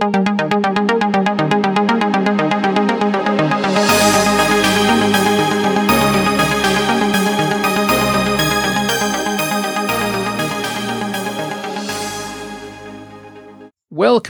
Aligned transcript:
Welcome, 0.00 0.16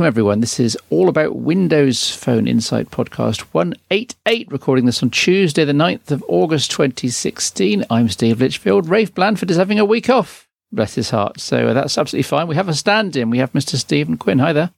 everyone. 0.06 0.40
This 0.40 0.58
is 0.58 0.78
all 0.88 1.10
about 1.10 1.36
Windows 1.36 2.16
Phone 2.16 2.48
Insight 2.48 2.90
Podcast 2.90 3.40
188, 3.52 4.50
recording 4.50 4.86
this 4.86 5.02
on 5.02 5.10
Tuesday, 5.10 5.66
the 5.66 5.72
9th 5.72 6.10
of 6.10 6.24
August 6.28 6.70
2016. 6.70 7.84
I'm 7.90 8.08
Steve 8.08 8.40
Litchfield. 8.40 8.88
Rafe 8.88 9.14
Blandford 9.14 9.50
is 9.50 9.58
having 9.58 9.78
a 9.78 9.84
week 9.84 10.08
off, 10.08 10.48
bless 10.72 10.94
his 10.94 11.10
heart. 11.10 11.40
So 11.40 11.68
uh, 11.68 11.72
that's 11.74 11.98
absolutely 11.98 12.22
fine. 12.22 12.48
We 12.48 12.54
have 12.54 12.70
a 12.70 12.74
stand 12.74 13.16
in. 13.16 13.28
We 13.28 13.36
have 13.36 13.52
Mr. 13.52 13.76
Stephen 13.76 14.16
Quinn. 14.16 14.38
Hi 14.38 14.54
there. 14.54 14.70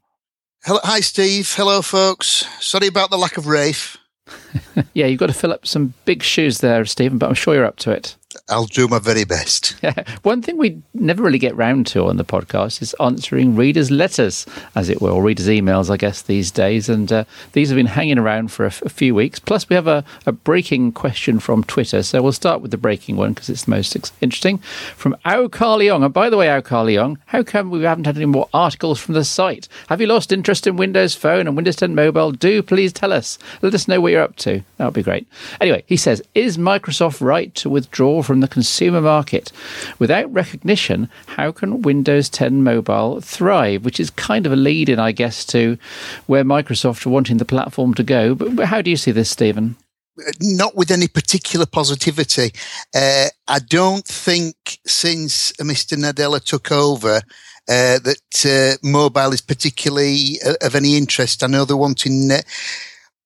Hello, 0.63 0.79
hi, 0.85 1.01
Steve. 1.01 1.51
Hello, 1.55 1.81
folks. 1.81 2.45
Sorry 2.61 2.87
about 2.87 3.09
the 3.09 3.17
lack 3.17 3.39
of 3.39 3.47
Rafe. 3.47 3.97
yeah, 4.93 5.07
you've 5.07 5.19
got 5.19 5.29
to 5.29 5.33
fill 5.33 5.53
up 5.53 5.67
some 5.67 5.95
big 6.05 6.23
shoes 6.23 6.59
there, 6.59 6.85
Stephen, 6.85 7.17
but 7.17 7.31
I'm 7.31 7.35
sure 7.35 7.55
you're 7.55 7.65
up 7.65 7.79
to 7.79 7.91
it. 7.93 8.17
I'll 8.49 8.67
do 8.67 8.87
my 8.87 8.99
very 9.01 9.25
best. 9.25 9.75
One 10.23 10.41
thing 10.41 10.57
we 10.57 10.81
never 10.95 11.23
really 11.23 11.39
get 11.39 11.57
round 11.57 11.87
to 11.89 12.07
on 12.07 12.17
the 12.17 12.25
podcast 12.25 12.81
is 12.81 12.95
answering 13.01 13.57
readers' 13.57 13.91
letters, 13.91 14.47
as 14.77 14.89
it 14.89 15.01
were, 15.01 15.11
or 15.11 15.23
readers' 15.23 15.49
emails, 15.49 15.91
I 15.91 15.97
guess, 15.97 16.23
these 16.23 16.51
days. 16.53 16.89
And 16.89 17.13
uh, 17.13 17.25
these 17.53 17.71
have 17.71 17.77
been 17.77 17.87
hanging 17.87 18.19
around 18.19 18.53
for 18.53 18.65
a, 18.65 18.69
f- 18.69 18.83
a 18.83 18.89
few 18.89 19.17
weeks. 19.17 19.41
Plus, 19.41 19.69
we 19.69 19.75
have 19.75 19.89
a, 19.89 20.05
a, 20.27 20.33
breaking 20.33 20.93
question 20.93 21.41
from 21.41 21.65
Twitter. 21.65 22.03
So 22.05 22.23
we'll 22.23 22.33
start 22.33 22.61
with 22.61 22.71
the 22.71 22.77
breaking 22.77 23.17
one 23.17 23.33
because 23.33 23.51
it's 23.51 23.65
the 23.65 23.71
most 23.71 23.97
ex- 23.97 24.13
interesting. 24.21 24.59
From 24.97 25.17
Ao 25.25 25.49
Leong. 25.49 26.05
And 26.05 26.15
by 26.15 26.31
the 26.31 26.37
way, 26.37 26.49
Ao 26.49 26.61
Leong, 26.61 27.17
how 27.27 27.43
come 27.43 27.71
we 27.71 27.83
haven't 27.83 28.07
had 28.07 28.17
any 28.17 28.27
more 28.27 28.49
articles 28.55 29.01
from 29.01 29.15
the 29.15 29.25
site? 29.25 29.69
Have 29.89 30.01
you 30.01 30.07
lost 30.07 30.31
interest 30.31 30.67
in 30.69 30.77
Windows 30.77 31.15
Phone 31.17 31.49
and 31.49 31.57
Windows 31.57 31.77
10 31.77 31.95
Mobile? 31.97 32.31
Do 32.31 32.63
please 32.63 32.93
tell 32.93 33.13
us. 33.13 33.39
Let 33.63 33.75
us 33.75 33.89
know 33.89 34.01
what 34.01 34.13
you're 34.13 34.23
up 34.23 34.37
to. 34.37 34.63
That 34.77 34.85
would 34.85 34.95
be 34.95 35.03
great. 35.03 35.27
Anyway, 35.61 35.83
he 35.87 35.97
says, 35.97 36.23
Is 36.35 36.57
Microsoft 36.57 37.21
right 37.21 37.53
to 37.57 37.69
withdraw 37.69 38.20
from 38.23 38.41
the 38.41 38.49
consumer 38.49 39.01
market. 39.01 39.53
Without 39.99 40.33
recognition, 40.33 41.09
how 41.27 41.53
can 41.53 41.83
Windows 41.83 42.29
10 42.29 42.63
Mobile 42.63 43.21
thrive? 43.21 43.85
Which 43.85 44.01
is 44.01 44.11
kind 44.11 44.47
of 44.47 44.53
a 44.53 44.57
lead 44.57 44.89
in, 44.89 44.99
I 44.99 45.13
guess, 45.13 45.45
to 45.47 45.79
where 46.27 46.45
Microsoft 46.45 47.07
are 47.07 47.11
wanting 47.11 47.39
the 47.39 47.45
platform 47.45 47.95
to 47.95 48.03
go. 48.03 48.35
But 48.35 48.67
how 48.67 48.83
do 48.83 48.91
you 48.91 48.97
see 48.97 49.13
this, 49.13 49.31
Stephen? 49.31 49.77
Not 50.41 50.77
with 50.77 50.91
any 50.91 51.09
particular 51.09 51.67
positivity. 51.67 52.53
Uh, 52.95 53.27
I 53.49 53.59
don't 53.59 54.05
think 54.05 54.79
since 54.87 55.53
Mr. 55.53 55.97
Nadella 55.97 56.43
took 56.43 56.71
over 56.71 57.23
uh, 57.69 58.01
that 58.01 58.45
uh, 58.45 58.87
mobile 58.87 59.33
is 59.33 59.41
particularly 59.41 60.39
uh, 60.45 60.55
of 60.61 60.75
any 60.75 60.97
interest. 60.97 61.45
I 61.45 61.47
know 61.47 61.65
they're 61.65 61.77
wanting 61.77 62.31
uh, 62.31 62.43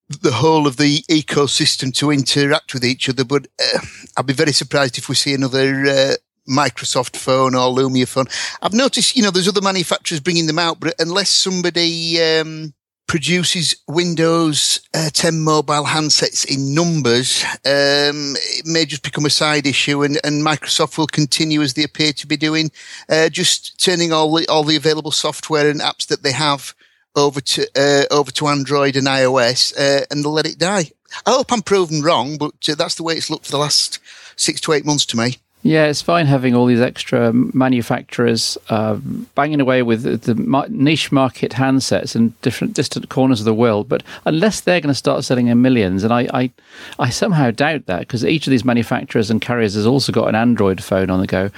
the 0.08 0.32
whole 0.32 0.66
of 0.66 0.76
the 0.76 1.02
ecosystem 1.10 1.94
to 1.94 2.10
interact 2.10 2.74
with 2.74 2.84
each 2.84 3.08
other. 3.08 3.24
But 3.24 3.46
uh, 3.60 3.78
I'd 4.16 4.26
be 4.26 4.32
very 4.32 4.52
surprised 4.52 4.98
if 4.98 5.08
we 5.08 5.14
see 5.14 5.34
another 5.34 5.84
uh, 5.86 6.14
Microsoft 6.48 7.16
phone 7.16 7.54
or 7.54 7.74
Lumia 7.74 8.06
phone. 8.06 8.26
I've 8.62 8.74
noticed, 8.74 9.16
you 9.16 9.22
know, 9.22 9.30
there's 9.30 9.48
other 9.48 9.62
manufacturers 9.62 10.20
bringing 10.20 10.46
them 10.46 10.58
out, 10.58 10.80
but 10.80 10.94
unless 10.98 11.30
somebody 11.30 12.22
um, 12.22 12.74
produces 13.06 13.76
Windows 13.88 14.80
uh, 14.92 15.08
10 15.10 15.40
mobile 15.40 15.84
handsets 15.84 16.44
in 16.44 16.74
numbers, 16.74 17.42
um, 17.64 18.34
it 18.36 18.66
may 18.66 18.84
just 18.84 19.02
become 19.02 19.24
a 19.24 19.30
side 19.30 19.66
issue, 19.66 20.02
and, 20.02 20.18
and, 20.24 20.44
Microsoft 20.44 20.98
will 20.98 21.06
continue 21.06 21.62
as 21.62 21.74
they 21.74 21.84
appear 21.84 22.12
to 22.12 22.26
be 22.26 22.36
doing, 22.36 22.70
uh, 23.08 23.28
just 23.28 23.82
turning 23.82 24.12
all 24.12 24.32
the 24.34 24.46
all 24.48 24.64
the 24.64 24.76
available 24.76 25.10
software 25.10 25.68
and 25.68 25.80
apps 25.80 26.06
that 26.06 26.22
they 26.22 26.32
have 26.32 26.74
over 27.16 27.40
to 27.40 27.66
uh, 27.76 28.14
over 28.14 28.30
to 28.32 28.48
Android 28.48 28.96
and 28.96 29.06
iOS, 29.06 29.76
uh, 29.78 30.04
and 30.10 30.24
they'll 30.24 30.32
let 30.32 30.46
it 30.46 30.58
die. 30.58 30.90
I 31.26 31.30
hope 31.30 31.52
I'm 31.52 31.62
proven 31.62 32.02
wrong, 32.02 32.36
but 32.38 32.54
uh, 32.68 32.74
that's 32.74 32.96
the 32.96 33.02
way 33.02 33.14
it's 33.14 33.30
looked 33.30 33.46
for 33.46 33.52
the 33.52 33.58
last 33.58 33.98
six 34.36 34.60
to 34.62 34.72
eight 34.72 34.84
months 34.84 35.06
to 35.06 35.16
me. 35.16 35.36
Yeah, 35.66 35.86
it's 35.86 36.02
fine 36.02 36.26
having 36.26 36.54
all 36.54 36.66
these 36.66 36.82
extra 36.82 37.32
manufacturers 37.32 38.58
uh, 38.68 38.96
banging 39.34 39.62
away 39.62 39.82
with 39.82 40.02
the 40.02 40.34
niche 40.68 41.10
market 41.10 41.52
handsets 41.52 42.14
in 42.14 42.34
different 42.42 42.74
distant 42.74 43.08
corners 43.08 43.40
of 43.40 43.46
the 43.46 43.54
world, 43.54 43.88
but 43.88 44.02
unless 44.26 44.60
they're 44.60 44.82
going 44.82 44.90
to 44.90 44.94
start 44.94 45.24
selling 45.24 45.46
in 45.46 45.62
millions, 45.62 46.04
and 46.04 46.12
I, 46.12 46.28
I, 46.34 46.50
I 46.98 47.08
somehow 47.08 47.50
doubt 47.50 47.86
that 47.86 48.00
because 48.00 48.26
each 48.26 48.46
of 48.46 48.50
these 48.50 48.66
manufacturers 48.66 49.30
and 49.30 49.40
carriers 49.40 49.72
has 49.72 49.86
also 49.86 50.12
got 50.12 50.28
an 50.28 50.34
Android 50.34 50.84
phone 50.84 51.08
on 51.08 51.18
the 51.18 51.26
go. 51.26 51.50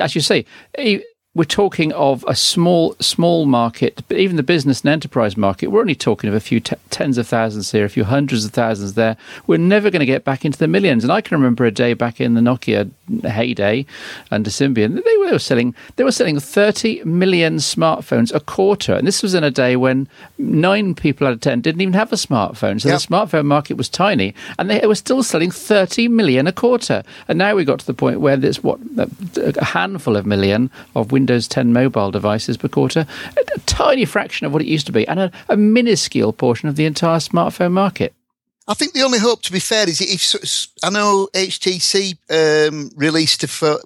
As 0.00 0.14
you 0.14 0.20
say, 0.20 0.46
we're 1.32 1.44
talking 1.44 1.92
of 1.92 2.24
a 2.26 2.34
small 2.34 2.96
small 2.98 3.46
market, 3.46 4.02
but 4.08 4.16
even 4.16 4.36
the 4.36 4.42
business 4.42 4.80
and 4.80 4.90
enterprise 4.90 5.36
market, 5.36 5.68
we're 5.68 5.80
only 5.80 5.94
talking 5.94 6.28
of 6.28 6.34
a 6.34 6.40
few 6.40 6.58
t- 6.58 6.74
tens 6.90 7.18
of 7.18 7.28
thousands 7.28 7.70
here, 7.70 7.84
a 7.84 7.88
few 7.88 8.02
hundreds 8.02 8.44
of 8.44 8.50
thousands 8.50 8.94
there. 8.94 9.16
We're 9.46 9.58
never 9.58 9.90
going 9.90 10.00
to 10.00 10.06
get 10.06 10.24
back 10.24 10.44
into 10.44 10.58
the 10.58 10.66
millions. 10.66 11.04
And 11.04 11.12
I 11.12 11.20
can 11.20 11.38
remember 11.38 11.64
a 11.64 11.70
day 11.70 11.94
back 11.94 12.20
in 12.20 12.34
the 12.34 12.40
Nokia 12.40 12.90
heyday 13.24 13.86
under 14.32 14.50
Symbian, 14.50 15.04
they 15.04 15.16
were 15.18 15.38
selling 15.38 15.72
they 15.94 16.02
were 16.02 16.10
selling 16.10 16.40
30 16.40 17.04
million 17.04 17.56
smartphones 17.56 18.34
a 18.34 18.40
quarter, 18.40 18.94
and 18.94 19.06
this 19.06 19.22
was 19.22 19.32
in 19.34 19.44
a 19.44 19.52
day 19.52 19.76
when 19.76 20.08
nine 20.36 20.96
people 20.96 21.28
out 21.28 21.32
of 21.32 21.40
ten 21.40 21.60
didn't 21.60 21.80
even 21.80 21.94
have 21.94 22.12
a 22.12 22.16
smartphone. 22.16 22.80
So 22.80 22.88
yep. 22.88 23.00
the 23.00 23.06
smartphone 23.06 23.46
market 23.46 23.76
was 23.76 23.88
tiny, 23.88 24.34
and 24.58 24.68
they 24.68 24.84
were 24.84 24.96
still 24.96 25.22
selling 25.22 25.52
30 25.52 26.08
million 26.08 26.48
a 26.48 26.52
quarter. 26.52 27.04
And 27.28 27.38
now 27.38 27.54
we 27.54 27.64
got 27.64 27.78
to 27.78 27.86
the 27.86 27.94
point 27.94 28.20
where 28.20 28.36
there's 28.36 28.64
what 28.64 28.80
a 29.36 29.64
handful 29.64 30.16
of 30.16 30.26
million 30.26 30.70
of 30.96 31.12
Windows 31.12 31.19
10 31.26 31.72
mobile 31.72 32.10
devices 32.10 32.56
per 32.56 32.68
quarter, 32.68 33.06
a, 33.36 33.40
a 33.56 33.60
tiny 33.60 34.04
fraction 34.04 34.46
of 34.46 34.52
what 34.52 34.62
it 34.62 34.68
used 34.68 34.86
to 34.86 34.92
be, 34.92 35.06
and 35.08 35.20
a, 35.20 35.32
a 35.48 35.56
minuscule 35.56 36.32
portion 36.32 36.68
of 36.68 36.76
the 36.76 36.84
entire 36.84 37.18
smartphone 37.18 37.72
market. 37.72 38.14
I 38.68 38.74
think 38.74 38.92
the 38.92 39.02
only 39.02 39.18
hope, 39.18 39.42
to 39.42 39.52
be 39.52 39.58
fair, 39.58 39.88
is 39.88 40.00
if 40.00 40.68
I 40.84 40.90
know 40.90 41.28
HTC 41.34 42.16
um, 42.30 42.90
released 42.94 43.42
a 43.42 43.78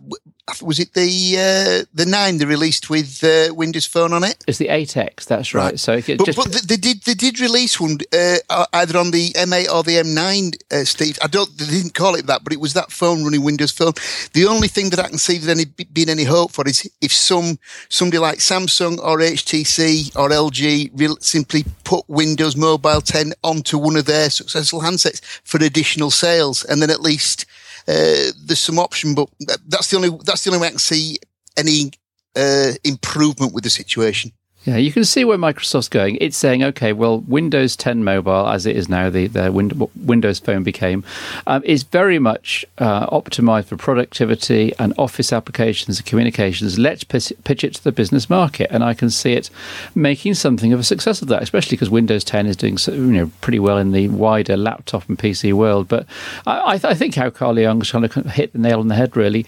was 0.63 0.79
it 0.79 0.93
the 0.93 1.37
uh, 1.39 1.87
the 1.95 2.07
nine 2.07 2.39
they 2.39 2.45
released 2.45 2.91
with 2.91 3.25
uh, 3.25 3.55
Windows 3.55 3.87
Phone 3.87 4.13
on 4.13 4.25
it? 4.25 4.45
It's 4.47 4.59
the 4.59 4.69
8X. 4.69 5.25
That's 5.25 5.55
right. 5.55 5.65
right. 5.65 5.81
So, 5.81 5.97
but, 5.97 6.27
just... 6.27 6.37
but, 6.37 6.53
they 6.69 6.77
did 6.77 7.03
they 7.03 7.15
did 7.15 7.41
release 7.41 7.81
one 7.81 7.99
uh, 8.13 8.67
either 8.75 8.99
on 8.99 9.11
the 9.11 9.31
M8 9.31 9.73
or 9.73 9.83
the 9.83 9.97
M9. 9.97 10.57
Uh, 10.71 10.85
Steve, 10.85 11.19
I 11.23 11.29
don't 11.29 11.57
they 11.57 11.67
didn't 11.67 11.95
call 11.95 12.15
it 12.15 12.27
that, 12.27 12.45
but 12.45 12.53
it 12.53 12.61
was 12.61 12.75
that 12.75 12.93
phone 12.93 13.25
running 13.25 13.43
Windows 13.43 13.73
Phone. 13.73 13.93
The 14.35 14.47
only 14.47 14.69
thing 14.69 14.91
that 14.91 15.01
I 15.01 15.09
can 15.09 15.19
see 15.19 15.39
that 15.39 15.51
any 15.51 15.65
been 15.65 16.11
any 16.11 16.25
hope 16.25 16.53
for 16.53 16.67
is 16.69 16.91
if 17.01 17.13
some 17.13 17.59
somebody 17.89 18.19
like 18.19 18.39
Samsung 18.39 18.99
or 18.99 19.19
HTC 19.19 20.15
or 20.17 20.29
LG 20.29 21.23
simply 21.23 21.65
put 21.85 22.05
Windows 22.09 22.57
Mobile 22.57 23.01
10 23.01 23.33
onto 23.43 23.79
one 23.79 23.97
of 23.97 24.05
their 24.05 24.29
successful 24.29 24.81
handsets 24.81 25.23
for 25.45 25.63
additional 25.63 26.11
sales, 26.11 26.65
and 26.65 26.83
then 26.83 26.91
at 26.91 27.01
least 27.01 27.47
uh, 27.87 28.33
there's 28.45 28.61
some 28.61 28.79
option, 28.79 29.15
but 29.15 29.29
that's 29.69 29.91
the 29.91 29.97
only 29.97 30.11
that's 30.25 30.45
the 30.45 30.51
only 30.51 30.61
way 30.61 30.69
I 30.69 30.71
can 30.71 30.79
see 30.79 31.19
any 31.57 31.93
uh, 32.37 32.73
improvement 32.85 33.53
with 33.53 33.65
the 33.65 33.71
situation. 33.71 34.33
Yeah, 34.65 34.79
you 34.79 34.93
can 34.93 35.05
see 35.05 35.27
where 35.27 35.37
Microsoft's 35.37 35.91
going. 35.91 36.17
It's 36.23 36.39
saying, 36.39 36.63
okay, 36.65 36.95
well, 36.95 37.21
Windows 37.21 37.77
10 37.77 38.03
Mobile, 38.03 38.49
as 38.49 38.65
it 38.65 38.77
is 38.77 38.89
now, 38.89 39.11
the, 39.11 39.27
the 39.27 39.53
Windows 39.95 40.39
Phone 40.39 40.63
became, 40.63 41.05
um, 41.47 41.63
is 41.65 41.83
very 41.83 42.19
much 42.19 42.65
uh, 42.79 43.07
optimized 43.09 43.67
for 43.67 43.77
productivity 43.77 44.73
and 44.79 44.95
office 44.97 45.35
applications 45.35 45.99
and 45.99 46.07
communications. 46.07 46.79
Let's 46.79 47.05
pitch 47.05 47.31
it 47.31 47.75
to 47.75 47.85
the 47.85 47.93
business 47.93 48.31
market, 48.31 48.69
and 48.71 48.83
I 48.83 48.95
can 48.95 49.11
see 49.11 49.35
it 49.35 49.51
making 49.95 50.33
something 50.35 50.73
of 50.73 50.81
a 50.81 50.85
success 50.85 51.21
of 51.21 51.29
that, 51.29 51.43
especially 51.43 51.77
because 51.77 51.91
Windows 51.91 52.25
10 52.25 52.47
is 52.47 52.57
doing 52.57 52.79
you 52.87 53.19
know 53.19 53.31
pretty 53.43 53.59
well 53.59 53.77
in 53.77 53.93
the 53.93 54.09
wider 54.09 54.57
laptop 54.57 55.07
and 55.11 55.19
PC 55.19 55.53
world. 55.53 55.89
But 55.89 56.07
I, 56.47 56.81
I 56.83 56.95
think 56.95 57.17
how 57.17 57.29
Carl 57.29 57.55
Leong's 57.55 57.91
trying 57.91 58.09
to 58.09 58.23
hit 58.31 58.55
the 58.55 58.59
nail 58.59 58.81
on 58.81 58.89
the 58.89 58.95
head, 58.95 59.15
really. 59.15 59.45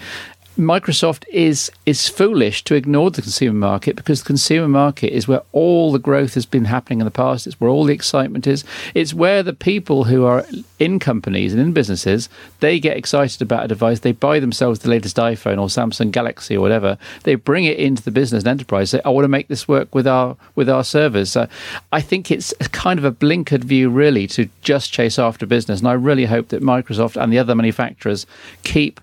Microsoft 0.57 1.25
is 1.29 1.71
is 1.85 2.09
foolish 2.09 2.65
to 2.65 2.75
ignore 2.75 3.11
the 3.11 3.21
consumer 3.21 3.59
market 3.59 3.95
because 3.95 4.21
the 4.23 4.27
consumer 4.27 4.69
market 4.69 5.13
is 5.13 5.29
where 5.29 5.43
all 5.53 5.93
the 5.93 5.99
growth 5.99 6.33
has 6.33 6.47
been 6.47 6.65
happening 6.65 7.01
in 7.01 7.05
the 7.05 7.11
past. 7.11 7.47
It's 7.47 7.61
where 7.61 7.69
all 7.69 7.85
the 7.85 7.93
excitement 7.93 8.47
is. 8.47 8.65
It's 8.95 9.13
where 9.13 9.43
the 9.43 9.53
people 9.53 10.05
who 10.05 10.25
are 10.25 10.47
in 10.79 10.99
companies 10.99 11.53
and 11.53 11.61
in 11.61 11.73
businesses 11.73 12.31
they 12.61 12.81
get 12.81 12.97
excited 12.97 13.43
about 13.43 13.67
a 13.67 13.69
device. 13.69 14.01
They 14.01 14.13
buy 14.13 14.41
themselves 14.41 14.79
the 14.79 14.89
latest 14.89 15.17
iPhone 15.17 15.61
or 15.61 15.67
Samsung 15.67 16.11
Galaxy 16.11 16.57
or 16.57 16.63
whatever. 16.63 16.97
They 17.25 17.35
bring 17.35 17.67
it 17.67 17.79
into 17.79 18.03
the 18.03 18.11
business 18.11 18.43
and 18.43 18.49
enterprise. 18.49 18.91
Say, 18.91 19.03
I 19.05 19.11
want 19.11 19.25
to 19.25 19.29
make 19.29 19.49
this 19.49 19.69
work 19.69 19.95
with 19.95 20.07
our 20.07 20.39
with 20.55 20.71
our 20.71 20.85
servers. 20.85 21.37
Uh, 21.37 21.49
I 21.93 22.01
think 22.01 22.31
it's 22.31 22.55
kind 22.73 22.99
of 22.99 23.05
a 23.05 23.13
blinkered 23.13 23.65
view, 23.65 23.91
really, 23.91 24.27
to 24.29 24.49
just 24.63 24.91
chase 24.91 25.19
after 25.19 25.45
business. 25.45 25.81
And 25.81 25.89
I 25.89 25.93
really 25.93 26.25
hope 26.25 26.49
that 26.49 26.63
Microsoft 26.63 27.23
and 27.23 27.31
the 27.31 27.39
other 27.39 27.55
manufacturers 27.55 28.27
keep 28.63 29.01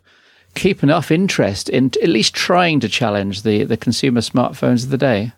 keep 0.56 0.84
enough 0.84 1.12
interest 1.12 1.70
in 1.70 1.92
at 2.02 2.10
least 2.10 2.34
trying 2.34 2.80
to 2.82 2.90
challenge 2.90 3.42
the, 3.44 3.64
the 3.64 3.78
consumer 3.78 4.22
smartphones 4.22 4.84
of 4.84 4.90
the 4.90 4.98
day. 4.98 5.32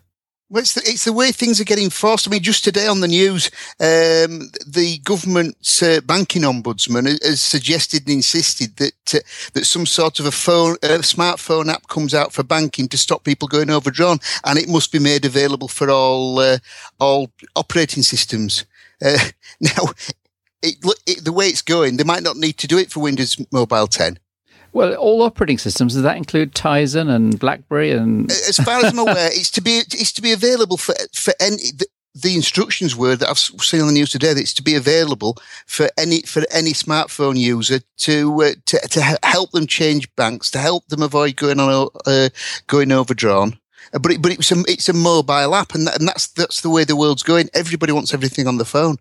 Well, 0.48 0.60
it's 0.60 0.74
the, 0.74 0.82
it's 0.84 1.04
the 1.04 1.12
way 1.12 1.32
things 1.32 1.60
are 1.60 1.64
getting 1.64 1.90
forced. 1.90 2.28
I 2.28 2.30
mean, 2.30 2.42
just 2.42 2.62
today 2.62 2.86
on 2.86 3.00
the 3.00 3.08
news, 3.08 3.50
um, 3.80 4.52
the 4.64 5.00
government's 5.02 5.82
uh, 5.82 6.00
banking 6.06 6.42
ombudsman 6.42 7.20
has 7.24 7.40
suggested 7.40 8.02
and 8.02 8.14
insisted 8.14 8.76
that 8.76 9.14
uh, 9.14 9.18
that 9.54 9.64
some 9.64 9.86
sort 9.86 10.20
of 10.20 10.26
a 10.26 10.30
phone, 10.30 10.76
a 10.84 10.98
smartphone 10.98 11.68
app 11.68 11.88
comes 11.88 12.14
out 12.14 12.32
for 12.32 12.44
banking 12.44 12.86
to 12.88 12.96
stop 12.96 13.24
people 13.24 13.48
going 13.48 13.70
overdrawn, 13.70 14.20
and 14.44 14.56
it 14.56 14.68
must 14.68 14.92
be 14.92 15.00
made 15.00 15.24
available 15.24 15.66
for 15.66 15.90
all 15.90 16.38
uh, 16.38 16.58
all 17.00 17.28
operating 17.56 18.04
systems. 18.04 18.64
Uh, 19.04 19.18
now, 19.60 19.90
it, 20.62 20.76
it, 21.08 21.24
the 21.24 21.32
way 21.32 21.48
it's 21.48 21.62
going, 21.62 21.96
they 21.96 22.04
might 22.04 22.22
not 22.22 22.36
need 22.36 22.56
to 22.58 22.68
do 22.68 22.78
it 22.78 22.92
for 22.92 23.00
Windows 23.00 23.36
Mobile 23.50 23.88
10. 23.88 24.20
Well, 24.76 24.94
all 24.96 25.22
operating 25.22 25.56
systems 25.56 25.94
does 25.94 26.02
that 26.02 26.18
include 26.18 26.52
Tizen 26.52 27.08
and 27.08 27.38
BlackBerry 27.38 27.92
and? 27.92 28.30
As 28.30 28.58
far 28.58 28.84
as 28.84 28.92
I'm 28.92 28.98
aware, 29.08 29.30
it's 29.32 29.50
to 29.52 29.62
be 29.62 29.78
it's 29.78 30.12
to 30.12 30.20
be 30.20 30.32
available 30.32 30.76
for 30.76 30.94
for 31.14 31.32
any. 31.40 31.56
The, 31.56 31.86
the 32.14 32.34
instructions 32.34 32.94
were 32.94 33.16
that 33.16 33.28
I've 33.28 33.38
seen 33.38 33.80
on 33.80 33.86
the 33.86 33.94
news 33.94 34.10
today 34.10 34.34
that 34.34 34.40
it's 34.40 34.52
to 34.54 34.62
be 34.62 34.74
available 34.74 35.38
for 35.66 35.88
any 35.96 36.20
for 36.22 36.42
any 36.52 36.72
smartphone 36.74 37.38
user 37.38 37.80
to 38.00 38.42
uh, 38.42 38.50
to, 38.66 38.78
to 38.88 39.18
help 39.22 39.52
them 39.52 39.66
change 39.66 40.14
banks, 40.14 40.50
to 40.50 40.58
help 40.58 40.86
them 40.88 41.00
avoid 41.00 41.36
going 41.36 41.58
on 41.58 41.88
uh, 42.04 42.28
going 42.66 42.92
overdrawn. 42.92 43.58
Uh, 43.94 43.98
but 43.98 44.12
it, 44.12 44.20
but 44.20 44.32
it's 44.32 44.52
a 44.52 44.62
it's 44.68 44.90
a 44.90 44.92
mobile 44.92 45.54
app, 45.54 45.74
and, 45.74 45.86
that, 45.86 45.98
and 45.98 46.06
that's 46.06 46.26
that's 46.26 46.60
the 46.60 46.68
way 46.68 46.84
the 46.84 46.96
world's 46.96 47.22
going. 47.22 47.48
Everybody 47.54 47.92
wants 47.92 48.12
everything 48.12 48.46
on 48.46 48.58
the 48.58 48.66
phone. 48.66 48.98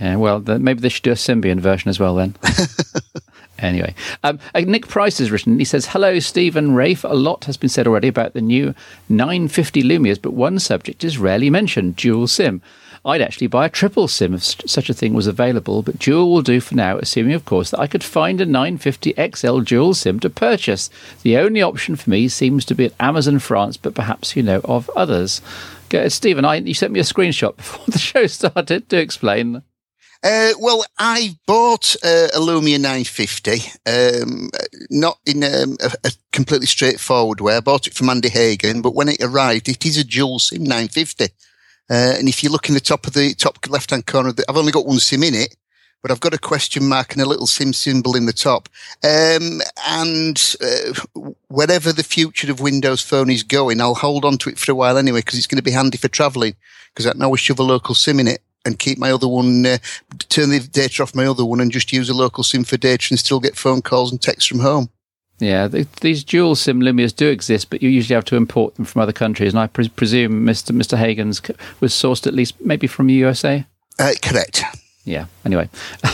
Yeah, 0.00 0.14
well, 0.14 0.38
maybe 0.38 0.80
they 0.80 0.88
should 0.88 1.02
do 1.02 1.10
a 1.10 1.14
Symbian 1.14 1.58
version 1.58 1.88
as 1.88 1.98
well 1.98 2.14
then. 2.14 2.36
Anyway, 3.58 3.94
um, 4.22 4.38
uh, 4.54 4.60
Nick 4.60 4.86
Price 4.86 5.18
has 5.18 5.30
written, 5.30 5.58
he 5.58 5.64
says, 5.64 5.86
Hello, 5.86 6.18
Stephen 6.18 6.74
Rafe. 6.74 7.04
A 7.04 7.08
lot 7.08 7.44
has 7.46 7.56
been 7.56 7.68
said 7.68 7.86
already 7.86 8.08
about 8.08 8.34
the 8.34 8.40
new 8.40 8.74
950 9.08 9.82
Lumias, 9.82 10.20
but 10.20 10.32
one 10.32 10.58
subject 10.58 11.02
is 11.02 11.18
rarely 11.18 11.50
mentioned 11.50 11.96
dual 11.96 12.26
SIM. 12.28 12.62
I'd 13.04 13.22
actually 13.22 13.46
buy 13.46 13.66
a 13.66 13.70
triple 13.70 14.08
SIM 14.08 14.34
if 14.34 14.42
such 14.42 14.90
a 14.90 14.94
thing 14.94 15.14
was 15.14 15.26
available, 15.26 15.82
but 15.82 15.98
dual 15.98 16.30
will 16.30 16.42
do 16.42 16.60
for 16.60 16.74
now, 16.74 16.98
assuming, 16.98 17.34
of 17.34 17.44
course, 17.44 17.70
that 17.70 17.80
I 17.80 17.86
could 17.86 18.04
find 18.04 18.40
a 18.40 18.46
950 18.46 19.14
XL 19.34 19.60
dual 19.60 19.94
SIM 19.94 20.20
to 20.20 20.30
purchase. 20.30 20.90
The 21.22 21.38
only 21.38 21.62
option 21.62 21.96
for 21.96 22.10
me 22.10 22.28
seems 22.28 22.64
to 22.66 22.74
be 22.74 22.86
at 22.86 22.94
Amazon 23.00 23.38
France, 23.38 23.76
but 23.76 23.94
perhaps 23.94 24.36
you 24.36 24.42
know 24.42 24.60
of 24.64 24.90
others. 24.96 25.40
Stephen, 26.08 26.44
I, 26.44 26.56
you 26.56 26.74
sent 26.74 26.92
me 26.92 27.00
a 27.00 27.04
screenshot 27.04 27.56
before 27.56 27.86
the 27.88 27.98
show 27.98 28.26
started 28.26 28.88
to 28.90 28.98
explain. 28.98 29.62
Uh, 30.22 30.50
well, 30.58 30.84
I 30.98 31.38
bought 31.46 31.94
uh, 32.02 32.28
a 32.34 32.40
Lumia 32.40 32.80
950, 32.80 33.52
um, 33.86 34.50
not 34.90 35.18
in 35.24 35.44
um, 35.44 35.76
a, 35.80 35.92
a, 36.04 36.10
completely 36.32 36.66
straightforward 36.66 37.40
way. 37.40 37.56
I 37.56 37.60
bought 37.60 37.86
it 37.86 37.94
from 37.94 38.10
Andy 38.10 38.28
Hagen, 38.28 38.82
but 38.82 38.96
when 38.96 39.08
it 39.08 39.22
arrived, 39.22 39.68
it 39.68 39.86
is 39.86 39.96
a 39.96 40.02
dual 40.02 40.40
SIM 40.40 40.64
950. 40.64 41.24
Uh, 41.24 41.28
and 42.18 42.28
if 42.28 42.42
you 42.42 42.50
look 42.50 42.68
in 42.68 42.74
the 42.74 42.80
top 42.80 43.06
of 43.06 43.12
the 43.12 43.32
top 43.34 43.58
left 43.68 43.90
hand 43.90 44.06
corner, 44.06 44.32
the, 44.32 44.44
I've 44.48 44.56
only 44.56 44.72
got 44.72 44.86
one 44.86 44.98
SIM 44.98 45.22
in 45.22 45.36
it, 45.36 45.54
but 46.02 46.10
I've 46.10 46.20
got 46.20 46.34
a 46.34 46.38
question 46.38 46.88
mark 46.88 47.12
and 47.12 47.22
a 47.22 47.28
little 47.28 47.46
SIM 47.46 47.72
symbol 47.72 48.16
in 48.16 48.26
the 48.26 48.32
top. 48.32 48.68
Um, 49.04 49.60
and 49.86 50.56
uh, 50.60 51.30
wherever 51.46 51.92
the 51.92 52.02
future 52.02 52.50
of 52.50 52.58
Windows 52.58 53.02
Phone 53.02 53.30
is 53.30 53.44
going, 53.44 53.80
I'll 53.80 53.94
hold 53.94 54.24
on 54.24 54.36
to 54.38 54.50
it 54.50 54.58
for 54.58 54.72
a 54.72 54.74
while 54.74 54.98
anyway, 54.98 55.20
because 55.20 55.38
it's 55.38 55.46
going 55.46 55.58
to 55.58 55.62
be 55.62 55.70
handy 55.70 55.96
for 55.96 56.08
traveling, 56.08 56.56
because 56.92 57.06
I 57.06 57.12
can 57.12 57.22
always 57.22 57.40
shove 57.40 57.60
a 57.60 57.62
local 57.62 57.94
SIM 57.94 58.18
in 58.18 58.26
it 58.26 58.42
and 58.68 58.78
keep 58.78 58.98
my 58.98 59.10
other 59.10 59.26
one, 59.26 59.66
uh, 59.66 59.78
turn 60.28 60.50
the 60.50 60.60
data 60.60 61.02
off 61.02 61.14
my 61.14 61.26
other 61.26 61.44
one 61.44 61.60
and 61.60 61.72
just 61.72 61.92
use 61.92 62.08
a 62.08 62.14
local 62.14 62.44
SIM 62.44 62.62
for 62.62 62.76
data 62.76 63.08
and 63.10 63.18
still 63.18 63.40
get 63.40 63.56
phone 63.56 63.82
calls 63.82 64.12
and 64.12 64.22
texts 64.22 64.46
from 64.46 64.60
home. 64.60 64.90
Yeah, 65.40 65.68
these 65.68 66.24
dual 66.24 66.56
SIM 66.56 66.80
Lumias 66.80 67.14
do 67.14 67.28
exist, 67.28 67.70
but 67.70 67.80
you 67.80 67.88
usually 67.88 68.14
have 68.14 68.24
to 68.26 68.36
import 68.36 68.74
them 68.74 68.84
from 68.84 69.02
other 69.02 69.12
countries. 69.12 69.52
And 69.52 69.60
I 69.60 69.68
pre- 69.68 69.88
presume 69.88 70.44
Mr. 70.44 70.76
Mr. 70.76 70.98
Hagen's 70.98 71.40
was 71.80 71.92
sourced 71.92 72.26
at 72.26 72.34
least 72.34 72.60
maybe 72.60 72.86
from 72.88 73.06
the 73.06 73.14
USA. 73.14 73.64
Uh, 73.98 74.12
correct. 74.20 74.62
Yeah. 75.08 75.24
Anyway, 75.44 75.70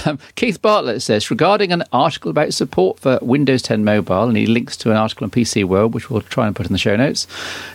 um, 0.07 0.21
Keith 0.37 0.63
Bartlett 0.63 1.03
says 1.03 1.29
regarding 1.29 1.73
an 1.73 1.83
article 1.93 2.31
about 2.31 2.55
support 2.55 3.01
for 3.01 3.19
Windows 3.23 3.61
10 3.63 3.83
Mobile, 3.83 4.29
and 4.29 4.37
he 4.37 4.47
links 4.47 4.77
to 4.79 4.91
an 4.91 4.97
article 4.97 5.25
on 5.25 5.31
PC 5.31 5.65
World, 5.65 5.95
which 5.95 6.11
we'll 6.11 6.21
try 6.21 6.47
and 6.47 6.55
put 6.55 6.67
in 6.67 6.73
the 6.73 6.79
show 6.79 6.95
notes. 6.95 7.27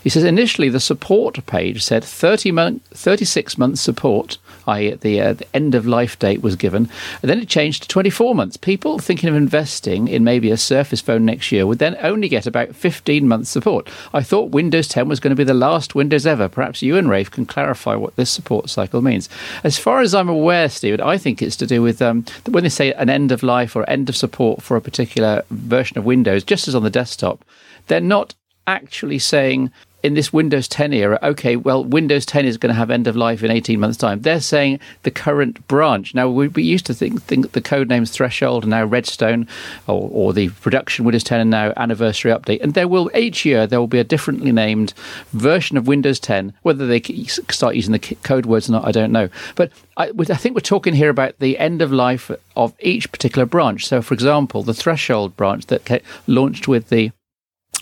He 0.02 0.10
says 0.10 0.24
initially 0.24 0.70
the 0.70 0.80
support 0.80 1.46
page 1.46 1.84
said 1.84 2.06
30 2.06 2.52
month, 2.52 2.84
36 2.94 3.58
months 3.58 3.82
support, 3.82 4.38
i.e., 4.68 4.96
the, 4.96 5.22
uh, 5.22 5.34
the 5.34 5.56
end 5.56 5.76
of 5.76 5.86
life 5.86 6.18
date 6.20 6.42
was 6.42 6.56
given, 6.56 6.90
and 7.22 7.30
then 7.30 7.40
it 7.40 7.48
changed 7.50 7.84
to 7.84 7.88
24 7.88 8.36
months. 8.36 8.58
People 8.58 9.00
thinking 9.00 9.30
of 9.30 9.36
investing 9.36 10.08
in 10.08 10.24
maybe 10.24 10.52
a 10.52 10.58
Surface 10.58 11.02
phone 11.02 11.26
next 11.26 11.52
year 11.52 11.66
would 11.66 11.80
then 11.80 11.98
only 12.02 12.30
get 12.30 12.46
about 12.46 12.76
15 12.76 13.28
months 13.28 13.50
support. 13.50 13.90
I 14.14 14.24
thought 14.24 14.52
Windows 14.52 14.88
10 14.88 15.08
was 15.08 15.20
going 15.20 15.32
to 15.32 15.36
be 15.36 15.44
the 15.44 15.54
last 15.54 15.96
Windows 15.96 16.26
ever. 16.26 16.50
Perhaps 16.50 16.82
you 16.82 16.98
and 16.98 17.10
Rafe 17.10 17.32
can 17.32 17.46
clarify 17.46 17.96
what 17.96 18.16
this 18.16 18.30
support 18.30 18.70
cycle 18.70 19.02
means. 19.02 19.30
As 19.64 19.78
far 19.78 20.02
as 20.02 20.14
I'm 20.14 20.30
aware, 20.30 20.70
Stephen, 20.70 21.02
I 21.02 21.18
think 21.18 21.42
it's 21.42 21.56
to 21.58 21.68
do 21.68 21.82
with 21.82 22.02
um, 22.02 22.26
when 22.48 22.64
they 22.64 22.70
say 22.70 22.94
an 22.94 23.10
end 23.10 23.32
of 23.32 23.44
life 23.44 23.76
or 23.76 23.90
end 23.90 24.10
of 24.10 24.16
support 24.16 24.62
for 24.62 24.78
a 24.78 24.82
particular 24.82 25.44
version 25.50 25.98
of 25.98 26.06
Windows, 26.06 26.44
just 26.44 26.68
as 26.68 26.76
on 26.76 26.84
the 26.84 26.90
desktop, 26.90 27.44
they're 27.88 28.00
not 28.00 28.36
actually 28.68 29.20
saying 29.20 29.72
in 30.02 30.14
this 30.14 30.32
Windows 30.32 30.68
10 30.68 30.94
era, 30.94 31.20
okay, 31.22 31.56
well, 31.56 31.84
Windows 31.84 32.26
10 32.26 32.46
is 32.46 32.58
going 32.58 32.70
to 32.70 32.78
have 32.78 32.90
end 32.90 33.08
of 33.08 33.16
life 33.16 33.44
in 33.44 33.52
18 33.52 33.80
months' 33.80 33.98
time. 33.98 34.22
They're 34.22 34.40
saying 34.40 34.80
the 35.04 35.12
current 35.12 35.68
branch. 35.68 36.16
Now, 36.16 36.30
we, 36.30 36.48
we 36.48 36.64
used 36.64 36.86
to 36.86 36.94
think, 36.94 37.22
think 37.24 37.52
the 37.52 37.62
code 37.62 37.90
names 37.90 38.12
Threshold 38.12 38.64
and 38.64 38.72
now 38.72 38.86
Redstone, 38.86 39.48
or, 39.88 40.10
or 40.12 40.34
the 40.34 40.50
production 40.50 41.06
Windows 41.06 41.24
10 41.24 41.42
and 41.42 41.50
now 41.50 41.74
anniversary 41.76 42.32
update. 42.32 42.62
And 42.62 42.74
there 42.74 42.88
will, 42.88 43.12
each 43.16 43.46
year, 43.46 43.68
there 43.68 43.80
will 43.80 43.88
be 43.88 44.00
a 44.00 44.04
differently 44.04 44.52
named 44.52 44.94
version 45.34 45.78
of 45.78 45.88
Windows 45.88 46.20
10. 46.20 46.54
Whether 46.62 46.88
they 46.88 47.02
start 47.02 47.76
using 47.76 47.92
the 47.92 48.00
code 48.00 48.46
words 48.46 48.70
or 48.70 48.74
not, 48.74 48.88
I 48.88 48.92
don't 48.92 49.12
know. 49.12 49.30
But 49.56 49.72
I, 49.98 50.12
I 50.18 50.36
think 50.36 50.56
we're 50.56 50.62
talking 50.62 50.94
here 50.94 51.10
about 51.10 51.40
the 51.40 51.58
end 51.58 51.82
of 51.82 51.92
life 51.92 52.32
of 52.56 52.74
each 52.80 53.12
particular 53.12 53.46
branch. 53.46 53.86
So, 53.86 54.02
for 54.02 54.14
example, 54.14 54.64
the 54.64 54.74
Threshold 54.74 55.36
branch 55.36 55.66
that 55.66 56.02
launched 56.26 56.68
with 56.68 56.88
the 56.88 57.12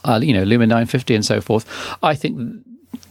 uh, 0.05 0.19
you 0.21 0.33
know, 0.33 0.43
Lumia 0.43 0.67
950 0.67 1.15
and 1.15 1.25
so 1.25 1.41
forth. 1.41 1.65
I 2.03 2.15
think 2.15 2.63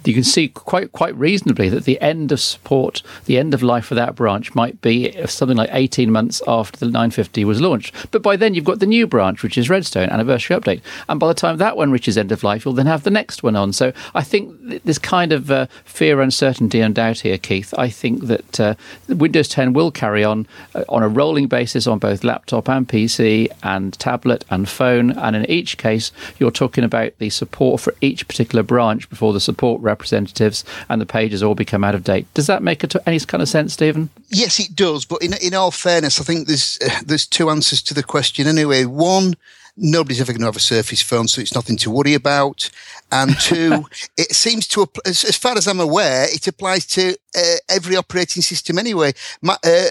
you 0.04 0.14
can 0.14 0.24
see 0.24 0.48
quite 0.48 0.92
quite 0.92 1.16
reasonably 1.16 1.68
that 1.68 1.84
the 1.84 2.00
end 2.00 2.32
of 2.32 2.40
support, 2.40 3.02
the 3.24 3.38
end 3.38 3.54
of 3.54 3.62
life 3.62 3.86
for 3.86 3.94
that 3.94 4.14
branch 4.14 4.54
might 4.54 4.80
be 4.80 5.12
something 5.26 5.56
like 5.56 5.70
18 5.72 6.10
months 6.10 6.42
after 6.46 6.78
the 6.78 6.86
950 6.86 7.44
was 7.44 7.60
launched. 7.60 7.94
But 8.10 8.22
by 8.22 8.36
then 8.36 8.54
you've 8.54 8.64
got 8.64 8.78
the 8.78 8.86
new 8.86 9.06
branch, 9.06 9.42
which 9.42 9.58
is 9.58 9.68
Redstone 9.68 10.08
Anniversary 10.08 10.56
Update. 10.56 10.80
And 11.08 11.18
by 11.18 11.28
the 11.28 11.34
time 11.34 11.56
that 11.56 11.76
one 11.76 11.90
reaches 11.90 12.16
end 12.16 12.32
of 12.32 12.44
life, 12.44 12.64
you'll 12.64 12.74
then 12.74 12.86
have 12.86 13.02
the 13.02 13.10
next 13.10 13.42
one 13.42 13.56
on. 13.56 13.72
So 13.72 13.92
I 14.14 14.22
think 14.22 14.84
this 14.84 14.98
kind 14.98 15.32
of 15.32 15.50
uh, 15.50 15.66
fear, 15.84 16.20
uncertainty, 16.20 16.80
and 16.80 16.94
doubt 16.94 17.20
here, 17.20 17.38
Keith, 17.38 17.74
I 17.76 17.88
think 17.88 18.26
that 18.26 18.60
uh, 18.60 18.74
Windows 19.08 19.48
10 19.48 19.72
will 19.72 19.90
carry 19.90 20.24
on 20.24 20.46
uh, 20.74 20.84
on 20.88 21.02
a 21.02 21.08
rolling 21.08 21.46
basis 21.46 21.86
on 21.86 21.98
both 21.98 22.24
laptop 22.24 22.68
and 22.68 22.88
PC 22.88 23.48
and 23.62 23.92
tablet 23.98 24.44
and 24.50 24.68
phone. 24.68 25.10
And 25.12 25.34
in 25.34 25.44
each 25.50 25.78
case, 25.78 26.12
you're 26.38 26.50
talking 26.50 26.84
about 26.84 27.12
the 27.18 27.30
support 27.30 27.80
for 27.80 27.94
each 28.00 28.26
particular 28.28 28.62
branch 28.62 29.08
before 29.10 29.32
the 29.32 29.40
support 29.40 29.75
representatives 29.80 30.64
and 30.88 31.00
the 31.00 31.06
pages 31.06 31.42
all 31.42 31.54
become 31.54 31.84
out 31.84 31.94
of 31.94 32.04
date. 32.04 32.32
Does 32.34 32.46
that 32.46 32.62
make 32.62 32.84
any 33.06 33.20
kind 33.20 33.42
of 33.42 33.48
sense, 33.48 33.72
Stephen? 33.72 34.10
Yes, 34.28 34.60
it 34.60 34.74
does. 34.74 35.04
But 35.04 35.22
in, 35.22 35.34
in 35.42 35.54
all 35.54 35.70
fairness, 35.70 36.20
I 36.20 36.24
think 36.24 36.46
there's 36.46 36.78
uh, 36.84 37.00
there's 37.04 37.26
two 37.26 37.50
answers 37.50 37.82
to 37.82 37.94
the 37.94 38.02
question 38.02 38.46
anyway. 38.46 38.84
One, 38.84 39.34
nobody's 39.76 40.20
ever 40.20 40.32
going 40.32 40.40
to 40.40 40.46
have 40.46 40.56
a 40.56 40.60
Surface 40.60 41.02
phone, 41.02 41.28
so 41.28 41.40
it's 41.40 41.54
nothing 41.54 41.76
to 41.78 41.90
worry 41.90 42.14
about. 42.14 42.70
And 43.12 43.36
two, 43.40 43.84
it 44.16 44.34
seems 44.34 44.66
to, 44.68 44.86
as, 45.04 45.24
as, 45.24 45.36
far 45.36 45.56
as 45.56 45.66
I'm 45.66 45.80
aware, 45.80 46.24
it 46.24 46.46
applies 46.46 46.86
to 46.86 47.16
uh, 47.36 47.56
every 47.68 47.96
operating 47.96 48.42
system 48.42 48.78
anyway. 48.78 49.12
My, 49.42 49.56
uh, 49.64 49.88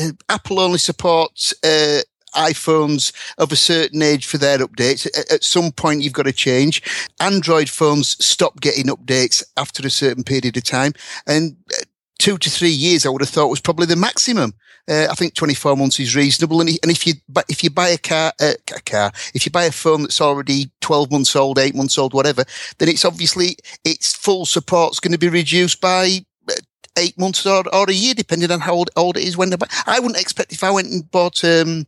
uh, 0.00 0.10
Apple 0.28 0.60
only 0.60 0.78
supports 0.78 1.54
uh, 1.64 2.00
iPhones 2.34 3.12
of 3.38 3.52
a 3.52 3.56
certain 3.56 4.02
age 4.02 4.26
for 4.26 4.38
their 4.38 4.58
updates. 4.58 5.06
At 5.32 5.44
some 5.44 5.72
point, 5.72 6.02
you've 6.02 6.12
got 6.12 6.24
to 6.24 6.32
change. 6.32 6.82
Android 7.20 7.68
phones 7.68 8.22
stop 8.24 8.60
getting 8.60 8.86
updates 8.86 9.42
after 9.56 9.86
a 9.86 9.90
certain 9.90 10.24
period 10.24 10.56
of 10.56 10.64
time. 10.64 10.92
And 11.26 11.56
uh, 11.72 11.84
two 12.18 12.38
to 12.38 12.50
three 12.50 12.70
years, 12.70 13.04
I 13.04 13.10
would 13.10 13.22
have 13.22 13.28
thought 13.28 13.48
was 13.48 13.60
probably 13.60 13.86
the 13.86 13.96
maximum. 13.96 14.54
Uh, 14.88 15.06
I 15.10 15.14
think 15.14 15.34
24 15.34 15.76
months 15.76 15.98
is 15.98 16.14
reasonable. 16.14 16.60
And, 16.60 16.70
and 16.82 16.90
if 16.90 17.06
you, 17.06 17.14
if 17.48 17.64
you 17.64 17.70
buy 17.70 17.88
a 17.88 17.98
car, 17.98 18.32
uh, 18.40 18.52
a 18.74 18.80
car, 18.82 19.12
if 19.34 19.46
you 19.46 19.52
buy 19.52 19.64
a 19.64 19.72
phone 19.72 20.02
that's 20.02 20.20
already 20.20 20.70
12 20.80 21.10
months 21.10 21.34
old, 21.34 21.58
eight 21.58 21.74
months 21.74 21.98
old, 21.98 22.12
whatever, 22.12 22.44
then 22.78 22.88
it's 22.88 23.04
obviously 23.04 23.56
its 23.84 24.14
full 24.14 24.44
support's 24.44 25.00
going 25.00 25.12
to 25.12 25.18
be 25.18 25.28
reduced 25.28 25.80
by 25.80 26.20
uh, 26.48 26.54
eight 26.98 27.18
months 27.18 27.46
or, 27.46 27.64
or 27.74 27.88
a 27.88 27.94
year, 27.94 28.14
depending 28.14 28.50
on 28.50 28.60
how 28.60 28.74
old, 28.74 28.90
old 28.96 29.16
it 29.16 29.24
is 29.24 29.36
when 29.36 29.50
they 29.50 29.56
buy. 29.56 29.68
I 29.86 30.00
wouldn't 30.00 30.20
expect 30.20 30.52
if 30.52 30.62
I 30.62 30.70
went 30.70 30.90
and 30.90 31.10
bought, 31.10 31.42
um, 31.44 31.86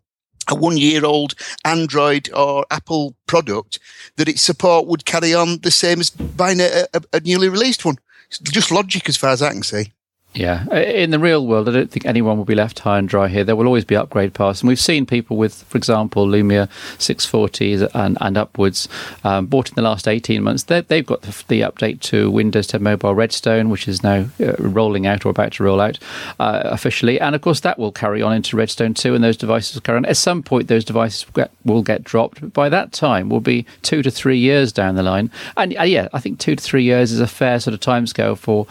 a 0.48 0.54
one 0.54 0.76
year 0.76 1.04
old 1.04 1.34
Android 1.64 2.30
or 2.32 2.66
Apple 2.70 3.14
product 3.26 3.78
that 4.16 4.28
its 4.28 4.42
support 4.42 4.86
would 4.86 5.04
carry 5.04 5.34
on 5.34 5.58
the 5.60 5.70
same 5.70 6.00
as 6.00 6.10
buying 6.10 6.60
a, 6.60 6.86
a, 6.94 7.02
a 7.12 7.20
newly 7.20 7.48
released 7.48 7.84
one. 7.84 7.98
It's 8.28 8.38
just 8.38 8.70
logic 8.70 9.08
as 9.08 9.16
far 9.16 9.30
as 9.30 9.42
I 9.42 9.52
can 9.52 9.62
see. 9.62 9.92
Yeah, 10.36 10.70
in 10.74 11.12
the 11.12 11.18
real 11.18 11.46
world, 11.46 11.66
I 11.66 11.72
don't 11.72 11.90
think 11.90 12.04
anyone 12.04 12.36
will 12.36 12.44
be 12.44 12.54
left 12.54 12.80
high 12.80 12.98
and 12.98 13.08
dry 13.08 13.28
here. 13.28 13.42
There 13.42 13.56
will 13.56 13.66
always 13.66 13.86
be 13.86 13.96
upgrade 13.96 14.34
paths, 14.34 14.60
and 14.60 14.68
we've 14.68 14.78
seen 14.78 15.06
people 15.06 15.38
with, 15.38 15.62
for 15.64 15.78
example, 15.78 16.26
Lumia 16.26 16.68
640s 16.98 17.90
and, 17.94 18.18
and 18.20 18.36
upwards 18.36 18.86
um, 19.24 19.46
bought 19.46 19.70
in 19.70 19.74
the 19.76 19.82
last 19.82 20.06
18 20.06 20.42
months. 20.42 20.64
they 20.64 20.82
have 20.88 21.06
got 21.06 21.22
the, 21.22 21.44
the, 21.48 21.62
update 21.62 22.00
to 22.00 22.30
Windows 22.30 22.66
10 22.66 22.82
Mobile 22.82 23.14
Redstone, 23.14 23.70
which 23.70 23.88
is 23.88 24.02
now 24.02 24.26
uh, 24.38 24.52
rolling 24.58 25.06
out 25.06 25.24
or 25.24 25.30
about 25.30 25.52
to 25.52 25.64
roll 25.64 25.80
out 25.80 25.98
uh, 26.38 26.60
officially, 26.64 27.18
and 27.18 27.34
of 27.34 27.40
course 27.40 27.60
that 27.60 27.78
will 27.78 27.92
carry 27.92 28.20
on 28.20 28.34
into 28.34 28.58
Redstone 28.58 28.92
2, 28.92 29.14
and 29.14 29.24
those 29.24 29.38
devices 29.38 29.74
will 29.74 29.82
carry 29.82 29.96
on. 29.96 30.04
At 30.04 30.18
some 30.18 30.42
point, 30.42 30.68
those 30.68 30.84
devices 30.84 31.26
will 31.26 31.44
get, 31.44 31.50
will 31.64 31.82
get 31.82 32.04
dropped. 32.04 32.42
But 32.42 32.52
by 32.52 32.68
that 32.68 32.92
time, 32.92 33.30
will 33.30 33.40
be 33.40 33.64
two 33.80 34.02
to 34.02 34.10
three 34.10 34.38
years 34.38 34.70
down 34.70 34.96
the 34.96 35.02
line, 35.02 35.30
and 35.56 35.74
uh, 35.78 35.84
yeah, 35.84 36.08
I 36.12 36.20
think 36.20 36.38
two 36.38 36.56
to 36.56 36.62
three 36.62 36.82
years 36.82 37.10
is 37.10 37.20
a 37.20 37.26
fair 37.26 37.58
sort 37.58 37.72
of 37.72 37.80
timescale 37.80 38.36
for 38.36 38.66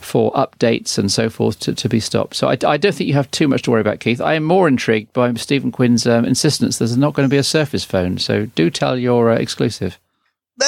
for 0.00 0.30
updates 0.32 0.96
and 0.96 1.07
and 1.08 1.12
so 1.12 1.30
forth 1.30 1.58
to, 1.60 1.74
to 1.74 1.88
be 1.88 2.00
stopped. 2.00 2.36
So 2.36 2.48
I, 2.48 2.58
I, 2.66 2.76
don't 2.76 2.94
think 2.94 3.08
you 3.08 3.14
have 3.14 3.30
too 3.30 3.48
much 3.48 3.62
to 3.62 3.70
worry 3.70 3.80
about, 3.80 4.00
Keith. 4.00 4.20
I 4.20 4.34
am 4.34 4.44
more 4.44 4.68
intrigued 4.68 5.14
by 5.14 5.32
Stephen 5.34 5.72
Quinn's 5.72 6.06
um, 6.06 6.26
insistence 6.26 6.76
there's 6.76 6.98
not 6.98 7.14
going 7.14 7.26
to 7.26 7.32
be 7.32 7.38
a 7.38 7.42
Surface 7.42 7.82
phone. 7.82 8.18
So 8.18 8.44
do 8.44 8.68
tell 8.68 8.98
your 8.98 9.30
uh, 9.30 9.36
exclusive. 9.36 9.98
Uh, 10.60 10.66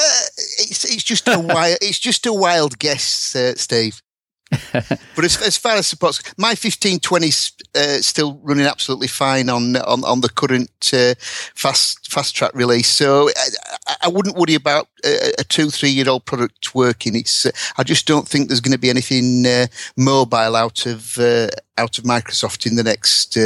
it's, 0.57 0.83
it's 0.85 1.03
just 1.03 1.27
a 1.27 1.37
wild, 1.53 1.77
it's 1.79 1.99
just 1.99 2.25
a 2.25 2.33
wild 2.33 2.79
guess, 2.79 3.35
uh, 3.35 3.53
Steve. 3.55 4.01
but 4.73 5.23
as, 5.23 5.41
as 5.41 5.57
far 5.57 5.75
as 5.75 5.87
supports, 5.87 6.21
my 6.37 6.49
1520 6.49 7.27
is 7.27 7.51
uh, 7.73 8.01
still 8.01 8.39
running 8.43 8.65
absolutely 8.65 9.07
fine 9.07 9.49
on 9.49 9.77
on, 9.77 10.03
on 10.03 10.21
the 10.21 10.29
current 10.29 10.91
uh, 10.93 11.15
fast 11.55 12.11
fast 12.11 12.35
track 12.35 12.51
release. 12.53 12.89
So 12.89 13.29
I, 13.87 13.95
I 14.03 14.07
wouldn't 14.09 14.35
worry 14.35 14.55
about 14.55 14.87
a, 15.05 15.33
a, 15.39 15.43
two 15.45 15.69
three 15.69 15.89
year 15.89 16.09
old 16.09 16.25
product 16.25 16.75
working. 16.75 17.15
It's 17.15 17.45
uh, 17.45 17.51
I 17.77 17.83
just 17.83 18.07
don't 18.07 18.27
think 18.27 18.47
there's 18.47 18.61
going 18.61 18.73
to 18.73 18.77
be 18.77 18.89
anything 18.89 19.45
uh, 19.45 19.67
mobile 19.95 20.55
out 20.55 20.85
of 20.85 21.17
uh, 21.17 21.47
out 21.77 21.97
of 21.97 22.03
Microsoft 22.03 22.65
in 22.65 22.75
the 22.75 22.83
next 22.83 23.37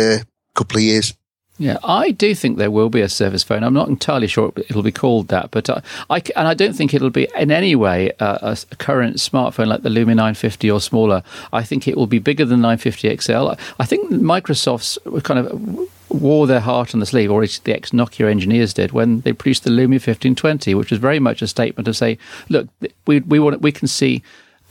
couple 0.56 0.78
of 0.78 0.84
years. 0.84 1.14
Yeah, 1.58 1.78
I 1.86 2.12
do 2.12 2.36
think 2.36 2.58
there 2.58 2.72
will 2.72 2.90
be 2.90 3.00
a 3.00 3.08
Surface 3.08 3.44
phone. 3.44 3.64
I'm 3.64 3.74
not 3.74 3.88
entirely 3.88 4.28
sure 4.28 4.52
it'll 4.58 4.84
be 4.84 4.92
called 4.92 5.30
that, 5.30 5.52
but 5.52 5.70
I, 5.70 5.82
I 6.10 6.22
and 6.36 6.48
I 6.50 6.54
don't 6.54 6.74
think 6.74 6.94
it'll 6.94 7.10
be 7.10 7.30
in 7.36 7.50
any 7.50 7.76
way 7.76 8.12
a, 8.20 8.58
a, 8.72 8.76
current 8.76 9.18
smartphone 9.18 9.68
like 9.68 9.82
the 9.82 9.90
Lumia 9.90 10.16
950 10.16 10.70
or 10.70 10.82
smaller. 10.82 11.24
I 11.54 11.64
think 11.64 11.88
it 11.88 11.96
will 11.96 12.08
be 12.08 12.20
bigger 12.20 12.44
than 12.44 12.60
950 12.60 13.16
XL. 13.18 13.52
I 13.80 13.86
think 13.86 14.12
Microsoft's 14.12 14.98
kind 15.24 15.40
of 15.40 15.90
wore 16.10 16.46
their 16.46 16.60
heart 16.60 16.94
on 16.94 17.00
the 17.00 17.06
sleeve, 17.06 17.32
or 17.32 17.46
the 17.46 17.74
ex 17.74 17.92
Nokia 17.92 18.30
engineers 18.30 18.74
did, 18.74 18.92
when 18.92 19.22
they 19.22 19.32
produced 19.32 19.64
the 19.64 19.70
Lumia 19.70 20.02
1520, 20.02 20.76
which 20.76 20.92
was 20.92 21.00
very 21.00 21.20
much 21.20 21.42
a 21.42 21.48
statement 21.48 21.88
of 21.88 21.96
say, 21.96 22.18
look, 22.50 22.68
we 23.08 23.22
we 23.22 23.40
want 23.40 23.62
we 23.62 23.72
can 23.72 23.88
see 23.88 24.22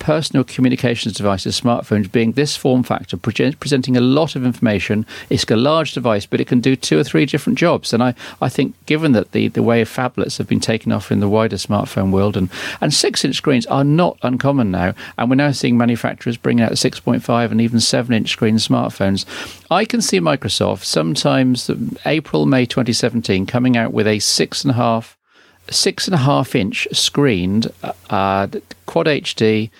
personal 0.05 0.45
communications 0.45 1.15
devices, 1.15 1.59
smartphones, 1.59 2.13
being 2.13 2.33
this 2.33 2.55
form 2.55 2.83
factor, 2.83 3.17
pre- 3.17 3.55
presenting 3.55 3.97
a 3.97 4.03
lot 4.03 4.37
of 4.37 4.45
information. 4.45 5.07
It's 5.31 5.51
a 5.51 5.57
large 5.57 5.95
device, 5.95 6.27
but 6.27 6.43
it 6.43 6.47
can 6.47 6.61
do 6.61 6.77
two 6.77 6.99
or 6.99 7.05
three 7.05 7.25
different 7.25 7.59
jobs. 7.59 7.95
And 7.95 8.03
I, 8.03 8.15
I 8.43 8.51
think, 8.51 8.75
given 8.85 9.13
that 9.13 9.33
the, 9.33 9.49
the 9.49 9.63
way 9.63 9.81
of 9.81 9.89
phablets 9.89 10.37
have 10.37 10.47
been 10.47 10.61
taken 10.61 10.93
off 10.93 11.11
in 11.11 11.21
the 11.21 11.29
wider 11.29 11.57
smartphone 11.57 12.11
world, 12.11 12.37
and, 12.37 12.51
and 12.83 12.93
six 12.93 13.25
inch 13.25 13.37
screens 13.37 13.65
are 13.67 13.83
not 13.83 14.19
uncommon 14.23 14.71
now, 14.71 14.93
and 15.17 15.31
we're 15.31 15.37
now 15.37 15.53
seeing 15.53 15.79
manufacturers 15.79 16.37
bringing 16.37 16.63
out 16.63 16.73
6.5 16.73 17.51
and 17.51 17.61
even 17.63 17.81
7 17.81 18.15
inch 18.15 18.31
screen 18.31 18.57
smartphones, 18.57 19.25
I 19.71 19.87
can 19.87 20.03
see 20.03 20.21
Microsoft 20.21 20.85
sometimes 20.85 21.71
April, 22.05 22.45
May 22.45 22.67
2017 22.67 23.47
coming 23.47 23.79
out 23.79 23.95
with 23.95 24.07
a 24.07 24.19
six 24.19 24.65
and 24.65 24.73
a 24.73 24.75
half 24.75 25.17
six 25.71 26.07
and 26.07 26.15
a 26.15 26.19
half 26.19 26.55
inch 26.55 26.87
screened 26.93 27.73
uh, 28.11 28.47
quad 28.85 29.07
HD 29.07 29.71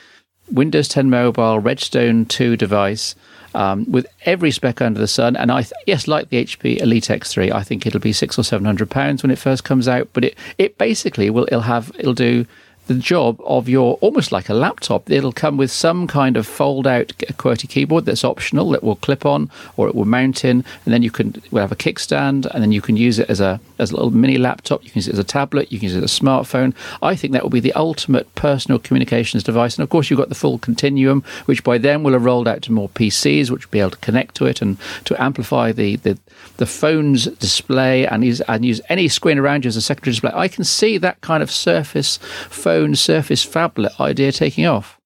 Windows 0.53 0.89
10 0.89 1.11
Mobile 1.11 1.59
Redstone 1.59 2.27
2 2.27 2.57
device 2.57 3.15
um, 3.55 3.91
with 3.91 4.07
every 4.25 4.51
spec 4.51 4.81
under 4.81 5.01
the 5.01 5.07
sun. 5.07 5.37
And 5.37 5.51
I, 5.51 5.63
th- 5.63 5.73
yes, 5.87 6.09
like 6.09 6.29
the 6.29 6.45
HP 6.45 6.81
Elite 6.81 7.05
X3, 7.05 7.53
I 7.53 7.63
think 7.63 7.87
it'll 7.87 8.01
be 8.01 8.13
six 8.13 8.39
or 8.39 8.43
seven 8.43 8.65
hundred 8.65 8.91
pounds 8.91 9.23
when 9.23 9.31
it 9.31 9.39
first 9.39 9.65
comes 9.65 9.89
out. 9.89 10.09
But 10.13 10.25
it, 10.25 10.39
it 10.59 10.77
basically 10.79 11.31
will, 11.31 11.45
it'll 11.45 11.61
have, 11.61 11.93
it'll 11.99 12.15
do 12.15 12.47
the 12.87 12.95
job 12.95 13.41
of 13.45 13.69
your 13.69 13.95
almost 14.01 14.33
like 14.33 14.49
a 14.49 14.55
laptop. 14.55 15.11
It'll 15.11 15.33
come 15.33 15.57
with 15.57 15.71
some 15.71 16.07
kind 16.07 16.37
of 16.37 16.47
fold 16.47 16.87
out 16.87 17.09
QWERTY 17.09 17.69
keyboard 17.69 18.05
that's 18.05 18.25
optional 18.25 18.71
that 18.71 18.83
will 18.83 18.97
clip 18.97 19.25
on 19.25 19.51
or 19.77 19.89
it 19.89 19.95
will 19.95 20.05
mount 20.05 20.45
in, 20.45 20.65
and 20.85 20.93
then 20.93 21.03
you 21.03 21.11
can 21.11 21.43
will 21.51 21.61
have 21.61 21.73
a 21.73 21.77
kickstand, 21.77 22.47
and 22.47 22.63
then 22.63 22.73
you 22.73 22.81
can 22.81 22.97
use 22.97 23.19
it 23.19 23.29
as 23.31 23.41
a 23.41 23.61
as 23.79 23.91
a 23.91 23.95
little 23.95 24.11
mini 24.11 24.39
laptop. 24.39 24.85
You 24.85 24.91
can 24.91 24.99
use 24.99 25.09
it 25.09 25.15
as 25.15 25.19
a 25.19 25.25
tablet. 25.25 25.73
You 25.73 25.79
can 25.79 25.89
use 25.89 25.97
it 25.97 26.05
as 26.05 26.19
a 26.19 26.23
smartphone. 26.23 26.75
I 27.03 27.17
think 27.17 27.33
that 27.33 27.43
will 27.43 27.51
be 27.51 27.61
the 27.61 27.73
ultimate 27.73 28.33
personal 28.35 28.79
communications 28.79 29.43
device. 29.43 29.77
And 29.77 29.83
of 29.83 29.91
course, 29.91 30.11
you've 30.11 30.21
got 30.21 30.29
the 30.29 30.35
full 30.35 30.59
continuum, 30.59 31.25
which 31.47 31.65
by 31.65 31.79
then 31.79 32.03
will 32.03 32.13
have 32.13 32.25
rolled 32.25 32.49
out 32.49 32.63
to 32.63 32.73
more 32.73 32.89
PCs, 32.91 33.51
which 33.51 33.67
will 33.67 33.73
be 33.73 33.81
able 33.81 33.91
to 33.91 33.97
connect 33.99 34.35
to 34.37 34.47
it 34.47 34.61
and 34.61 34.77
to 35.05 35.21
amplify 35.23 35.73
the 35.73 35.97
the, 35.97 36.19
the 36.59 36.67
phone's 36.67 37.25
display 37.25 38.07
and 38.07 38.25
use 38.25 38.41
and 38.43 38.65
use 38.65 38.81
any 38.89 39.09
screen 39.09 39.39
around 39.39 39.65
you 39.65 39.69
as 39.69 39.77
a 39.77 39.81
secondary 39.81 40.13
display. 40.13 40.33
I 40.35 40.49
can 40.49 40.65
see 40.65 40.99
that 40.99 41.21
kind 41.23 41.43
of 41.43 41.51
Surface 41.51 42.19
phone 42.51 42.74
phone 42.75 42.97
Surface 42.97 43.47
phablet 43.47 44.01
idea 44.01 44.33
taking 44.33 44.67
off? 44.67 44.99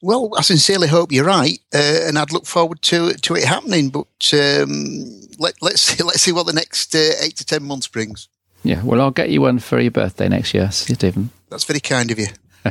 Well, 0.00 0.30
I 0.38 0.42
sincerely 0.42 0.86
hope 0.86 1.10
you're 1.10 1.24
right, 1.24 1.58
uh, 1.74 2.06
and 2.06 2.16
I'd 2.16 2.32
look 2.32 2.46
forward 2.46 2.80
to 2.82 3.14
to 3.14 3.34
it 3.34 3.44
happening. 3.44 3.90
But 3.90 4.32
um, 4.32 5.10
let, 5.38 5.60
us 5.62 5.82
see, 5.82 6.02
let's 6.08 6.22
see 6.22 6.32
what 6.32 6.46
the 6.46 6.52
next 6.52 6.94
uh, 6.94 7.14
eight 7.20 7.36
to 7.36 7.44
ten 7.44 7.64
months 7.64 7.88
brings. 7.88 8.28
Yeah, 8.62 8.82
well, 8.84 9.00
I'll 9.00 9.10
get 9.10 9.30
you 9.30 9.40
one 9.40 9.58
for 9.58 9.80
your 9.80 9.90
birthday 9.90 10.28
next 10.28 10.54
year, 10.54 10.70
Stephen. 10.70 11.30
That's 11.50 11.64
very 11.64 11.80
kind 11.80 12.10
of 12.12 12.18
you. 12.18 12.26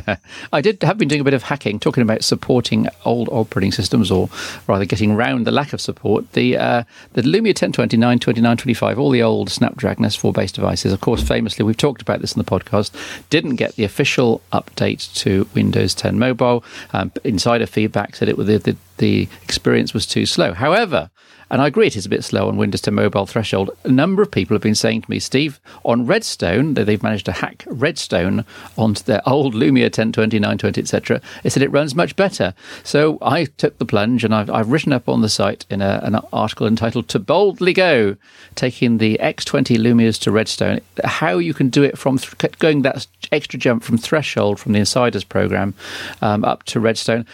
I 0.52 0.60
did 0.60 0.82
have 0.82 0.98
been 0.98 1.08
doing 1.08 1.20
a 1.20 1.24
bit 1.24 1.34
of 1.34 1.44
hacking, 1.44 1.80
talking 1.80 2.02
about 2.02 2.24
supporting 2.24 2.88
old 3.04 3.28
operating 3.30 3.72
systems, 3.72 4.10
or 4.10 4.28
rather 4.66 4.84
getting 4.84 5.14
round 5.14 5.46
the 5.46 5.50
lack 5.50 5.72
of 5.72 5.80
support. 5.80 6.32
The 6.32 6.56
uh, 6.56 6.84
the 7.12 7.22
Lumia 7.22 7.48
1020, 7.48 7.96
929, 7.96 8.56
25, 8.56 8.98
all 8.98 9.10
the 9.10 9.22
old 9.22 9.50
Snapdragon 9.50 10.04
S4 10.04 10.32
based 10.32 10.54
devices, 10.54 10.92
of 10.92 11.00
course, 11.00 11.22
famously, 11.22 11.64
we've 11.64 11.76
talked 11.76 12.02
about 12.02 12.20
this 12.20 12.32
in 12.32 12.38
the 12.38 12.50
podcast, 12.50 12.90
didn't 13.30 13.56
get 13.56 13.74
the 13.76 13.84
official 13.84 14.42
update 14.52 15.12
to 15.14 15.48
Windows 15.54 15.94
10 15.94 16.18
Mobile. 16.18 16.64
Um, 16.92 17.12
insider 17.24 17.66
feedback 17.66 18.16
said 18.16 18.28
it 18.28 18.36
the, 18.36 18.58
the, 18.58 18.76
the 18.98 19.28
experience 19.42 19.94
was 19.94 20.06
too 20.06 20.26
slow. 20.26 20.52
However, 20.52 21.10
and 21.50 21.62
I 21.62 21.66
agree 21.66 21.86
it 21.86 21.96
is 21.96 22.06
a 22.06 22.10
bit 22.10 22.24
slow 22.24 22.48
on 22.48 22.56
Windows 22.56 22.82
10 22.82 22.94
mobile 22.94 23.26
threshold. 23.26 23.70
A 23.84 23.88
number 23.88 24.22
of 24.22 24.30
people 24.30 24.54
have 24.54 24.62
been 24.62 24.74
saying 24.74 25.02
to 25.02 25.10
me, 25.10 25.18
Steve, 25.18 25.60
on 25.84 26.06
Redstone, 26.06 26.74
they've 26.74 27.02
managed 27.02 27.24
to 27.26 27.32
hack 27.32 27.64
Redstone 27.66 28.44
onto 28.76 29.02
their 29.04 29.22
old 29.26 29.54
Lumia 29.54 29.84
1020, 29.84 30.38
920, 30.38 30.80
etc. 30.80 31.20
They 31.42 31.50
said 31.50 31.62
it 31.62 31.72
runs 31.72 31.94
much 31.94 32.16
better. 32.16 32.54
So 32.84 33.18
I 33.22 33.44
took 33.44 33.78
the 33.78 33.86
plunge 33.86 34.24
and 34.24 34.34
I've, 34.34 34.50
I've 34.50 34.70
written 34.70 34.92
up 34.92 35.08
on 35.08 35.22
the 35.22 35.28
site 35.28 35.64
in 35.70 35.80
a, 35.80 36.00
an 36.02 36.16
article 36.32 36.66
entitled 36.66 37.08
To 37.08 37.18
Boldly 37.18 37.72
Go, 37.72 38.16
taking 38.54 38.98
the 38.98 39.18
X20 39.20 39.78
Lumias 39.78 40.20
to 40.22 40.30
Redstone, 40.30 40.80
how 41.04 41.38
you 41.38 41.54
can 41.54 41.70
do 41.70 41.82
it 41.82 41.96
from 41.96 42.18
th- 42.18 42.58
going 42.58 42.82
that 42.82 43.06
extra 43.32 43.58
jump 43.58 43.82
from 43.82 43.98
threshold 43.98 44.60
from 44.60 44.72
the 44.72 44.78
Insiders 44.78 45.24
program 45.24 45.74
um, 46.20 46.44
up 46.44 46.64
to 46.64 46.80
Redstone. 46.80 47.26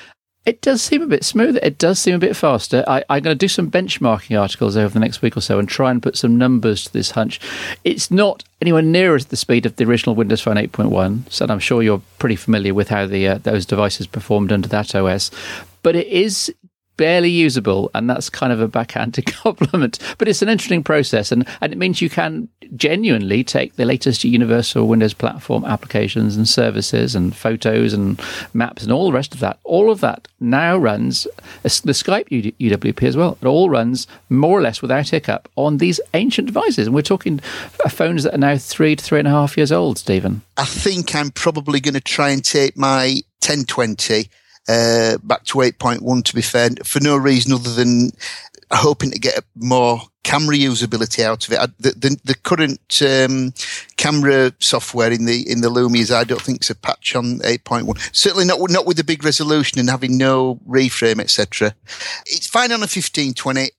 It 0.47 0.61
does 0.61 0.83
seem 0.83 1.01
a 1.01 1.07
bit 1.07 1.25
smoother. 1.25 1.59
It 1.63 1.79
does 1.79 1.99
seem 1.99 2.15
a 2.15 2.19
bit 2.19 2.37
faster. 2.37 2.85
I, 2.87 2.99
am 3.09 3.23
going 3.23 3.35
to 3.35 3.35
do 3.35 3.49
some 3.49 3.71
benchmarking 3.71 4.39
articles 4.39 4.77
over 4.77 4.93
the 4.93 5.01
next 5.01 5.23
week 5.23 5.39
or 5.39 5.41
so 5.41 5.59
and 5.59 5.67
try 5.67 5.91
and 5.91 6.03
put 6.03 6.19
some 6.19 6.37
numbers 6.37 6.85
to 6.85 6.93
this 6.93 7.13
hunch. 7.13 7.41
It's 7.83 8.11
not 8.11 8.45
anywhere 8.61 8.83
near 8.83 9.19
the 9.19 9.37
speed 9.37 9.65
of 9.65 9.77
the 9.77 9.85
original 9.85 10.15
Windows 10.15 10.43
Phone 10.43 10.57
8.1, 10.57 11.31
so 11.31 11.47
I'm 11.49 11.59
sure 11.59 11.83
you're 11.83 12.03
pretty 12.19 12.37
familiar 12.37 12.75
with 12.75 12.89
how 12.89 13.07
the 13.07 13.29
uh, 13.29 13.39
those 13.39 13.65
devices 13.65 14.07
performed 14.07 14.53
under 14.53 14.69
that 14.69 14.95
OS. 14.95 15.31
But 15.83 15.97
it 15.97 16.09
is 16.09 16.53
barely 16.97 17.31
usable, 17.31 17.91
and 17.95 18.09
that's 18.09 18.31
kind 18.31 18.53
of 18.53 18.61
a 18.61 18.69
backhanded 18.69 19.27
compliment. 19.33 19.99
But 20.19 20.29
it's 20.29 20.43
an 20.43 20.49
interesting 20.49 20.83
process, 20.83 21.33
and, 21.33 21.47
and 21.61 21.73
it 21.73 21.79
means 21.79 22.01
you 22.01 22.11
can 22.11 22.49
genuinely 22.77 23.45
take 23.45 23.77
the 23.77 23.85
latest 23.85 24.25
Universal 24.25 24.87
Windows 24.89 25.15
Platform 25.15 25.65
applications 25.65 26.37
and 26.37 26.49
services 26.49 27.15
and 27.15 27.35
photos 27.35 27.93
and 27.93 28.21
maps 28.53 28.83
and 28.83 28.93
all 28.93 29.07
the 29.07 29.13
rest 29.13 29.35
of 29.35 29.41
that. 29.41 29.59
All 29.65 29.91
of 29.91 30.01
that 30.01 30.29
now 30.41 30.77
runs 30.77 31.27
uh, 31.27 31.31
the 31.63 31.93
Skype 31.93 32.29
UWP 32.59 33.03
as 33.03 33.17
well. 33.17 33.39
It 33.41 33.47
all 33.47 33.71
runs 33.71 34.07
more 34.29 34.59
or 34.59 34.63
less 34.63 34.83
without 34.83 35.09
hiccup 35.09 35.49
on 35.57 35.79
these 35.79 36.01
ancient 36.15 36.47
devices, 36.47 36.87
and 36.87 36.95
we're 36.95 37.03
talking 37.03 37.41
uh, 37.85 37.89
phones 37.89 38.25
that 38.25 38.35
are 38.35 38.39
now 38.39 38.57
three 38.57 38.97
to 38.97 39.05
three 39.05 39.19
and 39.19 39.29
a 39.29 39.33
half 39.33 39.57
years 39.57 39.73
old. 39.73 39.99
Stephen, 39.99 40.43
I 40.57 40.65
think 40.65 41.15
I'm 41.15 41.31
probably 41.31 41.81
going 41.81 41.95
to 41.95 42.01
try 42.01 42.31
and 42.31 42.45
take 42.45 42.77
my 42.77 43.23
1020 43.43 44.29
uh, 44.69 45.19
back 45.23 45.45
to 45.45 45.59
8.1 45.59 46.25
to 46.25 46.35
be 46.35 46.43
fair, 46.43 46.71
for 46.85 47.01
no 47.01 47.17
reason 47.17 47.53
other 47.53 47.73
than 47.73 48.13
hoping 48.73 49.11
to 49.11 49.19
get 49.19 49.45
more 49.55 50.01
camera 50.23 50.57
usability 50.57 51.23
out 51.23 51.47
of 51.47 51.53
it. 51.53 51.71
The, 51.79 51.91
the, 51.91 52.21
the 52.25 52.35
current 52.35 53.03
um, 53.03 53.53
camera 53.97 54.53
software 54.59 55.13
in 55.13 55.27
the 55.27 55.51
in 55.51 55.61
the 55.61 55.69
Lumias, 55.69 56.11
I 56.11 56.25
don't 56.25 56.41
think 56.41 56.63
is 56.63 56.71
a 56.71 56.75
patch 56.75 57.15
on 57.15 57.39
8.1. 57.41 58.15
Certainly 58.15 58.47
not 58.47 58.59
not 58.71 58.87
with 58.87 58.97
the 58.97 59.05
big 59.05 59.25
resolution 59.25 59.79
and 59.79 59.91
having 59.91 60.19
no 60.19 60.57
reframe, 60.69 61.21
etc. 61.21 61.75
It's 62.27 62.47
fine 62.47 62.73
on 62.73 62.81
a 62.81 62.91
1520. 62.91 63.71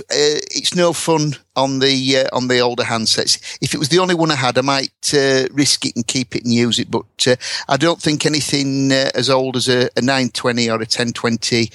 Uh, 0.00 0.40
it's 0.50 0.74
no 0.74 0.92
fun 0.92 1.34
on 1.56 1.80
the 1.80 2.18
uh, 2.18 2.36
on 2.36 2.48
the 2.48 2.60
older 2.60 2.84
handsets. 2.84 3.58
If 3.60 3.74
it 3.74 3.78
was 3.78 3.88
the 3.88 3.98
only 3.98 4.14
one 4.14 4.30
I 4.30 4.36
had, 4.36 4.58
I 4.58 4.62
might 4.62 5.14
uh, 5.14 5.46
risk 5.52 5.84
it 5.86 5.96
and 5.96 6.06
keep 6.06 6.34
it 6.36 6.44
and 6.44 6.52
use 6.52 6.78
it. 6.78 6.90
But 6.90 7.26
uh, 7.26 7.36
I 7.68 7.76
don't 7.76 8.00
think 8.00 8.24
anything 8.24 8.92
uh, 8.92 9.10
as 9.14 9.28
old 9.28 9.56
as 9.56 9.68
a, 9.68 9.88
a, 9.96 10.00
920 10.00 10.68
or 10.68 10.74
a 10.74 10.78
1020 10.78 11.70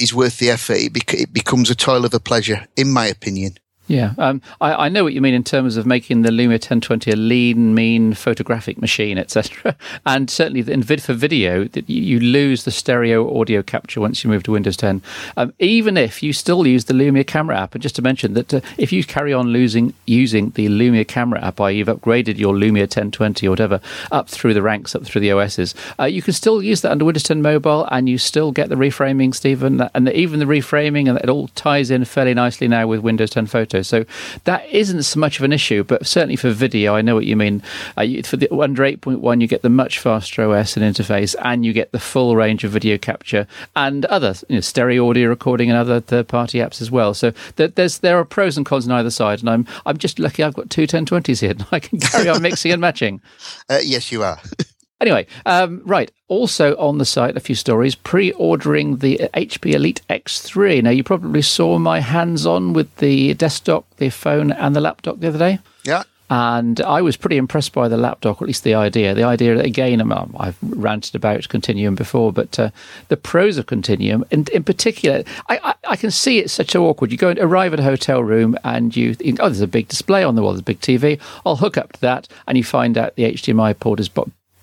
is 0.00 0.14
worth 0.14 0.38
the 0.38 0.50
effort. 0.50 0.76
It, 0.76 0.92
bec- 0.92 1.14
it 1.14 1.32
becomes 1.32 1.70
a 1.70 1.74
toil 1.74 2.04
of 2.04 2.14
a 2.14 2.20
pleasure, 2.20 2.66
in 2.76 2.92
my 2.92 3.06
opinion. 3.06 3.58
Yeah, 3.88 4.14
um, 4.18 4.42
I, 4.60 4.86
I, 4.86 4.88
know 4.88 5.04
what 5.04 5.12
you 5.12 5.20
mean 5.20 5.34
in 5.34 5.44
terms 5.44 5.76
of 5.76 5.86
making 5.86 6.22
the 6.22 6.30
Lumia 6.30 6.54
1020 6.54 7.12
a 7.12 7.16
lean, 7.16 7.72
mean 7.72 8.14
photographic 8.14 8.80
machine, 8.80 9.16
etc. 9.16 9.76
And 10.04 10.28
certainly 10.28 10.72
in 10.72 10.82
vid 10.82 11.02
for 11.02 11.12
video, 11.12 11.64
that 11.64 11.88
you, 11.88 12.18
lose 12.18 12.64
the 12.64 12.70
stereo 12.70 13.38
audio 13.38 13.62
capture 13.62 14.00
once 14.00 14.24
you 14.24 14.30
move 14.30 14.42
to 14.44 14.52
Windows 14.52 14.76
10. 14.76 15.02
Um, 15.36 15.52
even 15.58 15.96
if 15.96 16.22
you 16.22 16.32
still 16.32 16.66
use 16.66 16.86
the 16.86 16.94
Lumia 16.94 17.24
camera 17.26 17.58
app, 17.58 17.74
and 17.74 17.82
just 17.82 17.94
to 17.96 18.02
mention 18.02 18.34
that 18.34 18.54
uh, 18.54 18.60
if 18.76 18.92
you 18.92 19.04
carry 19.04 19.32
on 19.32 19.48
losing 19.48 19.94
using 20.06 20.50
the 20.50 20.66
Lumia 20.68 21.06
camera 21.06 21.44
app, 21.44 21.60
i.e., 21.60 21.76
you've 21.76 21.88
upgraded 21.88 22.38
your 22.38 22.54
Lumia 22.54 22.82
1020 22.82 23.46
or 23.46 23.50
whatever 23.50 23.80
up 24.10 24.28
through 24.28 24.54
the 24.54 24.62
ranks, 24.62 24.96
up 24.96 25.04
through 25.04 25.20
the 25.20 25.30
OSs, 25.30 25.74
uh, 26.00 26.04
you 26.04 26.22
can 26.22 26.32
still 26.32 26.60
use 26.60 26.80
that 26.80 26.90
under 26.90 27.04
Windows 27.04 27.22
10 27.22 27.40
Mobile, 27.40 27.86
and 27.92 28.08
you 28.08 28.18
still 28.18 28.50
get 28.50 28.68
the 28.68 28.74
reframing, 28.74 29.32
Stephen, 29.32 29.88
and 29.94 30.08
even 30.08 30.40
the 30.40 30.46
reframing, 30.46 31.08
and 31.08 31.18
it 31.18 31.28
all 31.28 31.48
ties 31.48 31.90
in 31.90 32.04
fairly 32.04 32.34
nicely 32.34 32.66
now 32.66 32.86
with 32.86 33.00
Windows 33.00 33.30
10 33.30 33.46
Photo. 33.46 33.75
So 33.82 34.04
that 34.44 34.68
isn't 34.70 35.02
so 35.02 35.20
much 35.20 35.38
of 35.38 35.44
an 35.44 35.52
issue, 35.52 35.84
but 35.84 36.06
certainly 36.06 36.36
for 36.36 36.50
video, 36.50 36.94
I 36.94 37.02
know 37.02 37.14
what 37.14 37.26
you 37.26 37.36
mean. 37.36 37.62
Uh, 37.96 38.06
for 38.24 38.36
the 38.36 38.52
under 38.54 38.82
8.1, 38.82 39.40
you 39.40 39.46
get 39.46 39.62
the 39.62 39.70
much 39.70 39.98
faster 39.98 40.42
OS 40.42 40.76
and 40.76 40.84
interface, 40.84 41.34
and 41.42 41.64
you 41.64 41.72
get 41.72 41.92
the 41.92 41.98
full 41.98 42.36
range 42.36 42.64
of 42.64 42.72
video 42.72 42.98
capture 42.98 43.46
and 43.74 44.04
other 44.06 44.34
you 44.48 44.56
know, 44.56 44.60
stereo 44.60 45.08
audio 45.08 45.28
recording 45.28 45.70
and 45.70 45.78
other 45.78 46.00
third-party 46.00 46.58
apps 46.58 46.80
as 46.80 46.90
well. 46.90 47.14
So 47.14 47.32
there's 47.56 47.98
there 47.98 48.18
are 48.18 48.24
pros 48.24 48.56
and 48.56 48.66
cons 48.66 48.86
on 48.86 48.92
either 48.92 49.10
side, 49.10 49.40
and 49.40 49.50
I'm 49.50 49.66
I'm 49.84 49.96
just 49.96 50.18
lucky 50.18 50.42
I've 50.42 50.54
got 50.54 50.70
two 50.70 50.86
1020s 50.86 51.40
here. 51.40 51.50
And 51.50 51.66
I 51.72 51.80
can 51.80 52.00
carry 52.00 52.28
on 52.28 52.42
mixing 52.42 52.72
and 52.72 52.80
matching. 52.80 53.20
Uh, 53.68 53.80
yes, 53.82 54.12
you 54.12 54.22
are. 54.22 54.38
Anyway, 55.00 55.26
um, 55.44 55.82
right. 55.84 56.10
Also 56.28 56.74
on 56.76 56.98
the 56.98 57.04
site, 57.04 57.36
a 57.36 57.40
few 57.40 57.54
stories 57.54 57.94
pre 57.94 58.32
ordering 58.32 58.96
the 58.96 59.18
HP 59.34 59.74
Elite 59.74 60.00
X3. 60.08 60.82
Now, 60.82 60.90
you 60.90 61.04
probably 61.04 61.42
saw 61.42 61.78
my 61.78 62.00
hands 62.00 62.46
on 62.46 62.72
with 62.72 62.94
the 62.96 63.34
desktop, 63.34 63.84
the 63.96 64.08
phone, 64.08 64.52
and 64.52 64.74
the 64.74 64.80
laptop 64.80 65.20
the 65.20 65.28
other 65.28 65.38
day. 65.38 65.58
Yeah. 65.84 66.04
And 66.28 66.80
I 66.80 67.02
was 67.02 67.16
pretty 67.16 67.36
impressed 67.36 67.72
by 67.72 67.86
the 67.86 67.96
laptop, 67.96 68.40
or 68.40 68.44
at 68.44 68.48
least 68.48 68.64
the 68.64 68.74
idea. 68.74 69.14
The 69.14 69.22
idea, 69.22 69.60
again, 69.60 70.10
I've 70.36 70.56
ranted 70.60 71.14
about 71.14 71.48
Continuum 71.48 71.94
before, 71.94 72.32
but 72.32 72.58
uh, 72.58 72.70
the 73.08 73.16
pros 73.16 73.58
of 73.58 73.66
Continuum, 73.66 74.24
in, 74.32 74.46
in 74.52 74.64
particular, 74.64 75.22
I, 75.48 75.60
I, 75.62 75.74
I, 75.90 75.96
can 75.96 76.10
see 76.10 76.38
it's 76.38 76.52
such 76.52 76.74
a 76.74 76.80
awkward. 76.80 77.12
You 77.12 77.18
go 77.18 77.28
and 77.28 77.38
arrive 77.38 77.72
at 77.74 77.80
a 77.80 77.84
hotel 77.84 78.24
room 78.24 78.56
and 78.64 78.96
you 78.96 79.14
think, 79.14 79.38
oh, 79.40 79.48
there's 79.48 79.60
a 79.60 79.68
big 79.68 79.86
display 79.86 80.24
on 80.24 80.34
the 80.34 80.42
wall, 80.42 80.50
there's 80.50 80.60
a 80.60 80.64
big 80.64 80.80
TV. 80.80 81.20
I'll 81.44 81.56
hook 81.56 81.76
up 81.76 81.92
to 81.92 82.00
that. 82.00 82.26
And 82.48 82.58
you 82.58 82.64
find 82.64 82.98
out 82.98 83.14
the 83.14 83.32
HDMI 83.32 83.78
port 83.78 84.00
is 84.00 84.08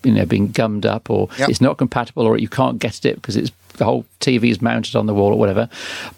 you 0.04 0.12
know 0.12 0.26
being 0.26 0.52
gummed 0.52 0.86
up 0.86 1.10
or 1.10 1.30
yep. 1.38 1.50
it's 1.50 1.62
not 1.62 1.78
compatible 1.78 2.24
or 2.24 2.38
you 2.38 2.50
can't 2.50 2.80
get 2.80 3.06
it 3.06 3.16
because 3.16 3.36
it's 3.36 3.52
the 3.74 3.86
whole 3.86 4.06
TV 4.20 4.52
is 4.52 4.62
mounted 4.62 4.96
on 4.96 5.06
the 5.06 5.14
wall 5.14 5.34
or 5.34 5.40
whatever. 5.40 5.70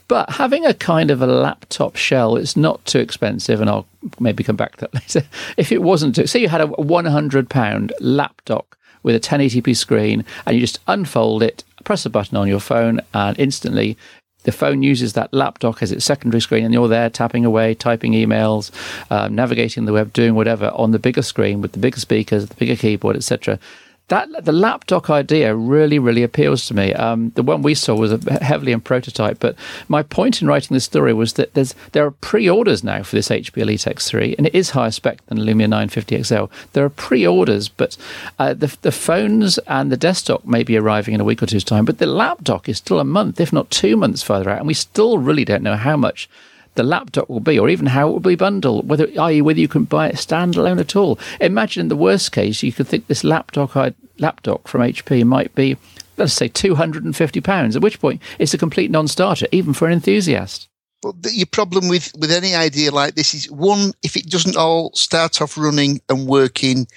But 0.07 0.29
having 0.29 0.65
a 0.65 0.73
kind 0.73 1.11
of 1.11 1.21
a 1.21 1.27
laptop 1.27 1.95
shell, 1.95 2.35
it's 2.35 2.55
not 2.55 2.83
too 2.85 2.99
expensive, 2.99 3.61
and 3.61 3.69
I'll 3.69 3.87
maybe 4.19 4.43
come 4.43 4.55
back 4.55 4.75
to 4.75 4.81
that 4.81 4.93
later. 5.15 5.23
If 5.57 5.71
it 5.71 5.81
wasn't, 5.81 6.15
too, 6.15 6.27
say 6.27 6.39
you 6.39 6.49
had 6.49 6.61
a 6.61 6.67
100 6.67 7.49
pound 7.49 7.93
laptop 7.99 8.75
with 9.03 9.15
a 9.15 9.19
1080p 9.19 9.75
screen, 9.75 10.25
and 10.45 10.55
you 10.55 10.61
just 10.61 10.79
unfold 10.87 11.43
it, 11.43 11.63
press 11.83 12.05
a 12.05 12.09
button 12.09 12.37
on 12.37 12.47
your 12.47 12.59
phone, 12.59 12.99
and 13.13 13.37
instantly 13.39 13.97
the 14.45 14.51
phone 14.51 14.81
uses 14.81 15.13
that 15.13 15.33
laptop 15.33 15.81
as 15.81 15.91
its 15.91 16.05
secondary 16.05 16.41
screen, 16.41 16.63
and 16.63 16.73
you're 16.73 16.87
there 16.87 17.09
tapping 17.09 17.45
away, 17.45 17.73
typing 17.75 18.13
emails, 18.13 18.71
um, 19.11 19.35
navigating 19.35 19.85
the 19.85 19.93
web, 19.93 20.13
doing 20.13 20.33
whatever 20.33 20.71
on 20.73 20.91
the 20.91 20.99
bigger 20.99 21.21
screen 21.21 21.61
with 21.61 21.73
the 21.73 21.79
bigger 21.79 21.99
speakers, 21.99 22.47
the 22.47 22.55
bigger 22.55 22.75
keyboard, 22.75 23.15
etc 23.15 23.59
that 24.07 24.45
the 24.45 24.51
laptop 24.51 25.09
idea 25.09 25.55
really 25.55 25.97
really 25.97 26.23
appeals 26.23 26.67
to 26.67 26.73
me. 26.73 26.93
Um, 26.93 27.31
the 27.35 27.43
one 27.43 27.61
we 27.61 27.73
saw 27.73 27.95
was 27.95 28.23
heavily 28.41 28.71
in 28.71 28.81
prototype, 28.81 29.39
but 29.39 29.55
my 29.87 30.03
point 30.03 30.41
in 30.41 30.47
writing 30.47 30.75
this 30.75 30.85
story 30.85 31.13
was 31.13 31.33
that 31.33 31.53
there's 31.53 31.73
there 31.93 32.05
are 32.05 32.11
pre-orders 32.11 32.83
now 32.83 33.03
for 33.03 33.15
this 33.15 33.29
HP 33.29 33.57
Elite 33.57 33.81
X3, 33.81 34.37
and 34.37 34.47
it 34.47 34.55
is 34.55 34.71
higher 34.71 34.91
spec 34.91 35.25
than 35.25 35.39
Lumia 35.39 35.67
950 35.67 36.23
XL. 36.23 36.45
There 36.73 36.85
are 36.85 36.89
pre-orders, 36.89 37.67
but 37.69 37.97
uh, 38.37 38.53
the 38.53 38.75
the 38.81 38.91
phones 38.91 39.57
and 39.59 39.91
the 39.91 39.97
desktop 39.97 40.45
may 40.45 40.63
be 40.63 40.77
arriving 40.77 41.13
in 41.13 41.21
a 41.21 41.25
week 41.25 41.41
or 41.41 41.47
two's 41.47 41.63
time, 41.63 41.85
but 41.85 41.97
the 41.97 42.05
laptop 42.05 42.69
is 42.69 42.77
still 42.77 42.99
a 42.99 43.05
month, 43.05 43.39
if 43.39 43.51
not 43.51 43.71
two 43.71 43.97
months 43.97 44.21
further 44.21 44.49
out, 44.49 44.59
and 44.59 44.67
we 44.67 44.73
still 44.73 45.17
really 45.17 45.45
don't 45.45 45.63
know 45.63 45.75
how 45.75 45.97
much 45.97 46.29
the 46.75 46.83
laptop 46.83 47.29
will 47.29 47.39
be, 47.39 47.57
or 47.57 47.69
even 47.69 47.87
how 47.87 48.09
it 48.09 48.11
will 48.11 48.19
be 48.19 48.35
bundled, 48.35 48.87
whether 48.87 49.07
i.e. 49.19 49.41
whether 49.41 49.59
you 49.59 49.67
can 49.67 49.85
buy 49.85 50.07
it 50.07 50.15
standalone 50.15 50.79
at 50.79 50.95
all. 50.95 51.19
Imagine 51.41 51.81
in 51.81 51.87
the 51.87 51.95
worst 51.95 52.31
case, 52.31 52.63
you 52.63 52.71
could 52.71 52.87
think 52.87 53.07
this 53.07 53.23
laptop 53.23 53.75
laptop 54.19 54.67
from 54.67 54.81
HP 54.81 55.25
might 55.25 55.53
be, 55.55 55.77
let's 56.17 56.33
say, 56.33 56.47
two 56.47 56.75
hundred 56.75 57.03
and 57.03 57.15
fifty 57.15 57.41
pounds. 57.41 57.75
At 57.75 57.81
which 57.81 57.99
point, 57.99 58.21
it's 58.39 58.53
a 58.53 58.57
complete 58.57 58.91
non-starter, 58.91 59.47
even 59.51 59.73
for 59.73 59.87
an 59.87 59.93
enthusiast. 59.93 60.69
But 61.01 61.23
the, 61.23 61.33
your 61.33 61.47
problem 61.47 61.87
with 61.87 62.11
with 62.17 62.31
any 62.31 62.55
idea 62.55 62.91
like 62.91 63.15
this 63.15 63.33
is 63.33 63.49
one: 63.49 63.93
if 64.03 64.15
it 64.15 64.29
doesn't 64.29 64.57
all 64.57 64.91
start 64.93 65.41
off 65.41 65.57
running 65.57 66.01
and 66.09 66.27
working, 66.27 66.87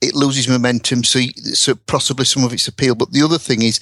it 0.00 0.14
loses 0.14 0.48
momentum. 0.48 1.04
So, 1.04 1.20
so 1.52 1.74
possibly 1.74 2.24
some 2.24 2.44
of 2.44 2.52
its 2.52 2.68
appeal. 2.68 2.94
But 2.94 3.12
the 3.12 3.22
other 3.22 3.38
thing 3.38 3.62
is, 3.62 3.80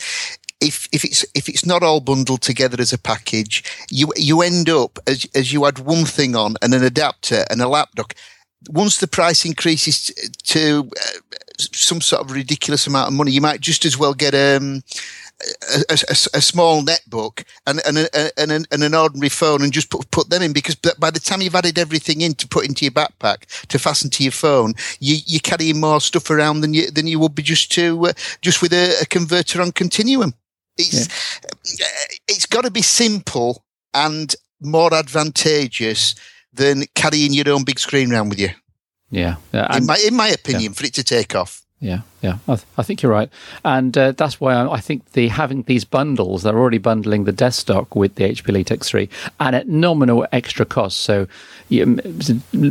if 0.61 0.88
if 0.92 1.05
it's 1.05 1.25
if 1.35 1.49
it's 1.49 1.66
not 1.66 1.83
all 1.83 2.01
bundled 2.01 2.42
together 2.42 2.81
as 2.81 2.92
a 2.92 2.99
package, 2.99 3.62
you 3.90 4.12
you 4.16 4.42
end 4.42 4.69
up 4.69 4.99
as 5.07 5.27
as 5.35 5.53
you 5.53 5.66
add 5.66 5.79
one 5.79 6.05
thing 6.05 6.35
on 6.35 6.57
and 6.62 6.75
an 6.75 6.85
adapter 6.85 7.45
and 7.51 7.61
a 7.61 7.69
laptop. 7.69 8.12
Once 8.71 8.99
the 8.99 9.07
price 9.07 9.45
increases 9.45 10.11
to 10.42 10.90
uh, 10.97 11.37
some 11.59 12.01
sort 12.01 12.23
of 12.23 12.33
ridiculous 12.33 12.87
amount 12.87 13.09
of 13.09 13.14
money, 13.14 13.31
you 13.31 13.40
might 13.40 13.61
just 13.61 13.85
as 13.85 13.97
well 13.97 14.14
get 14.14 14.35
um, 14.35 14.83
a, 15.88 15.95
a, 16.09 16.16
a, 16.35 16.40
small 16.40 16.83
netbook 16.83 17.45
and, 17.66 17.81
and, 17.87 17.99
a, 17.99 18.40
and, 18.40 18.51
and, 18.51 18.83
an 18.83 18.95
ordinary 18.95 19.29
phone 19.29 19.62
and 19.62 19.73
just 19.73 19.90
put, 19.90 20.11
put 20.11 20.31
them 20.31 20.42
in 20.42 20.53
because 20.53 20.75
by 20.75 21.11
the 21.11 21.21
time 21.21 21.42
you've 21.42 21.55
added 21.55 21.79
everything 21.79 22.23
in 22.23 22.35
to 22.35 22.49
put 22.49 22.66
into 22.66 22.85
your 22.85 22.92
backpack 22.92 23.66
to 23.66 23.79
fasten 23.79 24.11
to 24.11 24.23
your 24.23 24.33
phone, 24.33 24.75
you, 24.99 25.16
you're 25.27 25.40
carrying 25.40 25.81
more 25.81 26.01
stuff 26.01 26.31
around 26.31 26.62
than 26.62 26.73
you, 26.73 26.90
than 26.90 27.07
you 27.07 27.19
would 27.19 27.35
be 27.35 27.42
just 27.42 27.71
to, 27.73 28.07
uh, 28.07 28.12
just 28.40 28.62
with 28.62 28.73
a, 28.73 29.07
converter 29.11 29.61
on 29.61 29.73
continuum. 29.73 30.33
It's 30.79 31.09
yeah. 31.79 31.87
Uh, 31.87 32.15
it's 32.29 32.47
got 32.47 32.65
to 32.65 32.71
be 32.71 32.83
simple 32.83 33.65
and 33.95 34.35
more 34.61 34.93
advantageous 34.95 36.15
than 36.53 36.85
carrying 36.95 37.33
your 37.33 37.51
own 37.51 37.65
big 37.65 37.79
screen 37.79 38.12
around 38.12 38.31
with 38.31 38.41
you. 38.41 38.51
Yeah, 39.11 39.37
yeah 39.53 39.77
in 39.77 39.87
my 39.87 39.99
in 40.07 40.15
my 40.15 40.29
opinion, 40.29 40.73
yeah. 40.73 40.77
for 40.77 40.87
it 40.87 40.95
to 40.95 41.05
take 41.05 41.35
off. 41.35 41.66
Yeah, 41.79 42.01
yeah, 42.23 42.39
I, 42.49 42.57
th- 42.57 42.67
I, 42.79 42.83
think 42.83 43.03
you're 43.03 43.12
right, 43.12 43.29
and 43.62 43.97
uh, 43.99 44.12
that's 44.12 44.41
why 44.41 44.55
I, 44.55 44.73
I, 44.77 44.81
think 44.81 45.12
the 45.12 45.29
having 45.29 45.62
these 45.65 45.85
bundles, 45.85 46.43
they're 46.43 46.59
already 46.59 46.79
bundling 46.79 47.25
the 47.25 47.33
desktop 47.33 47.95
with 47.95 48.15
the 48.15 48.25
HP 48.25 48.49
Elite 48.49 48.69
X3, 48.69 49.11
and 49.41 49.55
at 49.55 49.69
nominal 49.69 50.27
extra 50.33 50.65
cost, 50.65 51.01
so 51.01 51.27
you, 51.69 51.97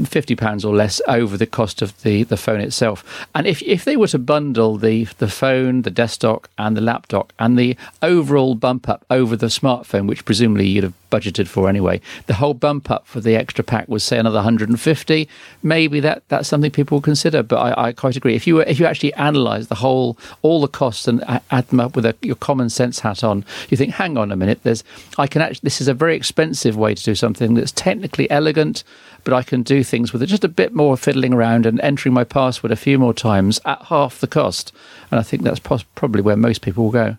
fifty 0.06 0.36
pounds 0.36 0.65
or 0.65 0.76
less 0.76 1.02
over 1.08 1.38
the 1.38 1.46
cost 1.46 1.84
of 1.84 2.02
the, 2.02 2.24
the 2.24 2.36
phone 2.36 2.60
itself. 2.60 3.28
And 3.36 3.46
if 3.46 3.62
if 3.62 3.86
they 3.86 3.96
were 3.96 4.08
to 4.08 4.18
bundle 4.18 4.78
the 4.78 5.04
the 5.20 5.28
phone, 5.28 5.84
the 5.84 5.91
desk 5.91 6.15
desktop, 6.15 6.48
and 6.58 6.78
the 6.78 6.82
laptop, 6.82 7.34
and 7.39 7.60
the 7.60 7.76
overall 8.02 8.56
bump 8.56 8.88
up 8.88 9.06
over 9.10 9.36
the 9.36 9.48
smartphone, 9.48 10.08
which 10.08 10.24
presumably 10.24 10.68
you'd 10.68 10.84
have 10.84 10.94
budgeted 11.12 11.48
for 11.48 11.68
anyway. 11.68 12.00
The 12.28 12.36
whole 12.36 12.54
bump 12.54 12.89
up 12.89 13.06
for 13.06 13.20
the 13.20 13.36
extra 13.36 13.63
pack 13.63 13.88
was 13.88 14.04
say 14.04 14.18
another 14.18 14.38
150. 14.38 15.30
Maybe 15.63 16.00
that 16.00 16.24
that's 16.30 16.48
something 16.48 16.72
people 16.72 16.98
will 16.98 17.02
consider. 17.02 17.44
But 17.44 17.58
I, 17.58 17.88
I 17.88 17.91
quite 17.91 18.15
agree. 18.15 18.36
If 18.36 18.48
you 18.48 18.56
were, 18.56 18.63
if 18.63 18.80
you 18.80 18.86
actually 18.86 18.95
analyse 19.18 19.68
the 19.68 19.76
whole 19.76 20.18
all 20.42 20.62
the 20.62 20.68
costs 20.68 21.08
and 21.08 21.24
add 21.52 21.68
them 21.68 21.80
up 21.80 21.96
with 21.96 22.06
a, 22.06 22.16
your 22.22 22.36
common 22.36 22.70
sense 22.70 23.00
hat 23.00 23.24
on, 23.24 23.46
you 23.70 23.78
think, 23.78 23.94
hang 23.94 24.18
on 24.18 24.32
a 24.32 24.36
minute. 24.36 24.62
There's 24.64 24.84
I 25.18 25.28
can 25.28 25.42
actually 25.42 25.62
this 25.64 25.82
is 25.82 25.88
a 25.88 25.94
very 25.94 26.16
expensive 26.16 26.78
way 26.78 26.96
to 26.96 27.04
do 27.04 27.16
something 27.16 27.54
that's 27.54 27.72
technically 27.72 28.30
elegant, 28.30 28.84
but 29.24 29.34
I 29.34 29.44
can 29.44 29.64
do 29.64 29.84
things 29.84 30.14
with 30.14 30.22
it 30.24 30.28
just 30.28 30.44
a 30.44 30.50
bit 30.50 30.74
more 30.74 30.98
fiddling 30.98 31.34
around 31.34 31.66
and 31.66 31.80
entering 31.82 32.14
my 32.14 32.24
password 32.24 32.72
a 32.72 32.76
few 32.76 32.98
more 33.00 33.14
times 33.14 33.60
at 33.66 33.84
half 33.84 34.20
the 34.20 34.28
cost. 34.28 34.72
And 35.12 35.20
I 35.20 35.24
think 35.24 35.44
that's 35.44 35.60
pos- 35.60 35.84
probably 35.96 36.22
where 36.22 36.38
most 36.38 36.62
people 36.62 36.86
will 36.86 36.92
go 36.92 37.18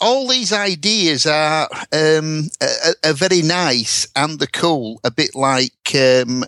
all 0.00 0.28
these 0.28 0.52
ideas 0.52 1.26
are, 1.26 1.68
um, 1.92 2.48
are, 2.62 3.10
are, 3.10 3.12
very 3.12 3.42
nice 3.42 4.06
and 4.14 4.38
they're 4.38 4.46
cool, 4.46 5.00
a 5.04 5.10
bit 5.10 5.34
like 5.34 5.72
um, 5.94 6.44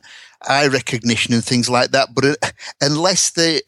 eye 0.48 0.68
recognition 0.68 1.34
and 1.34 1.44
things 1.44 1.68
like 1.68 1.90
that. 1.90 2.14
But 2.14 2.24
uh, 2.24 2.34
unless 2.80 3.30
they 3.30 3.60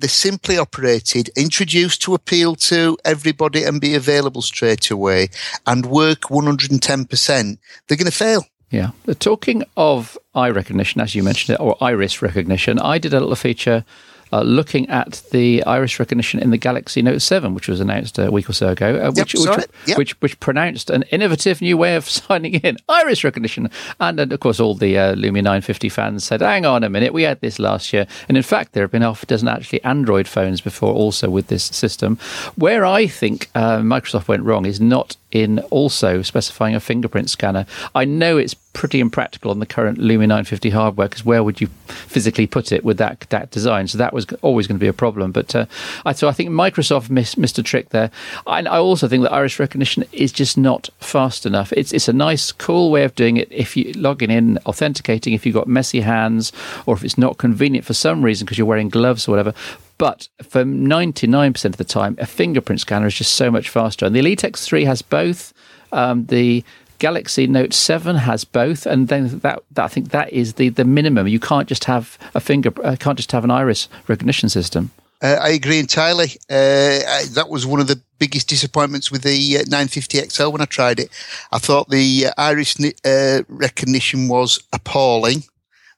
they're 0.00 0.08
simply 0.08 0.58
operated, 0.58 1.30
introduced 1.36 2.02
to 2.02 2.14
appeal 2.14 2.56
to 2.56 2.96
everybody 3.04 3.64
and 3.64 3.80
be 3.80 3.94
available 3.94 4.42
straight 4.42 4.90
away, 4.90 5.28
and 5.66 5.86
work 5.86 6.22
110%, 6.22 7.58
they're 7.86 7.96
going 7.96 8.06
to 8.06 8.10
fail. 8.10 8.46
Yeah. 8.70 8.90
Talking 9.18 9.64
of 9.76 10.16
eye 10.34 10.50
recognition, 10.50 11.00
as 11.00 11.14
you 11.14 11.22
mentioned 11.22 11.54
it, 11.54 11.60
or 11.60 11.76
iris 11.80 12.22
recognition, 12.22 12.78
I 12.78 12.98
did 12.98 13.12
a 13.12 13.20
little 13.20 13.34
feature 13.36 13.84
uh, 14.32 14.42
looking 14.42 14.88
at 14.88 15.22
the 15.30 15.62
iris 15.64 15.98
recognition 15.98 16.40
in 16.40 16.50
the 16.50 16.56
Galaxy 16.56 17.02
Note 17.02 17.22
7, 17.22 17.54
which 17.54 17.68
was 17.68 17.80
announced 17.80 18.18
a 18.18 18.30
week 18.30 18.48
or 18.48 18.52
so 18.52 18.68
ago, 18.68 18.96
uh, 18.96 19.10
which, 19.12 19.34
yep, 19.34 19.56
which, 19.56 19.66
yep. 19.86 19.98
which, 19.98 20.20
which, 20.20 20.40
pronounced 20.40 20.90
an 20.90 21.02
innovative 21.10 21.60
new 21.60 21.76
way 21.76 21.96
of 21.96 22.08
signing 22.08 22.54
in 22.54 22.76
iris 22.88 23.24
recognition. 23.24 23.70
And, 23.98 24.20
and 24.20 24.32
of 24.32 24.40
course, 24.40 24.60
all 24.60 24.74
the 24.74 24.98
uh, 24.98 25.14
Lumia 25.14 25.42
950 25.42 25.88
fans 25.88 26.24
said, 26.24 26.40
hang 26.40 26.64
on 26.64 26.84
a 26.84 26.90
minute, 26.90 27.12
we 27.12 27.22
had 27.22 27.40
this 27.40 27.58
last 27.58 27.92
year. 27.92 28.06
And 28.28 28.36
in 28.36 28.42
fact, 28.42 28.72
there 28.72 28.84
have 28.84 28.90
been 28.90 29.02
half 29.02 29.22
a 29.22 29.26
dozen 29.26 29.48
actually 29.48 29.82
Android 29.84 30.28
phones 30.28 30.60
before 30.60 30.92
also 30.92 31.30
with 31.30 31.48
this 31.48 31.64
system. 31.64 32.18
Where 32.56 32.84
I 32.84 33.06
think 33.06 33.50
uh, 33.54 33.78
Microsoft 33.78 34.28
went 34.28 34.44
wrong 34.44 34.66
is 34.66 34.80
not 34.80 35.16
in 35.32 35.60
also 35.70 36.22
specifying 36.22 36.74
a 36.74 36.80
fingerprint 36.80 37.30
scanner. 37.30 37.66
I 37.94 38.04
know 38.04 38.36
it's 38.36 38.54
pretty 38.72 39.00
impractical 39.00 39.50
on 39.50 39.58
the 39.58 39.66
current 39.66 39.98
Lumia 39.98 40.28
950 40.28 40.70
hardware 40.70 41.08
because 41.08 41.24
where 41.24 41.42
would 41.42 41.60
you 41.60 41.66
physically 41.86 42.46
put 42.46 42.72
it 42.72 42.84
with 42.84 42.98
that 42.98 43.20
that 43.30 43.50
design? 43.50 43.88
So 43.88 43.98
that 43.98 44.12
was 44.12 44.26
always 44.42 44.66
going 44.66 44.78
to 44.78 44.80
be 44.80 44.88
a 44.88 44.92
problem. 44.92 45.32
But 45.32 45.54
uh, 45.54 45.66
I, 46.04 46.12
so 46.12 46.28
I 46.28 46.32
think 46.32 46.50
Microsoft 46.50 47.10
missed, 47.10 47.36
missed 47.36 47.58
a 47.58 47.62
trick 47.62 47.90
there. 47.90 48.10
I, 48.46 48.60
I 48.60 48.78
also 48.78 49.08
think 49.08 49.22
that 49.22 49.32
iris 49.32 49.58
recognition 49.58 50.04
is 50.12 50.32
just 50.32 50.56
not 50.56 50.88
fast 50.98 51.46
enough. 51.46 51.72
It's 51.72 51.92
it's 51.92 52.08
a 52.08 52.12
nice, 52.12 52.52
cool 52.52 52.90
way 52.90 53.04
of 53.04 53.14
doing 53.14 53.36
it 53.36 53.50
if 53.50 53.76
you 53.76 53.92
logging 53.94 54.30
in, 54.30 54.58
authenticating. 54.66 55.32
If 55.32 55.46
you've 55.46 55.54
got 55.54 55.68
messy 55.68 56.00
hands 56.00 56.52
or 56.86 56.94
if 56.94 57.04
it's 57.04 57.18
not 57.18 57.38
convenient 57.38 57.84
for 57.84 57.94
some 57.94 58.24
reason 58.24 58.44
because 58.44 58.58
you're 58.58 58.66
wearing 58.66 58.88
gloves 58.88 59.26
or 59.26 59.32
whatever. 59.32 59.54
But 60.00 60.28
for 60.42 60.64
99% 60.64 61.62
of 61.66 61.76
the 61.76 61.84
time, 61.84 62.16
a 62.18 62.24
fingerprint 62.24 62.80
scanner 62.80 63.06
is 63.06 63.16
just 63.16 63.32
so 63.32 63.50
much 63.50 63.68
faster. 63.68 64.06
And 64.06 64.16
the 64.16 64.20
Elite 64.20 64.40
X3 64.40 64.86
has 64.86 65.02
both. 65.02 65.52
Um, 65.92 66.24
the 66.24 66.64
Galaxy 66.98 67.46
Note 67.46 67.74
7 67.74 68.16
has 68.16 68.44
both, 68.44 68.86
and 68.86 69.08
then 69.08 69.40
that, 69.40 69.62
that, 69.72 69.84
I 69.84 69.88
think 69.88 70.08
that 70.12 70.32
is 70.32 70.54
the, 70.54 70.70
the 70.70 70.86
minimum. 70.86 71.28
You 71.28 71.38
can't 71.38 71.68
just 71.68 71.84
have 71.84 72.16
a 72.34 72.40
finger, 72.40 72.72
uh, 72.82 72.96
can't 72.98 73.18
just 73.18 73.30
have 73.32 73.44
an 73.44 73.50
iris 73.50 73.90
recognition 74.08 74.48
system. 74.48 74.90
Uh, 75.20 75.36
I 75.38 75.50
agree 75.50 75.78
entirely. 75.78 76.30
Uh, 76.48 77.04
I, 77.06 77.24
that 77.32 77.50
was 77.50 77.66
one 77.66 77.80
of 77.80 77.86
the 77.86 78.00
biggest 78.18 78.48
disappointments 78.48 79.10
with 79.10 79.20
the 79.20 79.58
uh, 79.58 79.64
950 79.68 80.30
XL 80.30 80.48
when 80.48 80.62
I 80.62 80.64
tried 80.64 80.98
it. 80.98 81.10
I 81.52 81.58
thought 81.58 81.90
the 81.90 82.28
uh, 82.28 82.32
iris 82.38 82.74
uh, 83.04 83.42
recognition 83.48 84.28
was 84.28 84.62
appalling. 84.72 85.44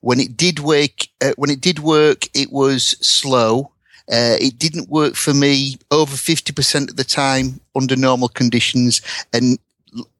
When 0.00 0.18
it 0.18 0.36
did 0.36 0.58
work, 0.58 1.06
uh, 1.20 1.34
when 1.36 1.50
it 1.50 1.60
did 1.60 1.78
work, 1.78 2.24
it 2.34 2.50
was 2.50 2.96
slow. 3.00 3.68
Uh, 4.10 4.36
it 4.40 4.58
didn't 4.58 4.88
work 4.88 5.14
for 5.14 5.34
me 5.34 5.76
over 5.90 6.14
50% 6.14 6.90
of 6.90 6.96
the 6.96 7.04
time 7.04 7.60
under 7.74 7.96
normal 7.96 8.28
conditions 8.28 9.00
and 9.32 9.58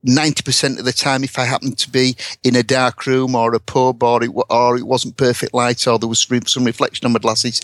90% 0.06 0.78
of 0.78 0.84
the 0.84 0.92
time 0.92 1.24
if 1.24 1.38
I 1.38 1.44
happened 1.44 1.78
to 1.78 1.90
be 1.90 2.14
in 2.44 2.56
a 2.56 2.62
dark 2.62 3.06
room 3.06 3.34
or 3.34 3.54
a 3.54 3.60
pub 3.60 4.02
or 4.02 4.22
it, 4.22 4.30
or 4.50 4.76
it 4.76 4.86
wasn't 4.86 5.16
perfect 5.16 5.54
light 5.54 5.86
or 5.86 5.98
there 5.98 6.08
was 6.08 6.26
some 6.46 6.64
reflection 6.64 7.06
on 7.06 7.12
my 7.12 7.18
glasses. 7.18 7.60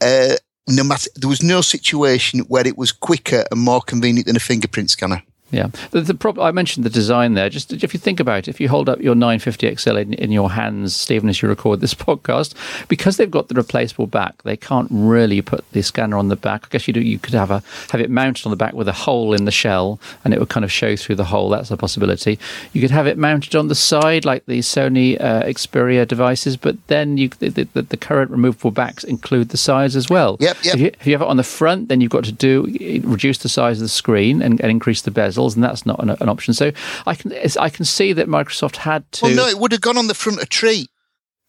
Uh, 0.00 0.36
no 0.68 0.84
matter, 0.84 1.10
there 1.16 1.28
was 1.28 1.42
no 1.42 1.60
situation 1.60 2.40
where 2.40 2.66
it 2.66 2.78
was 2.78 2.92
quicker 2.92 3.44
and 3.50 3.60
more 3.60 3.80
convenient 3.80 4.26
than 4.26 4.36
a 4.36 4.40
fingerprint 4.40 4.90
scanner. 4.90 5.22
Yeah, 5.52 5.68
the, 5.90 6.00
the 6.00 6.14
problem 6.14 6.46
I 6.46 6.50
mentioned 6.50 6.86
the 6.86 6.90
design 6.90 7.34
there. 7.34 7.50
Just 7.50 7.74
if 7.74 7.92
you 7.92 8.00
think 8.00 8.20
about 8.20 8.38
it, 8.38 8.48
if 8.48 8.58
you 8.58 8.70
hold 8.70 8.88
up 8.88 9.00
your 9.00 9.14
950 9.14 9.76
XL 9.76 9.96
in, 9.96 10.14
in, 10.14 10.32
your 10.32 10.50
hands, 10.50 10.96
Stephen, 10.96 11.28
as 11.28 11.42
you 11.42 11.48
record 11.48 11.82
this 11.82 11.92
podcast, 12.08 12.54
because 12.88 13.18
they've 13.18 13.30
got 13.30 13.48
the 13.48 13.54
replaceable 13.54 14.06
back, 14.06 14.42
they 14.44 14.56
can't 14.56 14.88
really 14.90 15.42
put 15.42 15.70
the 15.72 15.82
scanner 15.82 16.16
on 16.16 16.28
the 16.28 16.36
back. 16.36 16.64
I 16.64 16.68
guess 16.70 16.88
you 16.88 16.94
do. 16.94 17.02
You 17.02 17.18
could 17.18 17.34
have 17.34 17.50
a 17.50 17.62
have 17.90 18.00
it 18.00 18.08
mounted 18.08 18.46
on 18.46 18.50
the 18.50 18.56
back 18.56 18.72
with 18.72 18.88
a 18.88 18.92
hole 18.92 19.34
in 19.34 19.44
the 19.44 19.50
shell, 19.50 20.00
and 20.24 20.32
it 20.32 20.40
would 20.40 20.48
kind 20.48 20.64
of 20.64 20.72
show 20.72 20.96
through 20.96 21.16
the 21.16 21.24
hole. 21.24 21.50
That's 21.50 21.70
a 21.70 21.76
possibility. 21.76 22.38
You 22.72 22.80
could 22.80 22.90
have 22.90 23.06
it 23.06 23.18
mounted 23.18 23.54
on 23.54 23.68
the 23.68 23.74
side, 23.74 24.24
like 24.24 24.46
the 24.46 24.60
Sony 24.60 25.20
uh, 25.20 25.42
Xperia 25.42 26.08
devices, 26.08 26.56
but 26.56 26.76
then 26.86 27.18
you 27.18 27.28
the, 27.28 27.50
the, 27.50 27.82
the, 27.82 27.96
current 27.98 28.30
removable 28.30 28.70
backs 28.70 29.04
include 29.04 29.50
the 29.50 29.58
sides 29.58 29.96
as 29.96 30.08
well. 30.08 30.38
Yep, 30.40 30.56
yep. 30.62 30.74
If 30.74 30.80
you, 30.80 30.86
if 30.86 31.06
you 31.06 31.12
have 31.12 31.22
it 31.22 31.28
on 31.28 31.36
the 31.36 31.44
front, 31.44 31.88
then 31.88 32.00
you've 32.00 32.10
got 32.10 32.24
to 32.24 32.32
do 32.32 32.62
reduce 33.04 33.38
the 33.38 33.50
size 33.50 33.78
of 33.78 33.82
the 33.82 33.88
screen 33.88 34.40
and, 34.40 34.60
and 34.60 34.70
increase 34.70 35.02
the 35.02 35.10
bezel 35.10 35.41
and 35.48 35.62
that's 35.62 35.86
not 35.86 36.02
an, 36.02 36.10
an 36.10 36.28
option. 36.28 36.54
So 36.54 36.72
I 37.06 37.14
can 37.14 37.32
I 37.58 37.68
can 37.68 37.84
see 37.84 38.12
that 38.12 38.28
Microsoft 38.28 38.76
had 38.76 39.10
to. 39.12 39.26
Well, 39.26 39.34
no, 39.34 39.46
it 39.48 39.58
would 39.58 39.72
have 39.72 39.80
gone 39.80 39.98
on 39.98 40.06
the 40.06 40.14
front 40.14 40.42
of 40.42 40.48
tree. 40.48 40.88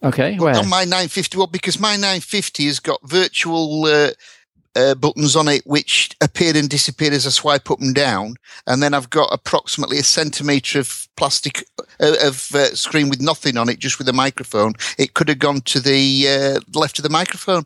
Okay, 0.03 0.37
where 0.37 0.55
on 0.57 0.67
my 0.67 0.83
950? 0.83 1.37
Well, 1.37 1.47
because 1.47 1.79
my 1.79 1.93
950 1.93 2.65
has 2.65 2.79
got 2.79 2.99
virtual. 3.07 3.85
Uh, 3.85 4.11
uh, 4.75 4.95
buttons 4.95 5.35
on 5.35 5.47
it 5.47 5.61
which 5.67 6.15
appear 6.19 6.57
and 6.57 6.67
disappear 6.67 7.11
as 7.11 7.27
I 7.27 7.29
swipe 7.29 7.69
up 7.69 7.79
and 7.79 7.93
down, 7.93 8.37
and 8.65 8.81
then 8.81 8.95
I've 8.95 9.11
got 9.11 9.29
approximately 9.31 9.99
a 9.99 10.03
centimetre 10.03 10.79
of 10.79 11.07
plastic 11.15 11.65
uh, 11.99 12.15
of 12.23 12.49
uh, 12.55 12.73
screen 12.75 13.09
with 13.09 13.21
nothing 13.21 13.57
on 13.57 13.69
it, 13.69 13.77
just 13.77 13.99
with 13.99 14.09
a 14.09 14.13
microphone. 14.13 14.73
It 14.97 15.13
could 15.13 15.29
have 15.29 15.39
gone 15.39 15.61
to 15.61 15.79
the 15.79 16.27
uh, 16.27 16.79
left 16.79 16.97
of 16.97 17.03
the 17.03 17.09
microphone. 17.09 17.65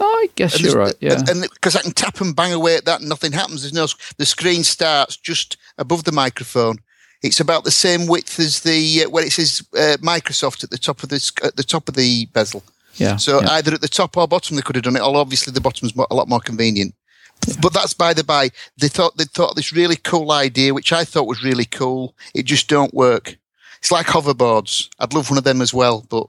I 0.00 0.28
guess 0.34 0.54
and 0.54 0.64
you're 0.64 0.76
right. 0.76 0.94
Yeah, 1.00 1.20
and 1.28 1.42
because 1.42 1.76
I 1.76 1.82
can 1.82 1.92
tap 1.92 2.20
and 2.20 2.34
bang 2.34 2.52
away 2.52 2.76
at 2.76 2.84
that, 2.86 3.00
and 3.00 3.08
nothing 3.08 3.32
happens. 3.32 3.62
There's 3.62 3.72
no 3.72 3.86
the 4.16 4.26
screen 4.26 4.64
starts 4.64 5.16
just 5.16 5.56
above 5.78 6.04
the 6.04 6.12
microphone. 6.12 6.78
It's 7.22 7.40
about 7.40 7.64
the 7.64 7.70
same 7.70 8.06
width 8.06 8.38
as 8.40 8.60
the 8.60 9.04
uh, 9.04 9.10
where 9.10 9.24
it 9.24 9.32
says 9.32 9.62
uh, 9.74 9.98
Microsoft 10.00 10.64
at 10.64 10.70
the 10.70 10.78
top 10.78 11.02
of 11.02 11.10
the 11.10 11.40
at 11.42 11.56
the 11.56 11.62
top 11.62 11.88
of 11.88 11.94
the 11.94 12.26
bezel. 12.26 12.62
Yeah. 12.94 13.16
So 13.16 13.42
yeah. 13.42 13.52
either 13.52 13.74
at 13.74 13.82
the 13.82 13.88
top 13.88 14.16
or 14.16 14.26
bottom 14.26 14.56
they 14.56 14.62
could 14.62 14.76
have 14.76 14.84
done 14.84 14.96
it. 14.96 15.02
Although 15.02 15.20
obviously 15.20 15.52
the 15.52 15.60
bottom's 15.60 15.92
a 15.94 16.14
lot 16.14 16.28
more 16.28 16.40
convenient. 16.40 16.94
Yeah. 17.46 17.56
But 17.60 17.74
that's 17.74 17.94
by 17.94 18.14
the 18.14 18.24
by. 18.24 18.50
They 18.78 18.88
thought 18.88 19.16
they 19.16 19.24
thought 19.24 19.54
this 19.54 19.72
really 19.72 19.96
cool 19.96 20.32
idea, 20.32 20.74
which 20.74 20.92
I 20.92 21.04
thought 21.04 21.26
was 21.26 21.44
really 21.44 21.66
cool. 21.66 22.14
It 22.34 22.44
just 22.44 22.68
don't 22.68 22.94
work. 22.94 23.36
It's 23.80 23.92
like 23.92 24.06
hoverboards. 24.06 24.88
I'd 24.98 25.14
love 25.14 25.30
one 25.30 25.38
of 25.38 25.44
them 25.44 25.62
as 25.62 25.72
well, 25.72 26.04
but 26.08 26.26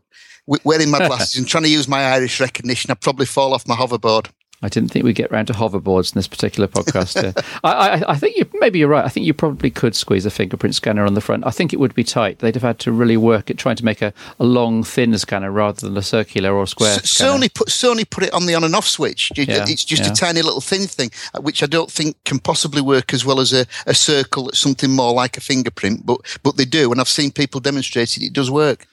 wearing 0.64 0.90
my 0.90 1.00
glasses 1.00 1.36
and 1.38 1.48
trying 1.48 1.64
to 1.64 1.70
use 1.70 1.88
my 1.88 2.04
iris 2.04 2.40
recognition, 2.40 2.92
I'd 2.92 3.02
probably 3.02 3.26
fall 3.26 3.54
off 3.54 3.68
my 3.68 3.76
hoverboard. 3.76 4.30
I 4.64 4.70
didn't 4.70 4.90
think 4.90 5.04
we'd 5.04 5.16
get 5.16 5.32
around 5.32 5.48
to 5.48 5.54
hoverboards 5.54 6.14
in 6.14 6.20
this 6.20 6.28
particular 6.28 6.68
podcast. 6.68 7.36
I, 7.64 7.72
I, 7.72 8.04
I, 8.12 8.16
think 8.16 8.38
you, 8.38 8.48
maybe 8.56 8.78
you're 8.78 8.90
right. 8.90 9.04
I 9.04 9.10
think 9.10 9.26
you 9.26 9.34
probably 9.34 9.72
could 9.72 9.96
squeeze 9.96 10.26
a 10.26 10.30
fingerprint 10.30 10.76
scanner 10.76 11.04
on 11.04 11.16
the 11.16 11.22
front. 11.22 11.48
I 11.48 11.50
think 11.50 11.74
it 11.74 11.80
would 11.80 11.96
be 11.96 12.04
tight. 12.04 12.40
They'd 12.40 12.54
have 12.54 12.62
had 12.62 12.78
to 12.80 12.92
really 12.92 13.18
work 13.18 13.50
at 13.50 13.58
trying 13.58 13.76
to 13.78 13.86
make 13.86 14.04
a, 14.04 14.14
a 14.40 14.44
long, 14.44 14.84
thin 14.84 15.18
scanner 15.18 15.52
rather 15.52 15.88
than 15.88 15.98
a 15.98 16.04
circular 16.04 16.54
or 16.54 16.68
square. 16.68 16.94
S- 16.94 17.14
Sony 17.14 17.52
put 17.52 17.70
Sony 17.70 18.08
put 18.08 18.24
it 18.24 18.34
on 18.34 18.46
the 18.46 18.54
on 18.54 18.64
and 18.64 18.76
off 18.76 18.88
switch. 18.88 19.32
Yeah, 19.36 19.66
it's 19.68 19.84
just 19.84 20.04
yeah. 20.04 20.12
a 20.12 20.14
tiny 20.14 20.44
little 20.44 20.62
thin 20.62 20.86
thing, 20.86 21.10
uh, 21.34 21.42
which 21.42 21.64
I 21.64 21.66
don't 21.66 21.92
think 21.92 22.24
can 22.24 22.38
possibly 22.38 22.82
work 22.82 23.14
as 23.14 23.26
well 23.26 23.40
as 23.40 23.54
a, 23.54 23.66
a 23.88 23.96
circle, 23.96 24.52
something 24.54 24.92
more 24.92 25.14
like 25.14 25.38
a 25.38 25.42
fingerprint. 25.42 26.06
But 26.06 26.20
but 26.44 26.58
they 26.58 26.66
do, 26.66 26.92
and 26.92 27.02
I've 27.02 27.10
seen 27.10 27.32
people 27.32 27.60
demonstrate 27.62 28.16
it. 28.16 28.24
It 28.24 28.34
does 28.34 28.52
work. 28.52 28.86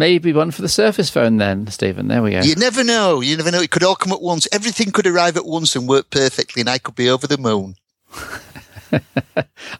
Maybe 0.00 0.32
one 0.32 0.50
for 0.50 0.62
the 0.62 0.68
Surface 0.70 1.10
phone 1.10 1.36
then, 1.36 1.66
Stephen. 1.66 2.08
There 2.08 2.22
we 2.22 2.30
go. 2.30 2.40
You 2.40 2.54
never 2.54 2.82
know. 2.82 3.20
You 3.20 3.36
never 3.36 3.50
know. 3.50 3.60
It 3.60 3.70
could 3.70 3.84
all 3.84 3.94
come 3.94 4.14
at 4.14 4.22
once. 4.22 4.48
Everything 4.50 4.92
could 4.92 5.06
arrive 5.06 5.36
at 5.36 5.44
once 5.44 5.76
and 5.76 5.86
work 5.86 6.08
perfectly, 6.08 6.60
and 6.60 6.70
I 6.70 6.78
could 6.78 6.94
be 6.94 7.10
over 7.10 7.26
the 7.26 7.36
moon. 7.36 7.74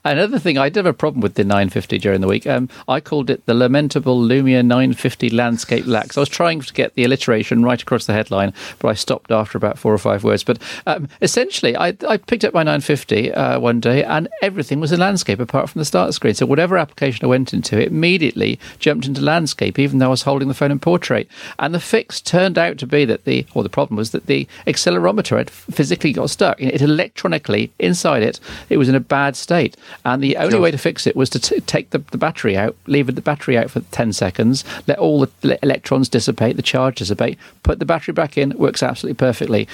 Another 0.05 0.39
thing, 0.39 0.57
I 0.57 0.69
did 0.69 0.77
have 0.77 0.85
a 0.85 0.93
problem 0.93 1.21
with 1.21 1.35
the 1.35 1.43
950 1.43 1.97
during 1.97 2.21
the 2.21 2.27
week. 2.27 2.47
Um, 2.47 2.69
I 2.87 2.99
called 2.99 3.29
it 3.29 3.45
the 3.45 3.53
lamentable 3.53 4.19
Lumia 4.19 4.65
950 4.65 5.29
landscape 5.29 5.85
lax. 5.85 6.17
I 6.17 6.21
was 6.21 6.29
trying 6.29 6.61
to 6.61 6.73
get 6.73 6.93
the 6.95 7.03
alliteration 7.03 7.63
right 7.63 7.81
across 7.81 8.05
the 8.05 8.13
headline, 8.13 8.53
but 8.79 8.89
I 8.89 8.93
stopped 8.93 9.31
after 9.31 9.57
about 9.57 9.77
four 9.77 9.93
or 9.93 9.97
five 9.97 10.23
words. 10.23 10.43
But 10.43 10.59
um, 10.85 11.07
essentially, 11.21 11.75
I, 11.75 11.95
I, 12.07 12.17
picked 12.17 12.45
up 12.45 12.53
my 12.53 12.63
950 12.63 13.33
uh, 13.33 13.59
one 13.59 13.79
day, 13.79 14.03
and 14.03 14.27
everything 14.41 14.79
was 14.79 14.91
a 14.91 14.97
landscape 14.97 15.39
apart 15.39 15.69
from 15.69 15.79
the 15.79 15.85
start 15.85 16.13
screen. 16.13 16.33
So 16.33 16.45
whatever 16.45 16.77
application 16.77 17.25
I 17.25 17.27
went 17.27 17.53
into, 17.53 17.79
it 17.79 17.89
immediately 17.89 18.59
jumped 18.79 19.05
into 19.05 19.21
landscape, 19.21 19.79
even 19.79 19.99
though 19.99 20.07
I 20.07 20.09
was 20.09 20.23
holding 20.23 20.47
the 20.47 20.53
phone 20.53 20.71
in 20.71 20.79
portrait. 20.79 21.27
And 21.59 21.73
the 21.73 21.79
fix 21.79 22.21
turned 22.21 22.57
out 22.57 22.77
to 22.79 22.87
be 22.87 23.05
that 23.05 23.25
the, 23.25 23.45
or 23.53 23.63
the 23.63 23.69
problem 23.69 23.97
was 23.97 24.11
that 24.11 24.27
the 24.27 24.47
accelerometer 24.67 25.37
had 25.37 25.49
physically 25.49 26.13
got 26.13 26.29
stuck. 26.29 26.61
It 26.61 26.81
electronically 26.81 27.71
inside 27.79 28.23
it, 28.23 28.39
it 28.69 28.77
was 28.77 28.89
in 28.89 28.95
a 28.95 29.00
bad 29.01 29.35
state. 29.35 29.75
And 30.05 30.21
the 30.21 30.37
only 30.37 30.51
sure. 30.51 30.61
way 30.61 30.71
to 30.71 30.77
fix 30.77 31.05
it 31.07 31.15
was 31.15 31.29
to 31.31 31.39
t- 31.39 31.59
take 31.61 31.89
the, 31.91 31.99
the 32.11 32.17
battery 32.17 32.57
out, 32.57 32.75
leave 32.87 33.13
the 33.13 33.21
battery 33.21 33.57
out 33.57 33.69
for 33.69 33.81
10 33.81 34.13
seconds, 34.13 34.63
let 34.87 34.99
all 34.99 35.25
the 35.41 35.59
electrons 35.63 36.09
dissipate, 36.09 36.55
the 36.55 36.61
charge 36.61 36.95
dissipate, 36.95 37.37
put 37.63 37.79
the 37.79 37.85
battery 37.85 38.13
back 38.13 38.37
in, 38.37 38.57
works 38.57 38.83
absolutely 38.83 39.17
perfectly. 39.17 39.67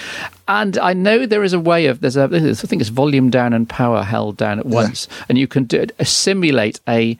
And 0.47 0.77
I 0.77 0.93
know 0.93 1.25
there 1.25 1.43
is 1.43 1.53
a 1.53 1.59
way 1.59 1.87
of, 1.87 2.01
there's 2.01 2.17
a, 2.17 2.23
I 2.23 2.53
think 2.53 2.81
it's 2.81 2.89
volume 2.89 3.29
down 3.29 3.53
and 3.53 3.67
power 3.67 4.03
held 4.03 4.37
down 4.37 4.59
at 4.59 4.65
once. 4.65 5.07
Yeah. 5.09 5.25
And 5.29 5.37
you 5.37 5.47
can 5.47 5.65
do, 5.65 5.85
simulate 6.03 6.79
a 6.87 7.17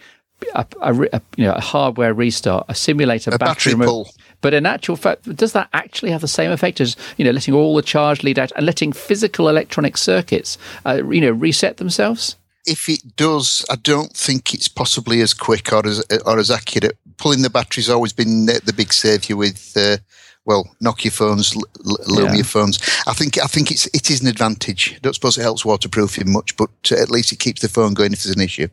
a, 0.54 0.66
a, 0.82 0.94
a, 1.14 1.22
you 1.36 1.46
know 1.46 1.54
a 1.54 1.62
hardware 1.62 2.14
restart, 2.14 2.66
a 2.68 2.76
simulator 2.76 3.32
a 3.34 3.38
battery, 3.38 3.74
battery 3.74 3.86
pull. 3.86 4.10
But 4.42 4.54
in 4.54 4.66
actual 4.66 4.96
fact, 4.96 5.36
does 5.36 5.54
that 5.54 5.70
actually 5.74 6.12
have 6.12 6.22
the 6.22 6.28
same 6.28 6.52
effect 6.52 6.80
as 6.80 6.96
you 7.18 7.26
know 7.26 7.32
letting 7.32 7.54
all 7.54 7.76
the 7.76 7.82
charge 7.82 8.24
lead 8.24 8.40
out 8.40 8.52
and 8.56 8.66
letting 8.66 8.94
physical 8.94 9.50
electronic 9.50 9.98
circuits 9.98 10.58
uh, 10.86 11.04
you 11.10 11.22
know 11.22 11.32
reset 11.32 11.78
themselves? 11.78 12.36
If 12.66 12.90
it 12.90 13.16
does, 13.16 13.66
I 13.70 13.78
don't 13.78 14.14
think 14.14 14.54
it's 14.54 14.68
possibly 14.68 15.22
as 15.22 15.34
quick 15.34 15.72
or 15.72 15.86
as 15.88 16.04
or 16.26 16.38
as 16.38 16.52
accurate. 16.52 16.98
Pulling 17.18 17.42
the 17.42 17.50
battery's 17.50 17.90
always 17.90 18.14
been 18.14 18.46
the 18.46 18.74
big 18.76 18.94
saviour 18.94 19.38
with. 19.38 19.74
Uh, 19.76 19.98
well, 20.46 20.66
Nokia 20.82 21.12
phones, 21.12 21.54
Lumia 21.84 22.38
yeah. 22.38 22.44
phones. 22.44 22.80
I 23.06 23.12
think 23.12 23.38
I 23.38 23.48
think 23.48 23.70
it's 23.70 23.86
it 23.88 24.10
is 24.10 24.22
an 24.22 24.28
advantage. 24.28 24.94
I 24.96 25.00
don't 25.00 25.14
suppose 25.14 25.38
it 25.38 25.42
helps 25.42 25.66
waterproofing 25.66 26.32
much, 26.32 26.56
but 26.56 26.70
at 26.90 27.12
least 27.12 27.34
it 27.34 27.40
keeps 27.40 27.62
the 27.62 27.68
phone 27.68 27.94
going 27.94 28.14
if 28.14 28.24
there's 28.24 28.36
an 28.36 28.42
issue. 28.42 28.70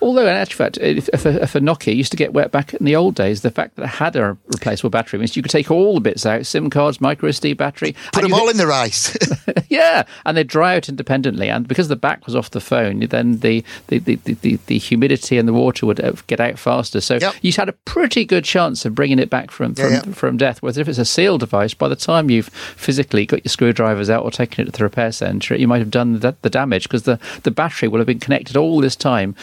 Although, 0.00 0.22
in 0.22 0.28
actual 0.28 0.58
fact, 0.58 0.78
if, 0.78 1.08
if, 1.12 1.26
a, 1.26 1.42
if 1.42 1.54
a 1.54 1.60
Nokia 1.60 1.94
used 1.94 2.10
to 2.12 2.16
get 2.16 2.32
wet 2.32 2.50
back 2.50 2.74
in 2.74 2.84
the 2.84 2.96
old 2.96 3.14
days, 3.14 3.42
the 3.42 3.50
fact 3.50 3.76
that 3.76 3.84
it 3.84 3.88
had 3.88 4.16
a 4.16 4.36
replaceable 4.46 4.90
battery 4.90 5.18
means 5.18 5.36
you 5.36 5.42
could 5.42 5.50
take 5.50 5.70
all 5.70 5.94
the 5.94 6.00
bits 6.00 6.26
out 6.26 6.46
SIM 6.46 6.70
cards, 6.70 7.00
micro 7.00 7.30
SD 7.30 7.56
battery. 7.56 7.94
Put 8.12 8.22
them 8.22 8.34
all 8.34 8.48
in 8.48 8.56
the 8.56 8.66
rice. 8.66 9.16
yeah, 9.68 10.04
and 10.24 10.36
they 10.36 10.44
dry 10.44 10.76
out 10.76 10.88
independently. 10.88 11.48
And 11.48 11.66
because 11.66 11.88
the 11.88 11.96
back 11.96 12.26
was 12.26 12.36
off 12.36 12.50
the 12.50 12.60
phone, 12.60 13.00
then 13.00 13.38
the, 13.38 13.64
the, 13.88 13.98
the, 13.98 14.16
the, 14.16 14.56
the 14.66 14.78
humidity 14.78 15.38
and 15.38 15.48
the 15.48 15.52
water 15.52 15.86
would 15.86 16.00
uh, 16.00 16.12
get 16.26 16.40
out 16.40 16.58
faster. 16.58 17.00
So 17.00 17.18
yep. 17.20 17.34
you 17.42 17.52
had 17.52 17.68
a 17.68 17.72
pretty 17.72 18.24
good 18.24 18.44
chance 18.44 18.84
of 18.84 18.94
bringing 18.94 19.18
it 19.18 19.30
back 19.30 19.50
from, 19.50 19.74
from, 19.74 19.92
yeah, 19.92 20.02
yeah. 20.06 20.12
from 20.12 20.36
death. 20.36 20.62
Whereas 20.62 20.78
if 20.78 20.88
it's 20.88 20.98
a 20.98 21.04
sealed 21.04 21.40
device, 21.40 21.74
by 21.74 21.88
the 21.88 21.96
time 21.96 22.30
you've 22.30 22.48
physically 22.48 23.26
got 23.26 23.44
your 23.44 23.50
screwdrivers 23.50 24.10
out 24.10 24.24
or 24.24 24.30
taken 24.30 24.62
it 24.62 24.72
to 24.72 24.78
the 24.78 24.84
repair 24.84 25.12
centre, 25.12 25.56
you 25.56 25.68
might 25.68 25.78
have 25.78 25.90
done 25.90 26.20
the, 26.20 26.36
the 26.42 26.50
damage 26.50 26.84
because 26.84 27.04
the, 27.04 27.18
the 27.42 27.50
battery 27.50 27.88
will 27.88 27.98
have 27.98 28.06
been 28.06 28.20
connected 28.20 28.56
all 28.56 28.80
this 28.80 28.96
time, 28.96 29.34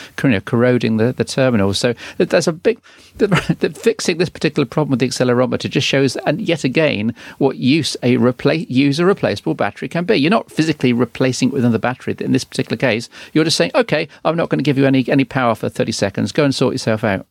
corroding 0.45 0.97
the, 0.97 1.13
the 1.13 1.23
terminal. 1.23 1.73
So 1.73 1.93
there's 2.17 2.47
a 2.47 2.53
big 2.53 2.79
that 3.17 3.77
fixing 3.77 4.17
this 4.17 4.29
particular 4.29 4.65
problem 4.65 4.91
with 4.91 4.99
the 4.99 5.08
accelerometer 5.08 5.69
just 5.69 5.88
shows, 5.88 6.15
and 6.17 6.41
yet 6.41 6.63
again, 6.63 7.15
what 7.38 7.58
use 7.58 7.97
a 8.03 8.17
replace 8.17 8.69
use 8.69 8.99
a 8.99 9.05
replaceable 9.05 9.55
battery 9.55 9.88
can 9.89 10.05
be. 10.05 10.17
You're 10.17 10.29
not 10.29 10.51
physically 10.51 10.93
replacing 10.93 11.49
it 11.49 11.53
with 11.53 11.63
another 11.63 11.79
battery. 11.79 12.15
In 12.19 12.32
this 12.32 12.43
particular 12.43 12.77
case, 12.77 13.10
you're 13.34 13.43
just 13.43 13.58
saying, 13.58 13.71
okay, 13.75 14.08
I'm 14.25 14.38
not 14.38 14.49
going 14.49 14.60
to 14.60 14.63
give 14.63 14.77
you 14.77 14.86
any 14.86 15.08
any 15.10 15.25
power 15.25 15.55
for 15.55 15.69
30 15.69 15.91
seconds. 15.91 16.32
Go 16.32 16.43
and 16.43 16.55
sort 16.55 16.73
yourself 16.73 17.03
out. 17.03 17.25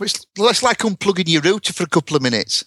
It's 0.00 0.26
less 0.36 0.62
like 0.62 0.78
unplugging 0.78 1.28
your 1.28 1.42
router 1.42 1.72
for 1.72 1.84
a 1.84 1.88
couple 1.88 2.16
of 2.16 2.22
minutes 2.22 2.64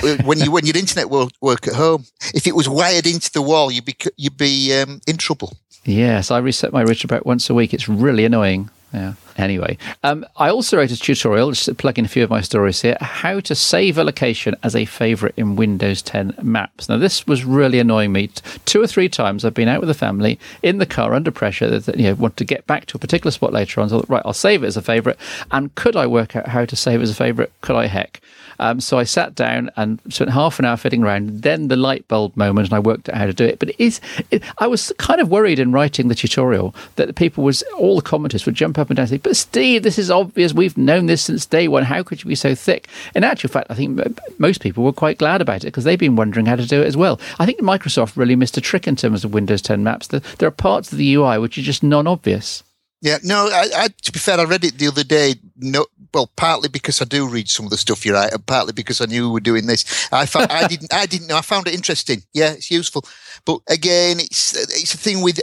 when 0.00 0.38
you 0.38 0.50
when 0.50 0.66
your 0.66 0.76
internet 0.76 1.10
will 1.10 1.30
work 1.40 1.66
at 1.66 1.74
home. 1.74 2.04
If 2.34 2.46
it 2.46 2.54
was 2.54 2.68
wired 2.68 3.06
into 3.06 3.30
the 3.32 3.42
wall, 3.42 3.70
you'd 3.70 3.84
be 3.84 3.96
you'd 4.16 4.36
be 4.36 4.80
um, 4.80 5.00
in 5.06 5.16
trouble. 5.16 5.56
Yes, 5.84 6.30
I 6.30 6.38
reset 6.38 6.72
my 6.72 6.82
router 6.82 7.06
about 7.06 7.26
once 7.26 7.48
a 7.48 7.54
week. 7.54 7.72
It's 7.72 7.88
really 7.88 8.24
annoying. 8.24 8.70
Yeah. 8.92 9.14
Anyway, 9.36 9.76
um, 10.02 10.24
I 10.36 10.48
also 10.48 10.78
wrote 10.78 10.90
a 10.90 10.96
tutorial, 10.96 11.50
just 11.50 11.66
to 11.66 11.74
plug 11.74 11.98
in 11.98 12.04
a 12.04 12.08
few 12.08 12.24
of 12.24 12.30
my 12.30 12.40
stories 12.40 12.80
here, 12.80 12.96
how 13.00 13.38
to 13.40 13.54
save 13.54 13.98
a 13.98 14.04
location 14.04 14.56
as 14.62 14.74
a 14.74 14.86
favorite 14.86 15.34
in 15.36 15.56
Windows 15.56 16.00
10 16.02 16.34
maps. 16.42 16.88
Now, 16.88 16.96
this 16.96 17.26
was 17.26 17.44
really 17.44 17.78
annoying 17.78 18.12
me. 18.12 18.30
Two 18.64 18.80
or 18.82 18.86
three 18.86 19.08
times 19.08 19.44
I've 19.44 19.54
been 19.54 19.68
out 19.68 19.80
with 19.80 19.88
the 19.88 19.94
family 19.94 20.38
in 20.62 20.78
the 20.78 20.86
car 20.86 21.14
under 21.14 21.30
pressure 21.30 21.78
that 21.78 21.96
you 21.96 22.04
know 22.04 22.14
want 22.14 22.36
to 22.38 22.44
get 22.44 22.66
back 22.66 22.86
to 22.86 22.96
a 22.96 23.00
particular 23.00 23.30
spot 23.30 23.52
later 23.52 23.80
on. 23.80 23.90
So, 23.90 24.04
right, 24.08 24.22
I'll 24.24 24.32
save 24.32 24.64
it 24.64 24.68
as 24.68 24.76
a 24.76 24.82
favorite. 24.82 25.18
And 25.50 25.74
could 25.74 25.94
I 25.94 26.06
work 26.06 26.34
out 26.34 26.48
how 26.48 26.64
to 26.64 26.76
save 26.76 27.02
as 27.02 27.10
a 27.10 27.14
favorite? 27.14 27.52
Could 27.60 27.76
I 27.76 27.86
heck? 27.86 28.20
Um, 28.58 28.80
so 28.80 28.98
I 28.98 29.04
sat 29.04 29.34
down 29.34 29.70
and 29.76 30.00
spent 30.08 30.30
half 30.30 30.58
an 30.58 30.64
hour 30.64 30.76
fiddling 30.76 31.04
around. 31.04 31.42
Then 31.42 31.68
the 31.68 31.76
light 31.76 32.06
bulb 32.08 32.36
moment, 32.36 32.68
and 32.68 32.74
I 32.74 32.78
worked 32.78 33.08
out 33.08 33.16
how 33.16 33.26
to 33.26 33.32
do 33.32 33.44
it. 33.44 33.58
But 33.58 33.70
it 33.70 33.76
is, 33.78 34.00
it, 34.30 34.42
I 34.58 34.66
was 34.66 34.92
kind 34.98 35.20
of 35.20 35.30
worried 35.30 35.58
in 35.58 35.72
writing 35.72 36.08
the 36.08 36.14
tutorial 36.14 36.74
that 36.96 37.06
the 37.06 37.12
people 37.12 37.44
was 37.44 37.62
all 37.76 37.96
the 37.96 38.02
commenters 38.02 38.46
would 38.46 38.54
jump 38.54 38.78
up 38.78 38.90
and 38.90 38.96
down 38.96 39.04
and 39.04 39.10
say, 39.10 39.16
"But 39.18 39.36
Steve, 39.36 39.82
this 39.82 39.98
is 39.98 40.10
obvious. 40.10 40.52
We've 40.52 40.76
known 40.76 41.06
this 41.06 41.22
since 41.22 41.46
day 41.46 41.68
one. 41.68 41.84
How 41.84 42.02
could 42.02 42.22
you 42.22 42.28
be 42.28 42.34
so 42.34 42.54
thick?" 42.54 42.88
In 43.14 43.24
actual 43.24 43.50
fact, 43.50 43.68
I 43.70 43.74
think 43.74 44.00
most 44.38 44.60
people 44.60 44.84
were 44.84 44.92
quite 44.92 45.18
glad 45.18 45.40
about 45.40 45.62
it 45.62 45.68
because 45.68 45.84
they've 45.84 45.98
been 45.98 46.16
wondering 46.16 46.46
how 46.46 46.56
to 46.56 46.66
do 46.66 46.82
it 46.82 46.86
as 46.86 46.96
well. 46.96 47.20
I 47.38 47.46
think 47.46 47.60
Microsoft 47.60 48.16
really 48.16 48.36
missed 48.36 48.56
a 48.56 48.60
trick 48.60 48.86
in 48.86 48.96
terms 48.96 49.24
of 49.24 49.32
Windows 49.32 49.62
10 49.62 49.82
maps. 49.82 50.08
There 50.08 50.22
are 50.42 50.50
parts 50.50 50.92
of 50.92 50.98
the 50.98 51.14
UI 51.14 51.38
which 51.38 51.58
are 51.58 51.62
just 51.62 51.82
non-obvious. 51.82 52.62
Yeah, 53.00 53.18
no. 53.22 53.48
I, 53.52 53.68
I, 53.76 53.88
to 54.02 54.12
be 54.12 54.18
fair, 54.18 54.40
I 54.40 54.44
read 54.44 54.64
it 54.64 54.78
the 54.78 54.88
other 54.88 55.04
day. 55.04 55.36
No, 55.56 55.86
well, 56.12 56.30
partly 56.36 56.68
because 56.68 57.00
I 57.00 57.04
do 57.04 57.28
read 57.28 57.48
some 57.48 57.66
of 57.66 57.70
the 57.70 57.76
stuff 57.76 58.04
you 58.04 58.12
write, 58.12 58.32
and 58.32 58.44
partly 58.46 58.72
because 58.72 59.00
I 59.00 59.06
knew 59.06 59.28
we 59.28 59.34
were 59.34 59.40
doing 59.40 59.66
this. 59.66 60.08
I 60.12 60.26
found, 60.26 60.50
I 60.50 60.66
didn't, 60.68 60.92
I 60.92 61.06
didn't 61.06 61.28
know. 61.28 61.36
I 61.36 61.42
found 61.42 61.68
it 61.68 61.74
interesting. 61.74 62.22
Yeah, 62.32 62.52
it's 62.52 62.70
useful, 62.70 63.04
but 63.44 63.60
again, 63.68 64.18
it's 64.18 64.54
it's 64.56 64.94
a 64.94 64.98
thing 64.98 65.22
with 65.22 65.40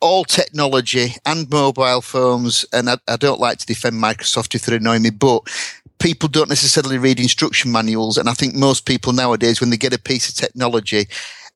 all 0.00 0.24
technology 0.24 1.14
and 1.24 1.50
mobile 1.50 2.00
phones. 2.00 2.64
And 2.72 2.88
I, 2.90 2.98
I 3.08 3.16
don't 3.16 3.40
like 3.40 3.58
to 3.58 3.66
defend 3.66 3.96
Microsoft 3.96 4.54
if 4.54 4.64
they're 4.66 4.76
annoying 4.78 5.02
me, 5.02 5.10
but 5.10 5.42
people 5.98 6.28
don't 6.28 6.48
necessarily 6.48 6.98
read 6.98 7.18
instruction 7.18 7.72
manuals. 7.72 8.18
And 8.18 8.28
I 8.28 8.34
think 8.34 8.54
most 8.54 8.86
people 8.86 9.12
nowadays, 9.12 9.60
when 9.60 9.70
they 9.70 9.76
get 9.76 9.94
a 9.94 9.98
piece 9.98 10.28
of 10.28 10.34
technology, 10.34 11.06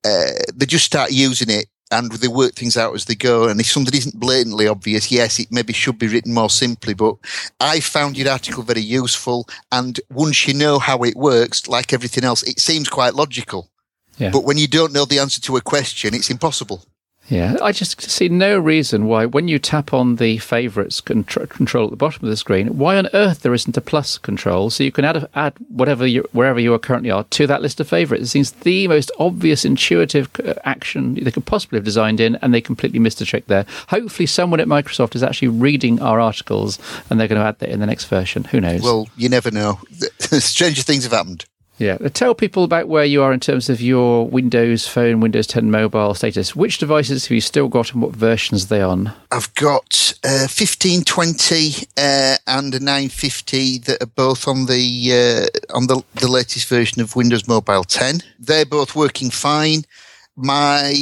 uh, 0.05 0.33
they 0.55 0.67
just 0.67 0.87
start 0.87 1.13
using 1.13 1.51
it 1.51 1.67
and 1.91 2.13
they 2.13 2.29
work 2.29 2.55
things 2.55 2.77
out 2.77 2.95
as 2.95 3.07
they 3.07 3.15
go. 3.15 3.49
And 3.49 3.61
if 3.61 3.67
something 3.67 3.97
isn't 3.97 4.21
blatantly 4.21 4.69
obvious, 4.69 5.11
yes, 5.11 5.39
it 5.39 5.49
maybe 5.51 5.73
should 5.73 5.99
be 5.99 6.09
written 6.09 6.33
more 6.33 6.51
simply. 6.51 6.95
But 6.95 7.17
I 7.59 7.81
found 7.81 8.17
your 8.17 8.31
article 8.31 8.63
very 8.63 8.81
useful. 8.81 9.49
And 9.73 9.99
once 10.11 10.47
you 10.47 10.55
know 10.55 10.79
how 10.79 11.03
it 11.03 11.17
works, 11.17 11.69
like 11.69 11.93
everything 11.93 12.25
else, 12.25 12.43
it 12.45 12.61
seems 12.61 12.89
quite 12.89 13.15
logical. 13.15 13.71
Yeah. 14.19 14.31
But 14.31 14.45
when 14.45 14.59
you 14.59 14.69
don't 14.69 14.93
know 14.93 15.05
the 15.05 15.19
answer 15.19 15.41
to 15.41 15.57
a 15.57 15.61
question, 15.61 16.15
it's 16.15 16.31
impossible. 16.31 16.85
Yeah, 17.31 17.57
I 17.63 17.71
just 17.71 18.01
see 18.03 18.29
no 18.29 18.59
reason 18.59 19.07
why, 19.07 19.25
when 19.25 19.47
you 19.47 19.61
tap 19.61 19.95
on 19.95 20.17
the 20.17 20.39
favourites 20.39 21.01
control 21.01 21.85
at 21.85 21.91
the 21.91 21.97
bottom 21.97 22.25
of 22.25 22.31
the 22.31 22.37
screen, 22.37 22.77
why 22.77 22.97
on 22.97 23.09
earth 23.15 23.43
there 23.43 23.55
isn't 23.55 23.77
a 23.77 23.81
plus 23.81 24.19
control 24.19 24.69
so 24.69 24.83
you 24.83 24.91
can 24.91 25.05
add 25.05 25.29
add 25.37 25.55
whatever 25.69 26.07
you, 26.07 26.29
wherever 26.33 26.59
you 26.59 26.75
are 26.75 26.79
currently 26.79 27.11
are 27.11 27.25
to 27.25 27.47
that 27.47 27.63
list 27.63 27.79
of 27.79 27.89
favourites. 27.89 28.25
It 28.25 28.29
seems 28.29 28.51
the 28.51 28.89
most 28.89 29.13
obvious, 29.19 29.65
intuitive 29.65 30.29
uh, 30.45 30.55
action 30.65 31.15
they 31.15 31.31
could 31.31 31.47
possibly 31.47 31.77
have 31.77 31.85
designed 31.85 32.19
in, 32.19 32.35
and 32.37 32.53
they 32.53 32.61
completely 32.61 32.99
missed 32.99 33.21
a 33.21 33.25
trick 33.25 33.47
there. 33.47 33.65
Hopefully, 33.89 34.27
someone 34.27 34.59
at 34.59 34.67
Microsoft 34.67 35.15
is 35.15 35.23
actually 35.23 35.49
reading 35.49 36.03
our 36.03 36.19
articles, 36.19 36.81
and 37.09 37.21
they're 37.21 37.29
going 37.29 37.41
to 37.41 37.47
add 37.47 37.61
that 37.61 37.69
in 37.69 37.79
the 37.79 37.87
next 37.87 38.07
version. 38.07 38.45
Who 38.45 38.61
knows? 38.61 38.83
Well, 38.83 39.09
you 39.17 39.29
never 39.29 39.53
know. 39.53 39.79
Stranger 40.19 40.83
things 40.83 41.05
have 41.05 41.13
happened. 41.13 41.45
Yeah. 41.81 41.97
Tell 41.97 42.35
people 42.35 42.63
about 42.63 42.89
where 42.89 43.07
you 43.07 43.23
are 43.23 43.33
in 43.33 43.41
terms 43.41 43.71
of 43.71 43.81
your 43.81 44.29
Windows 44.29 44.87
Phone, 44.87 45.21
Windows 45.21 45.47
10 45.47 45.71
mobile 45.71 46.13
status. 46.13 46.55
Which 46.55 46.77
devices 46.77 47.25
have 47.25 47.35
you 47.35 47.41
still 47.41 47.69
got 47.69 47.95
and 47.95 48.03
what 48.03 48.15
versions 48.15 48.65
are 48.65 48.69
they 48.69 48.83
on? 48.83 49.15
I've 49.31 49.53
got 49.55 50.13
uh, 50.23 50.45
1520 50.45 51.87
uh, 51.97 52.37
and 52.47 52.75
a 52.75 52.81
950 52.81 53.79
that 53.79 54.03
are 54.03 54.07
both 54.07 54.47
on 54.47 54.67
the 54.67 55.49
uh, 55.73 55.75
on 55.75 55.87
the, 55.87 56.03
the 56.17 56.31
latest 56.31 56.69
version 56.69 57.01
of 57.01 57.17
Windows 57.17 57.49
Mobile 57.49 57.85
10. 57.85 58.21
They're 58.39 58.67
both 58.67 58.95
working 58.95 59.31
fine. 59.31 59.85
My 60.37 60.93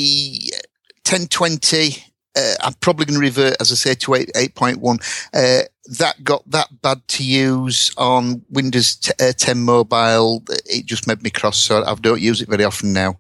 1020 1.09 2.05
uh, 2.39 2.55
I'm 2.61 2.75
probably 2.75 3.07
going 3.07 3.19
to 3.19 3.21
revert, 3.21 3.57
as 3.61 3.73
I 3.73 3.75
say, 3.75 3.95
to 3.95 4.15
8, 4.15 4.31
8.1. 4.35 5.27
Uh, 5.35 5.65
that 5.89 6.23
got 6.23 6.49
that 6.51 6.83
bad 6.83 7.07
to 7.09 7.25
use 7.25 7.91
on 7.97 8.43
Windows 8.51 8.97
t- 8.97 9.13
uh, 9.21 9.33
10 9.33 9.61
mobile. 9.61 10.43
It 10.67 10.87
just 10.87 11.07
made 11.07 11.23
me 11.23 11.31
cross, 11.31 11.57
so 11.57 11.85
I 11.85 11.95
don't 11.95 12.21
use 12.21 12.43
it 12.43 12.49
very 12.49 12.65
often 12.65 12.93
now. 12.93 13.19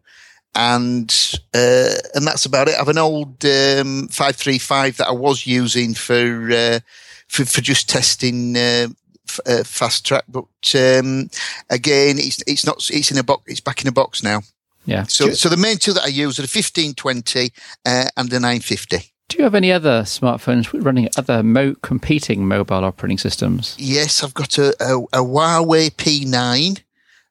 And 0.55 1.11
uh, 1.55 1.95
and 2.15 2.27
that's 2.27 2.47
about 2.47 2.69
it. 2.69 2.75
I 2.75 2.79
have 2.79 2.89
an 2.89 2.99
old 2.99 3.45
um, 3.45 4.09
535 4.09 4.97
that 4.97 5.09
I 5.09 5.13
was 5.13 5.47
using 5.47 5.95
for 5.95 6.51
uh, 6.51 6.81
for, 7.29 7.45
for 7.45 7.61
just 7.61 7.89
testing 7.89 8.57
uh, 8.57 8.89
f- 9.29 9.41
uh, 9.47 9.65
fast 9.65 10.07
track, 10.07 10.25
but 10.29 10.47
um, 10.75 11.31
again, 11.71 12.19
it's 12.19 12.43
it's 12.47 12.67
not 12.67 12.77
it's 12.91 13.11
in 13.11 13.19
a 13.19 13.23
box. 13.23 13.45
It's 13.47 13.61
back 13.61 13.83
in 13.83 13.89
a 13.89 13.93
box 13.93 14.23
now. 14.23 14.41
Yeah. 14.89 15.03
So, 15.03 15.33
so 15.33 15.51
the 15.51 15.59
main 15.59 15.77
two 15.77 15.93
that 15.93 16.05
I 16.05 16.09
use 16.09 16.39
are 16.39 16.43
the 16.43 16.47
1520 16.47 17.53
uh, 17.85 18.05
and 18.17 18.31
the 18.31 18.41
950. 18.41 19.13
Do 19.29 19.37
you 19.37 19.45
have 19.45 19.55
any 19.55 19.71
other 19.71 20.03
smartphones 20.03 20.73
running 20.83 21.09
other 21.19 21.43
mo- 21.43 21.77
competing 21.83 22.49
mobile 22.49 22.83
operating 22.83 23.19
systems? 23.19 23.77
Yes, 23.79 24.25
I've 24.25 24.33
got 24.33 24.57
a, 24.57 24.69
a, 24.81 24.99
a 25.13 25.23
Huawei 25.23 25.91
P9 25.91 26.81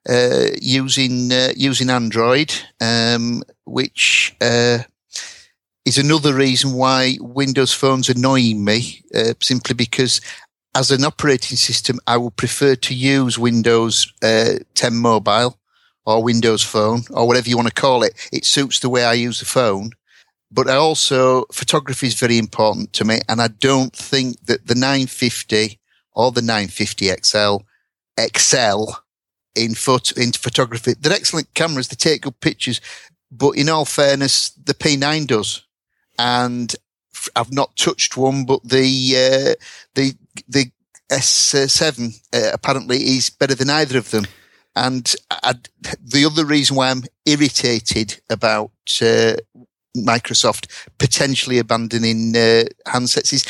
uh, 0.08 0.56
using 0.62 1.32
uh, 1.32 1.52
using 1.56 1.90
Android, 1.90 2.54
um, 2.80 3.42
which 3.64 4.36
uh, 4.40 4.78
is 5.84 5.98
another 5.98 6.34
reason 6.34 6.74
why 6.74 7.16
Windows 7.20 7.72
phones 7.72 8.08
annoying 8.08 8.64
me. 8.64 9.02
Uh, 9.12 9.34
simply 9.42 9.74
because, 9.74 10.20
as 10.76 10.92
an 10.92 11.04
operating 11.04 11.56
system, 11.56 11.98
I 12.06 12.16
would 12.16 12.36
prefer 12.36 12.76
to 12.76 12.94
use 12.94 13.40
Windows 13.40 14.12
uh, 14.22 14.60
10 14.74 14.94
Mobile 14.94 15.58
or 16.06 16.22
Windows 16.22 16.62
Phone 16.62 17.02
or 17.10 17.26
whatever 17.26 17.48
you 17.48 17.56
want 17.56 17.68
to 17.68 17.74
call 17.74 18.04
it. 18.04 18.12
It 18.32 18.44
suits 18.44 18.78
the 18.78 18.88
way 18.88 19.04
I 19.04 19.14
use 19.14 19.40
the 19.40 19.46
phone. 19.46 19.90
But 20.50 20.68
I 20.68 20.76
also, 20.76 21.44
photography 21.52 22.06
is 22.06 22.18
very 22.18 22.38
important 22.38 22.92
to 22.94 23.04
me. 23.04 23.20
And 23.28 23.40
I 23.40 23.48
don't 23.48 23.94
think 23.94 24.46
that 24.46 24.66
the 24.66 24.74
950 24.74 25.78
or 26.14 26.32
the 26.32 26.42
950 26.42 27.10
XL 27.22 27.56
excel 28.16 29.04
in 29.54 29.74
photo, 29.74 30.20
in 30.20 30.32
photography. 30.32 30.94
They're 30.98 31.12
excellent 31.12 31.52
cameras. 31.54 31.88
They 31.88 31.96
take 31.96 32.22
good 32.22 32.40
pictures. 32.40 32.80
But 33.30 33.52
in 33.52 33.68
all 33.68 33.84
fairness, 33.84 34.50
the 34.50 34.74
P9 34.74 35.26
does. 35.26 35.62
And 36.18 36.74
I've 37.36 37.52
not 37.52 37.76
touched 37.76 38.16
one, 38.16 38.46
but 38.46 38.62
the, 38.64 38.78
uh, 38.80 39.64
the, 39.94 40.14
the 40.48 40.70
S7 41.10 42.20
uh, 42.32 42.50
apparently 42.52 42.98
is 42.98 43.30
better 43.30 43.54
than 43.54 43.70
either 43.70 43.98
of 43.98 44.10
them. 44.10 44.26
And 44.74 45.12
I, 45.30 45.54
the 46.00 46.24
other 46.24 46.44
reason 46.44 46.76
why 46.76 46.90
I'm 46.90 47.04
irritated 47.26 48.20
about 48.30 48.70
uh, 49.02 49.34
Microsoft 50.04 50.66
potentially 50.98 51.58
abandoning 51.58 52.36
uh, 52.36 52.64
handsets 52.86 53.32
is 53.32 53.44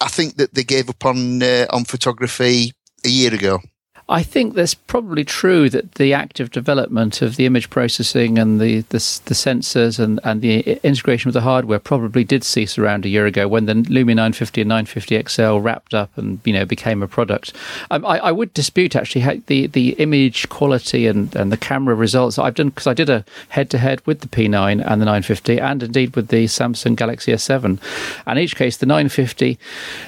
I 0.00 0.08
think 0.08 0.36
that 0.36 0.54
they 0.54 0.64
gave 0.64 0.90
up 0.90 1.04
on 1.04 1.42
uh, 1.42 1.66
on 1.70 1.84
photography 1.84 2.72
a 3.04 3.08
year 3.08 3.32
ago. 3.32 3.60
I 4.08 4.22
think 4.22 4.54
that's 4.54 4.74
probably 4.74 5.24
true 5.24 5.68
that 5.70 5.96
the 5.96 6.14
active 6.14 6.52
development 6.52 7.22
of 7.22 7.34
the 7.34 7.44
image 7.44 7.70
processing 7.70 8.38
and 8.38 8.60
the, 8.60 8.82
the, 8.82 8.98
the 9.24 9.34
sensors 9.34 9.98
and, 9.98 10.20
and 10.22 10.40
the 10.42 10.78
integration 10.86 11.28
with 11.28 11.34
the 11.34 11.40
hardware 11.40 11.80
probably 11.80 12.22
did 12.22 12.44
cease 12.44 12.78
around 12.78 13.04
a 13.04 13.08
year 13.08 13.26
ago 13.26 13.48
when 13.48 13.66
the 13.66 13.74
Lumia 13.74 14.14
950 14.14 14.60
and 14.60 14.68
950 14.68 15.22
XL 15.28 15.56
wrapped 15.58 15.92
up 15.92 16.16
and 16.16 16.38
you 16.44 16.52
know 16.52 16.64
became 16.64 17.02
a 17.02 17.08
product. 17.08 17.52
Um, 17.90 18.06
I, 18.06 18.18
I, 18.18 18.32
would 18.32 18.54
dispute 18.54 18.94
actually 18.94 19.42
the 19.46 19.66
the 19.66 19.90
image 19.94 20.48
quality 20.50 21.08
and, 21.08 21.34
and 21.34 21.50
the 21.50 21.56
camera 21.56 21.96
results 21.96 22.38
I've 22.38 22.54
done 22.54 22.68
because 22.68 22.86
I 22.86 22.94
did 22.94 23.10
a 23.10 23.24
head 23.48 23.70
to 23.70 23.78
head 23.78 24.06
with 24.06 24.20
the 24.20 24.28
P9 24.28 24.70
and 24.70 25.00
the 25.00 25.04
950 25.04 25.58
and 25.58 25.82
indeed 25.82 26.14
with 26.14 26.28
the 26.28 26.44
Samsung 26.44 26.94
Galaxy 26.94 27.32
S7. 27.32 27.80
And 28.24 28.38
in 28.38 28.44
each 28.44 28.54
case, 28.54 28.76
the 28.76 28.86
950 28.86 29.58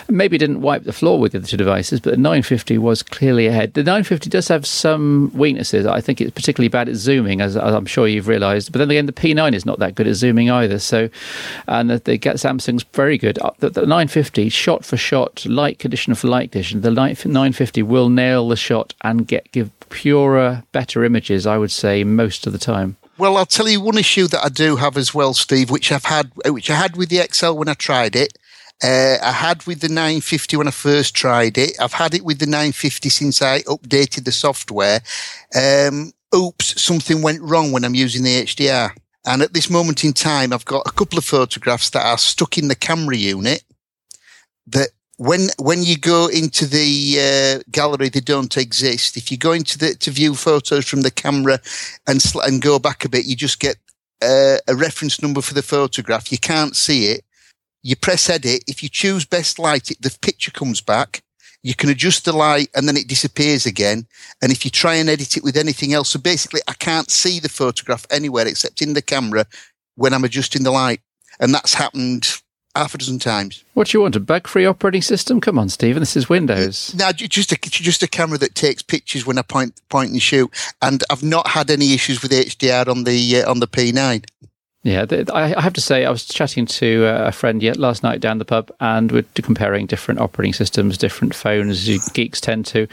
maybe 0.08 0.38
didn't 0.38 0.61
wipe 0.61 0.84
the 0.84 0.92
floor 0.92 1.18
with 1.18 1.32
the 1.32 1.40
two 1.40 1.56
devices, 1.56 1.98
but 1.98 2.12
the 2.12 2.16
950 2.16 2.78
was 2.78 3.02
clearly 3.02 3.48
ahead. 3.48 3.74
The 3.74 3.88
950 3.88 4.29
does 4.29 4.48
have 4.48 4.66
some 4.66 5.31
weaknesses. 5.35 5.87
I 5.87 6.03
think 6.03 6.20
it's 6.20 6.31
particularly 6.31 6.68
bad 6.68 6.90
at 6.90 6.96
zooming, 6.96 7.40
as, 7.40 7.57
as 7.57 7.74
I'm 7.74 7.87
sure 7.87 8.07
you've 8.07 8.29
realised. 8.29 8.70
But 8.70 8.81
then 8.81 8.90
again, 8.90 9.07
the 9.07 9.12
P9 9.12 9.55
is 9.55 9.64
not 9.64 9.79
that 9.79 9.94
good 9.94 10.07
at 10.07 10.14
zooming 10.14 10.51
either. 10.51 10.79
So, 10.79 11.09
and 11.66 11.88
the, 11.88 11.98
the 11.98 12.18
Samsung's 12.18 12.83
very 12.92 13.16
good. 13.16 13.38
The, 13.61 13.70
the 13.70 13.81
950, 13.81 14.51
shot 14.51 14.85
for 14.85 14.98
shot, 14.98 15.46
light 15.46 15.79
condition 15.79 16.14
for 16.14 16.29
light 16.29 16.53
condition, 16.53 16.83
the 16.83 16.90
950 16.90 17.83
will 17.83 18.11
nail 18.11 18.48
the 18.48 18.57
shot 18.57 18.92
and 19.01 19.27
get 19.27 19.51
give 19.53 19.70
purer, 19.88 20.64
better 20.72 21.03
images. 21.03 21.46
I 21.46 21.57
would 21.57 21.70
say 21.70 22.05
most 22.05 22.46
of 22.46 22.53
the 22.53 22.59
time. 22.59 22.98
Well, 23.16 23.38
I'll 23.38 23.46
tell 23.46 23.68
you 23.68 23.81
one 23.81 23.96
issue 23.96 24.29
that 24.29 24.44
I 24.44 24.48
do 24.48 24.77
have 24.77 24.96
as 24.98 25.14
well, 25.14 25.33
Steve, 25.33 25.70
which 25.70 25.90
I've 25.90 26.05
had, 26.05 26.31
which 26.46 26.70
I 26.70 26.74
had 26.74 26.96
with 26.96 27.09
the 27.09 27.27
XL 27.33 27.53
when 27.53 27.68
I 27.68 27.74
tried 27.74 28.14
it, 28.14 28.38
uh, 28.83 29.17
I 29.23 29.33
had 29.33 29.67
with 29.67 29.81
the 29.81 29.88
950 29.88 30.57
when 30.57 30.69
I 30.69 30.73
first 30.73 31.14
tried 31.14 31.59
it. 31.59 31.73
I've 31.81 31.93
had 31.93 32.14
it 32.14 32.25
with 32.25 32.38
the 32.38 32.47
950 32.47 33.09
since 33.09 33.43
I 33.43 33.61
updated 33.62 34.25
the 34.25 34.33
software. 34.33 35.01
Um, 35.55 36.12
oops, 36.35 36.81
something 36.81 37.23
went 37.23 37.43
wrong 37.43 37.73
when 37.73 37.85
I'm 37.85 37.95
using 37.95 38.23
the 38.23 38.45
HDR. 38.45 38.93
And 39.27 39.43
at 39.43 39.53
this 39.53 39.69
moment 39.69 40.05
in 40.05 40.12
time, 40.12 40.53
I've 40.53 40.64
got 40.64 40.87
a 40.87 40.93
couple 40.93 41.19
of 41.19 41.25
photographs 41.25 41.91
that 41.91 42.07
are 42.07 42.19
stuck 42.19 42.57
in 42.57 42.69
the 42.69 42.75
camera 42.75 43.17
unit 43.17 43.62
that 44.69 44.91
when 45.17 45.49
when 45.59 45.83
you 45.83 45.99
go 45.99 46.29
into 46.29 46.64
the 46.64 47.61
uh, 47.61 47.62
gallery, 47.73 48.09
they 48.09 48.21
don't 48.21 48.57
exist. 48.57 49.17
If 49.17 49.33
you 49.33 49.37
go 49.37 49.53
into 49.53 49.77
the 49.77 49.95
to 49.97 50.11
view 50.12 50.35
photos 50.35 50.87
from 50.87 51.03
the 51.03 51.11
camera 51.11 51.59
and 52.07 52.23
sl- 52.23 52.41
and 52.41 52.62
go 52.62 52.79
back 52.79 53.05
a 53.05 53.09
bit, 53.09 53.27
you 53.27 53.35
just 53.35 53.59
get 53.59 53.77
uh, 54.23 54.59
a 54.69 54.77
reference 54.77 55.21
number 55.21 55.43
for 55.43 55.55
the 55.55 55.62
photograph. 55.62 56.31
You 56.31 56.38
can't 56.38 56.77
see 56.77 57.07
it, 57.07 57.25
you 57.88 57.96
press 57.96 58.29
edit. 58.29 58.64
If 58.66 58.83
you 58.83 58.90
choose 58.90 59.24
best 59.24 59.59
light, 59.59 59.90
the 59.98 60.14
picture 60.20 60.51
comes 60.51 60.83
back. 60.83 61.22
You 61.62 61.74
can 61.74 61.88
adjust 61.88 62.27
the 62.27 62.35
light 62.35 62.68
and 62.74 62.87
then 62.87 62.98
it 62.98 63.09
disappears 63.09 63.64
again. 63.64 64.07
And 64.42 64.53
if 64.53 64.66
you 64.66 64.70
try 64.70 64.96
and 64.96 65.09
edit 65.09 65.38
it 65.38 65.42
with 65.42 65.57
anything 65.57 65.94
else, 65.94 66.11
so 66.11 66.18
basically 66.18 66.61
I 66.68 66.74
can't 66.74 67.11
see 67.11 67.40
the 67.40 67.48
photograph 67.48 68.07
anywhere 68.11 68.46
except 68.46 68.83
in 68.83 68.92
the 68.92 69.01
camera 69.01 69.46
when 69.96 70.12
I'm 70.12 70.24
adjusting 70.24 70.64
the 70.64 70.70
light. 70.70 71.01
And 71.40 71.55
that's 71.55 71.72
happened 71.72 72.42
half 72.77 72.94
a 72.94 72.98
dozen 72.98 73.18
times. 73.18 73.64
What 73.72 73.88
do 73.88 73.96
you 73.96 74.03
want? 74.03 74.16
A 74.16 74.20
bug-free 74.20 74.66
operating 74.66 75.03
system? 75.03 75.40
Come 75.40 75.59
on, 75.59 75.70
Stephen. 75.70 76.01
This 76.01 76.16
is 76.16 76.29
Windows. 76.29 76.94
Now, 76.94 77.12
just 77.12 77.53
a 77.53 77.57
just 77.57 78.03
a 78.03 78.09
camera 78.09 78.38
that 78.38 78.55
takes 78.55 78.83
pictures 78.83 79.27
when 79.27 79.38
I 79.38 79.42
point 79.42 79.81
point 79.88 80.11
and 80.11 80.22
shoot, 80.22 80.51
and 80.83 81.03
I've 81.11 81.22
not 81.22 81.48
had 81.48 81.70
any 81.70 81.94
issues 81.94 82.22
with 82.22 82.33
HDR 82.33 82.87
on 82.88 83.05
the 83.05 83.42
uh, 83.42 83.51
on 83.51 83.61
the 83.61 83.66
P9. 83.66 84.24
Yeah, 84.85 85.07
I 85.35 85.61
have 85.61 85.73
to 85.73 85.81
say, 85.81 86.05
I 86.05 86.11
was 86.11 86.25
chatting 86.25 86.64
to 86.67 87.05
uh, 87.05 87.27
a 87.27 87.33
friend 87.33 87.61
yet 87.64 87.79
last 87.79 88.05
night 88.05 88.21
down 88.21 88.38
the 88.38 88.45
pub, 88.45 88.71
and 88.79 89.11
we're 89.11 89.25
comparing 89.35 89.87
different 89.87 90.21
operating 90.21 90.53
systems, 90.53 90.97
different 90.97 91.35
phones. 91.35 91.85
Geeks 92.12 92.41
tend 92.41 92.64
to, 92.67 92.87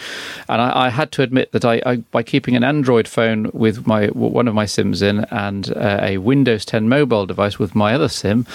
and 0.50 0.62
I, 0.62 0.88
I 0.88 0.90
had 0.90 1.12
to 1.14 1.22
admit 1.22 1.52
that 1.52 1.64
I, 1.64 1.82
I, 1.86 1.96
by 1.98 2.24
keeping 2.24 2.56
an 2.56 2.64
Android 2.64 3.08
phone 3.08 3.52
with 3.54 3.86
my 3.86 4.08
one 4.08 4.48
of 4.48 4.56
my 4.56 4.66
SIMs 4.66 5.04
in 5.04 5.26
and 5.26 5.72
uh, 5.78 6.00
a 6.02 6.18
Windows 6.18 6.66
10 6.66 6.90
mobile 6.90 7.28
device 7.28 7.60
with 7.60 7.76
my 7.76 7.94
other 7.94 8.10
SIM, 8.10 8.48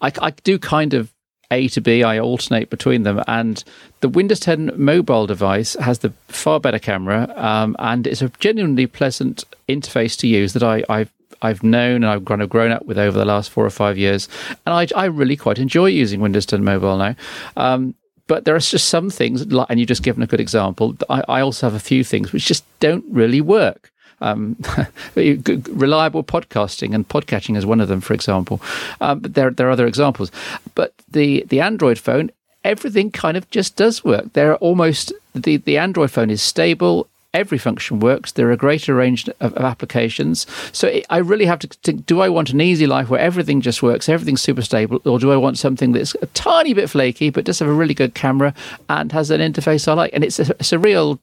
I, 0.00 0.10
I 0.22 0.30
do 0.30 0.58
kind 0.58 0.94
of 0.94 1.12
a 1.50 1.68
to 1.68 1.82
B. 1.82 2.02
I 2.02 2.18
alternate 2.18 2.70
between 2.70 3.02
them, 3.02 3.22
and 3.28 3.62
the 4.00 4.08
Windows 4.08 4.40
10 4.40 4.72
mobile 4.76 5.26
device 5.26 5.74
has 5.74 5.98
the 5.98 6.14
far 6.28 6.58
better 6.58 6.78
camera, 6.78 7.30
um, 7.36 7.76
and 7.78 8.06
it's 8.06 8.22
a 8.22 8.30
genuinely 8.40 8.86
pleasant 8.86 9.44
interface 9.68 10.18
to 10.20 10.26
use 10.26 10.54
that 10.54 10.62
I, 10.62 10.82
I've 10.88 11.12
I've 11.42 11.62
known 11.62 11.96
and 11.96 12.06
I've 12.06 12.24
kind 12.24 12.42
of 12.42 12.48
grown 12.48 12.70
up 12.72 12.86
with 12.86 12.98
over 12.98 13.18
the 13.18 13.24
last 13.24 13.50
four 13.50 13.64
or 13.64 13.70
five 13.70 13.98
years, 13.98 14.28
and 14.66 14.74
I, 14.74 14.86
I 14.96 15.06
really 15.06 15.36
quite 15.36 15.58
enjoy 15.58 15.86
using 15.86 16.20
Windows 16.20 16.46
10 16.46 16.64
Mobile 16.64 16.96
now. 16.96 17.14
Um, 17.56 17.94
but 18.26 18.44
there 18.44 18.54
are 18.54 18.60
just 18.60 18.88
some 18.88 19.10
things, 19.10 19.42
and 19.42 19.80
you've 19.80 19.88
just 19.88 20.02
given 20.02 20.22
a 20.22 20.26
good 20.26 20.40
example. 20.40 20.96
I, 21.08 21.24
I 21.28 21.40
also 21.40 21.66
have 21.66 21.74
a 21.74 21.80
few 21.80 22.04
things 22.04 22.32
which 22.32 22.46
just 22.46 22.64
don't 22.78 23.04
really 23.08 23.40
work. 23.40 23.90
Um, 24.20 24.56
reliable 25.14 26.24
podcasting 26.24 26.94
and 26.94 27.08
podcatching 27.08 27.56
is 27.56 27.64
one 27.64 27.80
of 27.80 27.88
them, 27.88 28.00
for 28.00 28.14
example. 28.14 28.60
Um, 29.00 29.20
but 29.20 29.34
there, 29.34 29.50
there 29.50 29.68
are 29.68 29.72
other 29.72 29.86
examples. 29.86 30.30
But 30.74 30.92
the, 31.10 31.44
the 31.48 31.60
Android 31.60 31.98
phone, 31.98 32.30
everything 32.64 33.10
kind 33.10 33.36
of 33.36 33.48
just 33.50 33.76
does 33.76 34.04
work. 34.04 34.32
There 34.34 34.52
are 34.52 34.56
almost 34.56 35.12
the, 35.34 35.56
the 35.56 35.78
Android 35.78 36.10
phone 36.10 36.30
is 36.30 36.42
stable 36.42 37.08
every 37.34 37.58
function 37.58 38.00
works. 38.00 38.32
There 38.32 38.48
are 38.48 38.52
a 38.52 38.56
greater 38.56 38.94
range 38.94 39.28
of, 39.40 39.54
of 39.54 39.64
applications. 39.64 40.46
So 40.72 40.88
it, 40.88 41.06
I 41.10 41.18
really 41.18 41.46
have 41.46 41.58
to 41.60 41.68
think, 41.68 42.06
do 42.06 42.20
I 42.20 42.28
want 42.28 42.50
an 42.50 42.60
easy 42.60 42.86
life 42.86 43.10
where 43.10 43.20
everything 43.20 43.60
just 43.60 43.82
works, 43.82 44.08
everything's 44.08 44.40
super 44.40 44.62
stable, 44.62 45.00
or 45.04 45.18
do 45.18 45.32
I 45.32 45.36
want 45.36 45.58
something 45.58 45.92
that's 45.92 46.14
a 46.22 46.26
tiny 46.28 46.74
bit 46.74 46.88
flaky, 46.90 47.30
but 47.30 47.44
does 47.44 47.58
have 47.58 47.68
a 47.68 47.72
really 47.72 47.94
good 47.94 48.14
camera 48.14 48.54
and 48.88 49.12
has 49.12 49.30
an 49.30 49.40
interface 49.40 49.86
I 49.88 49.92
like? 49.92 50.10
And 50.14 50.24
it's 50.24 50.38
a, 50.38 50.50
it's 50.58 50.72
a 50.72 50.78
real 50.78 51.20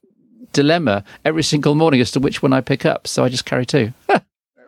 dilemma 0.54 1.04
every 1.26 1.44
single 1.44 1.76
morning 1.76 2.00
as 2.00 2.12
to 2.12 2.20
which 2.20 2.42
one 2.42 2.54
I 2.54 2.62
pick 2.62 2.86
up. 2.86 3.08
So 3.08 3.24
I 3.24 3.30
just 3.30 3.46
carry 3.46 3.66
two. 3.66 3.92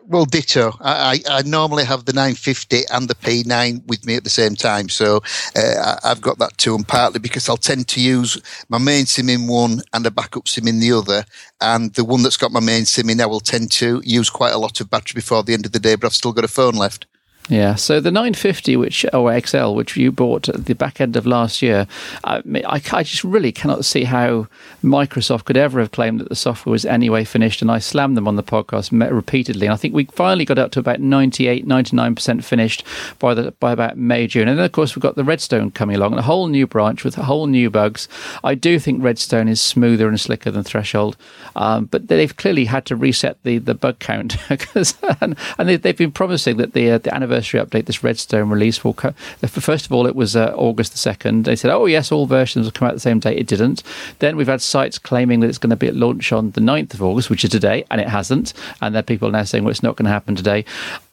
Well, 0.08 0.24
ditto. 0.24 0.72
I, 0.80 1.20
I, 1.28 1.42
normally 1.42 1.84
have 1.84 2.06
the 2.06 2.14
950 2.14 2.82
and 2.90 3.08
the 3.08 3.14
P9 3.14 3.86
with 3.86 4.06
me 4.06 4.16
at 4.16 4.24
the 4.24 4.30
same 4.30 4.54
time. 4.56 4.88
So 4.88 5.20
uh, 5.54 5.96
I've 6.02 6.22
got 6.22 6.38
that 6.38 6.56
too. 6.56 6.74
And 6.74 6.88
partly 6.88 7.20
because 7.20 7.48
I'll 7.48 7.58
tend 7.58 7.88
to 7.88 8.00
use 8.00 8.40
my 8.70 8.78
main 8.78 9.04
SIM 9.04 9.28
in 9.28 9.46
one 9.46 9.82
and 9.92 10.06
a 10.06 10.10
backup 10.10 10.48
SIM 10.48 10.66
in 10.66 10.80
the 10.80 10.92
other. 10.92 11.24
And 11.60 11.92
the 11.94 12.04
one 12.04 12.22
that's 12.22 12.38
got 12.38 12.52
my 12.52 12.60
main 12.60 12.86
SIM 12.86 13.10
in, 13.10 13.20
I 13.20 13.26
will 13.26 13.40
tend 13.40 13.70
to 13.72 14.00
use 14.02 14.30
quite 14.30 14.54
a 14.54 14.58
lot 14.58 14.80
of 14.80 14.90
battery 14.90 15.14
before 15.14 15.42
the 15.42 15.52
end 15.52 15.66
of 15.66 15.72
the 15.72 15.78
day, 15.78 15.94
but 15.94 16.06
I've 16.06 16.14
still 16.14 16.32
got 16.32 16.44
a 16.44 16.48
phone 16.48 16.74
left. 16.74 17.06
Yeah, 17.48 17.76
so 17.76 17.98
the 17.98 18.10
950, 18.10 18.76
which 18.76 19.06
or 19.14 19.40
XL, 19.40 19.72
which 19.72 19.96
you 19.96 20.12
bought 20.12 20.50
at 20.50 20.66
the 20.66 20.74
back 20.74 21.00
end 21.00 21.16
of 21.16 21.26
last 21.26 21.62
year, 21.62 21.86
I, 22.22 22.42
I, 22.66 22.82
I, 22.92 23.02
just 23.02 23.24
really 23.24 23.52
cannot 23.52 23.86
see 23.86 24.04
how 24.04 24.48
Microsoft 24.84 25.46
could 25.46 25.56
ever 25.56 25.80
have 25.80 25.90
claimed 25.90 26.20
that 26.20 26.28
the 26.28 26.36
software 26.36 26.72
was 26.72 26.84
anyway 26.84 27.24
finished. 27.24 27.62
And 27.62 27.70
I 27.70 27.78
slammed 27.78 28.18
them 28.18 28.28
on 28.28 28.36
the 28.36 28.42
podcast 28.42 28.92
repeatedly. 29.10 29.66
And 29.66 29.72
I 29.72 29.78
think 29.78 29.94
we 29.94 30.04
finally 30.04 30.44
got 30.44 30.58
up 30.58 30.72
to 30.72 30.80
about 30.80 31.00
98, 31.00 31.66
99% 31.66 32.44
finished 32.44 32.84
by 33.18 33.32
the 33.32 33.52
by 33.52 33.72
about 33.72 33.96
May, 33.96 34.26
June. 34.26 34.46
And 34.46 34.58
then, 34.58 34.66
of 34.66 34.72
course, 34.72 34.94
we've 34.94 35.02
got 35.02 35.16
the 35.16 35.24
Redstone 35.24 35.70
coming 35.70 35.96
along, 35.96 36.18
a 36.18 36.22
whole 36.22 36.48
new 36.48 36.66
branch 36.66 37.02
with 37.02 37.16
a 37.16 37.24
whole 37.24 37.46
new 37.46 37.70
bugs. 37.70 38.08
I 38.44 38.56
do 38.56 38.78
think 38.78 39.02
Redstone 39.02 39.48
is 39.48 39.60
smoother 39.60 40.06
and 40.06 40.20
slicker 40.20 40.50
than 40.50 40.64
Threshold, 40.64 41.16
um, 41.56 41.86
but 41.86 42.08
they've 42.08 42.36
clearly 42.36 42.66
had 42.66 42.84
to 42.86 42.96
reset 42.96 43.42
the, 43.42 43.56
the 43.56 43.74
bug 43.74 44.00
count 44.00 44.36
because 44.50 44.98
and, 45.22 45.34
and 45.56 45.68
they, 45.68 45.88
have 45.88 45.96
been 45.96 46.12
promising 46.12 46.58
that 46.58 46.74
the 46.74 46.90
uh, 46.90 46.98
the 46.98 47.14
anniversary 47.14 47.37
anniversary 47.38 47.60
update, 47.60 47.86
this 47.86 48.02
Redstone 48.02 48.50
release 48.50 48.82
will. 48.82 48.94
First 49.46 49.86
of 49.86 49.92
all, 49.92 50.06
it 50.06 50.16
was 50.16 50.34
uh, 50.34 50.52
August 50.56 50.92
the 50.92 51.14
2nd. 51.14 51.44
They 51.44 51.56
said, 51.56 51.70
oh, 51.70 51.86
yes, 51.86 52.10
all 52.10 52.26
versions 52.26 52.66
will 52.66 52.72
come 52.72 52.88
out 52.88 52.94
the 52.94 53.00
same 53.00 53.20
date. 53.20 53.38
It 53.38 53.46
didn't. 53.46 53.82
Then 54.18 54.36
we've 54.36 54.48
had 54.48 54.60
sites 54.60 54.98
claiming 54.98 55.40
that 55.40 55.48
it's 55.48 55.58
going 55.58 55.70
to 55.70 55.76
be 55.76 55.86
at 55.86 55.94
launch 55.94 56.32
on 56.32 56.50
the 56.52 56.60
9th 56.60 56.94
of 56.94 57.02
August, 57.02 57.30
which 57.30 57.44
is 57.44 57.50
today, 57.50 57.84
and 57.90 58.00
it 58.00 58.08
hasn't. 58.08 58.52
And 58.80 59.06
people 59.06 59.28
are 59.28 59.32
now 59.32 59.44
saying, 59.44 59.64
well, 59.64 59.70
it's 59.70 59.82
not 59.82 59.96
going 59.96 60.06
to 60.06 60.10
happen 60.10 60.34
today. 60.34 60.64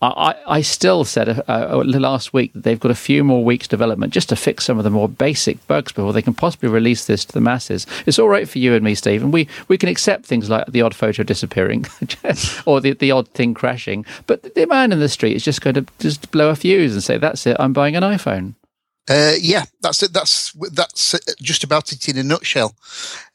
I, 0.02 0.36
I 0.48 0.62
still 0.62 1.04
said 1.04 1.30
uh, 1.30 1.44
uh, 1.48 1.84
last 1.86 2.34
week 2.34 2.54
that 2.54 2.64
they've 2.64 2.80
got 2.80 2.92
a 2.92 2.96
few 2.96 3.24
more 3.24 3.44
weeks 3.44 3.68
development 3.68 4.14
just 4.14 4.30
to 4.30 4.36
fix 4.36 4.66
some 4.66 4.78
of 4.78 4.84
the 4.84 4.90
more 4.90 5.10
basic 5.10 5.66
bugs 5.68 5.92
before 5.92 6.14
they 6.14 6.22
can 6.22 6.34
possibly 6.34 6.70
release 6.70 7.06
this 7.06 7.26
to 7.26 7.34
the 7.34 7.42
masses. 7.42 7.88
It's 8.06 8.20
all 8.20 8.30
right 8.30 8.48
for 8.48 8.60
you 8.60 8.74
and 8.74 8.84
me, 8.84 8.96
Stephen. 8.96 9.32
We 9.32 9.48
we 9.68 9.78
can 9.78 9.90
accept 9.90 10.26
things 10.26 10.50
like 10.50 10.68
the 10.68 10.82
odd 10.82 10.94
photo 10.94 11.24
disappearing 11.24 11.86
or 12.66 12.82
the, 12.82 12.94
the 12.94 13.12
odd 13.12 13.28
thing 13.30 13.54
crashing, 13.54 14.06
but 14.28 14.54
the 14.56 14.66
man 14.68 14.92
in 14.92 15.00
the 15.00 15.10
street 15.10 15.36
is 15.36 15.44
just 15.44 15.62
going 15.62 15.76
to 15.76 15.86
just 16.16 16.32
blow 16.32 16.50
a 16.50 16.56
fuse 16.56 16.94
and 16.94 17.04
say, 17.04 17.18
"That's 17.18 17.46
it, 17.46 17.58
I'm 17.60 17.74
buying 17.74 17.96
an 17.96 18.04
iPhone." 18.04 18.56
Uh, 19.08 19.34
yeah, 19.40 19.66
that's 19.82 20.02
it. 20.02 20.14
That's 20.14 20.52
that's 20.72 21.16
just 21.40 21.64
about 21.64 21.92
it 21.92 22.10
in 22.10 22.18
a 22.18 22.24
nutshell. 22.24 22.76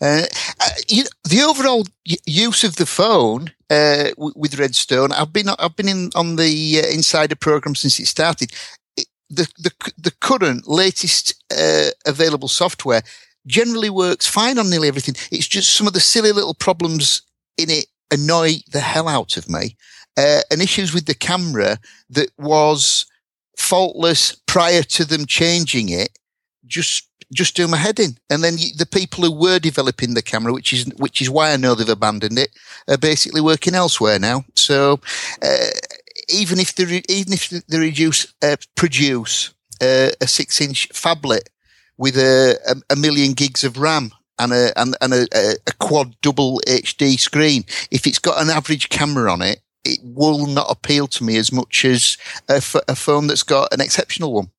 Uh, 0.00 0.24
uh 0.58 0.68
you 0.88 1.04
know, 1.04 1.10
the 1.28 1.42
overall 1.42 1.86
use 2.26 2.64
of 2.64 2.76
the 2.76 2.86
phone 2.86 3.52
uh, 3.70 4.10
with 4.16 4.58
Redstone, 4.58 5.12
I've 5.12 5.32
been 5.32 5.48
I've 5.48 5.76
been 5.76 5.88
in 5.88 6.10
on 6.16 6.36
the 6.36 6.82
uh, 6.84 6.88
Insider 6.88 7.36
program 7.36 7.76
since 7.76 8.00
it 8.00 8.06
started. 8.06 8.52
The 8.96 9.46
the 9.58 9.92
the 9.96 10.12
current 10.20 10.66
latest 10.66 11.34
uh, 11.56 11.90
available 12.04 12.48
software 12.48 13.02
generally 13.46 13.90
works 13.90 14.26
fine 14.26 14.58
on 14.58 14.70
nearly 14.70 14.88
everything. 14.88 15.14
It's 15.30 15.46
just 15.46 15.76
some 15.76 15.86
of 15.86 15.92
the 15.92 16.00
silly 16.00 16.32
little 16.32 16.54
problems 16.54 17.22
in 17.56 17.70
it 17.70 17.86
annoy 18.10 18.54
the 18.72 18.80
hell 18.80 19.08
out 19.08 19.36
of 19.36 19.48
me. 19.48 19.76
And 20.16 20.60
issues 20.60 20.92
with 20.92 21.06
the 21.06 21.14
camera 21.14 21.78
that 22.10 22.30
was 22.38 23.06
faultless 23.56 24.40
prior 24.46 24.82
to 24.82 25.04
them 25.04 25.26
changing 25.26 25.88
it 25.88 26.10
just 26.66 27.10
just 27.32 27.54
do 27.54 27.68
my 27.68 27.76
head 27.76 28.00
in. 28.00 28.16
And 28.28 28.42
then 28.42 28.56
the 28.76 28.88
people 28.90 29.24
who 29.24 29.32
were 29.32 29.58
developing 29.58 30.14
the 30.14 30.22
camera, 30.22 30.52
which 30.52 30.72
is 30.72 30.86
which 30.96 31.20
is 31.22 31.30
why 31.30 31.52
I 31.52 31.56
know 31.56 31.74
they've 31.74 31.88
abandoned 31.88 32.38
it, 32.38 32.50
are 32.88 32.98
basically 32.98 33.40
working 33.40 33.74
elsewhere 33.74 34.18
now. 34.18 34.44
So 34.54 35.00
uh, 35.42 35.70
even 36.28 36.58
if 36.58 36.74
they 36.74 37.02
even 37.08 37.32
if 37.32 37.50
they 37.50 37.78
reduce 37.78 38.32
uh, 38.42 38.56
produce 38.74 39.52
uh, 39.80 40.10
a 40.20 40.26
six 40.26 40.60
inch 40.60 40.88
phablet 40.90 41.48
with 41.98 42.16
a, 42.16 42.58
a, 42.66 42.94
a 42.94 42.96
million 42.96 43.32
gigs 43.32 43.62
of 43.62 43.78
RAM 43.78 44.10
and 44.38 44.52
a 44.52 44.78
and, 44.80 44.96
and 45.00 45.12
a, 45.12 45.26
a, 45.66 45.72
quad 45.78 46.16
double 46.22 46.60
HD 46.66 47.18
screen, 47.18 47.64
if 47.90 48.06
it's 48.06 48.18
got 48.18 48.42
an 48.42 48.50
average 48.50 48.88
camera 48.88 49.32
on 49.32 49.42
it, 49.42 49.60
it 49.84 50.00
will 50.02 50.46
not 50.46 50.66
appeal 50.70 51.06
to 51.08 51.24
me 51.24 51.36
as 51.36 51.52
much 51.52 51.84
as 51.84 52.16
a, 52.48 52.56
f- 52.56 52.76
a 52.88 52.94
phone 52.96 53.26
that's 53.26 53.42
got 53.42 53.72
an 53.72 53.80
exceptional 53.80 54.32
one. 54.32 54.50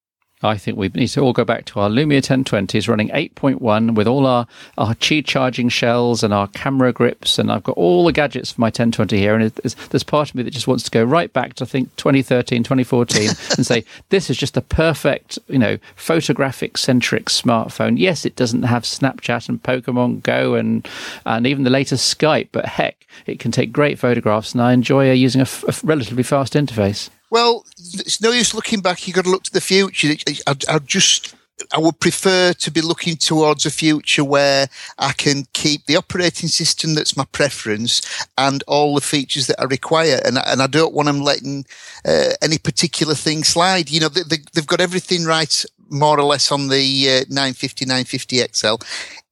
I 0.43 0.57
think 0.57 0.77
we 0.77 0.89
need 0.89 1.07
to 1.09 1.21
all 1.21 1.33
go 1.33 1.45
back 1.45 1.65
to 1.65 1.79
our 1.79 1.89
Lumia 1.89 2.21
1020s 2.21 2.87
running 2.87 3.09
8.1 3.09 3.95
with 3.95 4.07
all 4.07 4.25
our, 4.25 4.47
our 4.77 4.95
Qi 4.95 5.23
charging 5.25 5.69
shells 5.69 6.23
and 6.23 6.33
our 6.33 6.47
camera 6.47 6.91
grips. 6.91 7.37
And 7.37 7.51
I've 7.51 7.63
got 7.63 7.77
all 7.77 8.05
the 8.05 8.11
gadgets 8.11 8.51
for 8.51 8.61
my 8.61 8.67
1020 8.67 9.17
here. 9.17 9.35
And 9.35 9.51
there's 9.51 10.03
part 10.03 10.29
of 10.29 10.35
me 10.35 10.43
that 10.43 10.51
just 10.51 10.67
wants 10.67 10.83
to 10.83 10.91
go 10.91 11.03
right 11.03 11.31
back 11.31 11.55
to, 11.55 11.63
I 11.63 11.67
think, 11.67 11.95
2013, 11.97 12.63
2014 12.63 13.21
and 13.57 13.65
say, 13.65 13.83
this 14.09 14.29
is 14.29 14.37
just 14.37 14.57
a 14.57 14.61
perfect, 14.61 15.37
you 15.47 15.59
know, 15.59 15.77
photographic 15.95 16.77
centric 16.77 17.25
smartphone. 17.25 17.99
Yes, 17.99 18.25
it 18.25 18.35
doesn't 18.35 18.63
have 18.63 18.83
Snapchat 18.83 19.47
and 19.47 19.61
Pokemon 19.61 20.23
Go 20.23 20.55
and, 20.55 20.87
and 21.25 21.45
even 21.45 21.63
the 21.63 21.69
latest 21.69 22.17
Skype, 22.17 22.49
but 22.51 22.65
heck, 22.65 23.05
it 23.25 23.39
can 23.39 23.51
take 23.51 23.71
great 23.71 23.99
photographs. 23.99 24.53
And 24.53 24.61
I 24.61 24.73
enjoy 24.73 25.09
uh, 25.09 25.13
using 25.13 25.41
a, 25.41 25.43
f- 25.43 25.63
a 25.67 25.85
relatively 25.85 26.23
fast 26.23 26.53
interface. 26.53 27.09
Well, 27.31 27.65
it's 27.77 28.21
no 28.21 28.31
use 28.31 28.53
looking 28.53 28.81
back. 28.81 29.07
You've 29.07 29.15
got 29.15 29.23
to 29.23 29.31
look 29.31 29.43
to 29.43 29.53
the 29.53 29.61
future. 29.61 30.13
I, 30.45 30.55
I 30.67 30.79
just, 30.79 31.33
I 31.73 31.79
would 31.79 32.01
prefer 32.01 32.51
to 32.51 32.71
be 32.71 32.81
looking 32.81 33.15
towards 33.15 33.65
a 33.65 33.71
future 33.71 34.25
where 34.25 34.67
I 34.99 35.13
can 35.13 35.45
keep 35.53 35.85
the 35.85 35.95
operating 35.95 36.49
system 36.49 36.93
that's 36.93 37.15
my 37.15 37.23
preference 37.31 38.01
and 38.37 38.65
all 38.67 38.95
the 38.95 39.01
features 39.01 39.47
that 39.47 39.61
I 39.61 39.63
require. 39.63 40.19
And, 40.25 40.39
and 40.45 40.61
I 40.61 40.67
don't 40.67 40.93
want 40.93 41.05
them 41.05 41.21
letting 41.21 41.65
uh, 42.05 42.31
any 42.41 42.57
particular 42.57 43.15
thing 43.15 43.45
slide. 43.45 43.89
You 43.89 44.01
know, 44.01 44.09
they, 44.09 44.23
they, 44.23 44.43
they've 44.53 44.67
got 44.67 44.81
everything 44.81 45.23
right 45.23 45.65
more 45.89 46.19
or 46.19 46.23
less 46.23 46.51
on 46.51 46.67
the 46.67 47.09
uh, 47.09 47.25
950, 47.29 47.85
950 47.85 48.39
XL. 48.51 48.75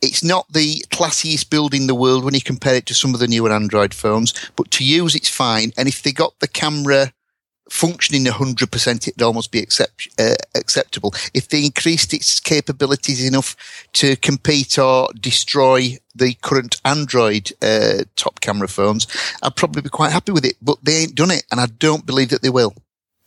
It's 0.02 0.24
not 0.24 0.46
the 0.54 0.86
classiest 0.90 1.50
build 1.50 1.74
in 1.74 1.88
the 1.88 1.96
world 1.96 2.24
when 2.24 2.34
you 2.34 2.42
compare 2.42 2.76
it 2.76 2.86
to 2.86 2.94
some 2.94 3.14
of 3.14 3.20
the 3.20 3.28
newer 3.28 3.52
Android 3.52 3.94
phones, 3.94 4.34
but 4.56 4.72
to 4.72 4.86
use 4.86 5.16
it's 5.16 5.30
fine. 5.30 5.74
And 5.78 5.90
if 5.90 6.04
they 6.04 6.14
got 6.14 6.40
the 6.40 6.48
camera 6.48 7.12
functioning 7.70 8.26
100%, 8.26 9.08
it'd 9.08 9.22
almost 9.22 9.52
be 9.52 9.60
accept, 9.60 10.08
uh, 10.20 10.36
acceptable. 10.56 11.14
If 11.34 11.50
they 11.50 11.64
increased 11.66 12.14
its 12.14 12.40
capabilities 12.40 13.26
enough 13.26 13.56
to 13.94 14.16
compete 14.18 14.78
or 14.78 15.10
destroy 15.20 15.98
the 16.16 16.34
current 16.42 16.82
Android 16.84 17.52
uh, 17.62 18.04
top 18.16 18.42
camera 18.42 18.68
phones, 18.68 19.08
I'd 19.42 19.56
probably 19.56 19.82
be 19.82 19.90
quite 19.90 20.12
happy 20.12 20.32
with 20.32 20.46
it. 20.46 20.56
But 20.62 20.78
they 20.84 20.98
ain't 20.98 21.16
done 21.16 21.32
it, 21.32 21.44
and 21.52 21.60
I 21.60 21.68
don't 21.68 22.06
believe 22.06 22.30
that 22.30 22.42
they 22.42 22.50
will. 22.50 22.74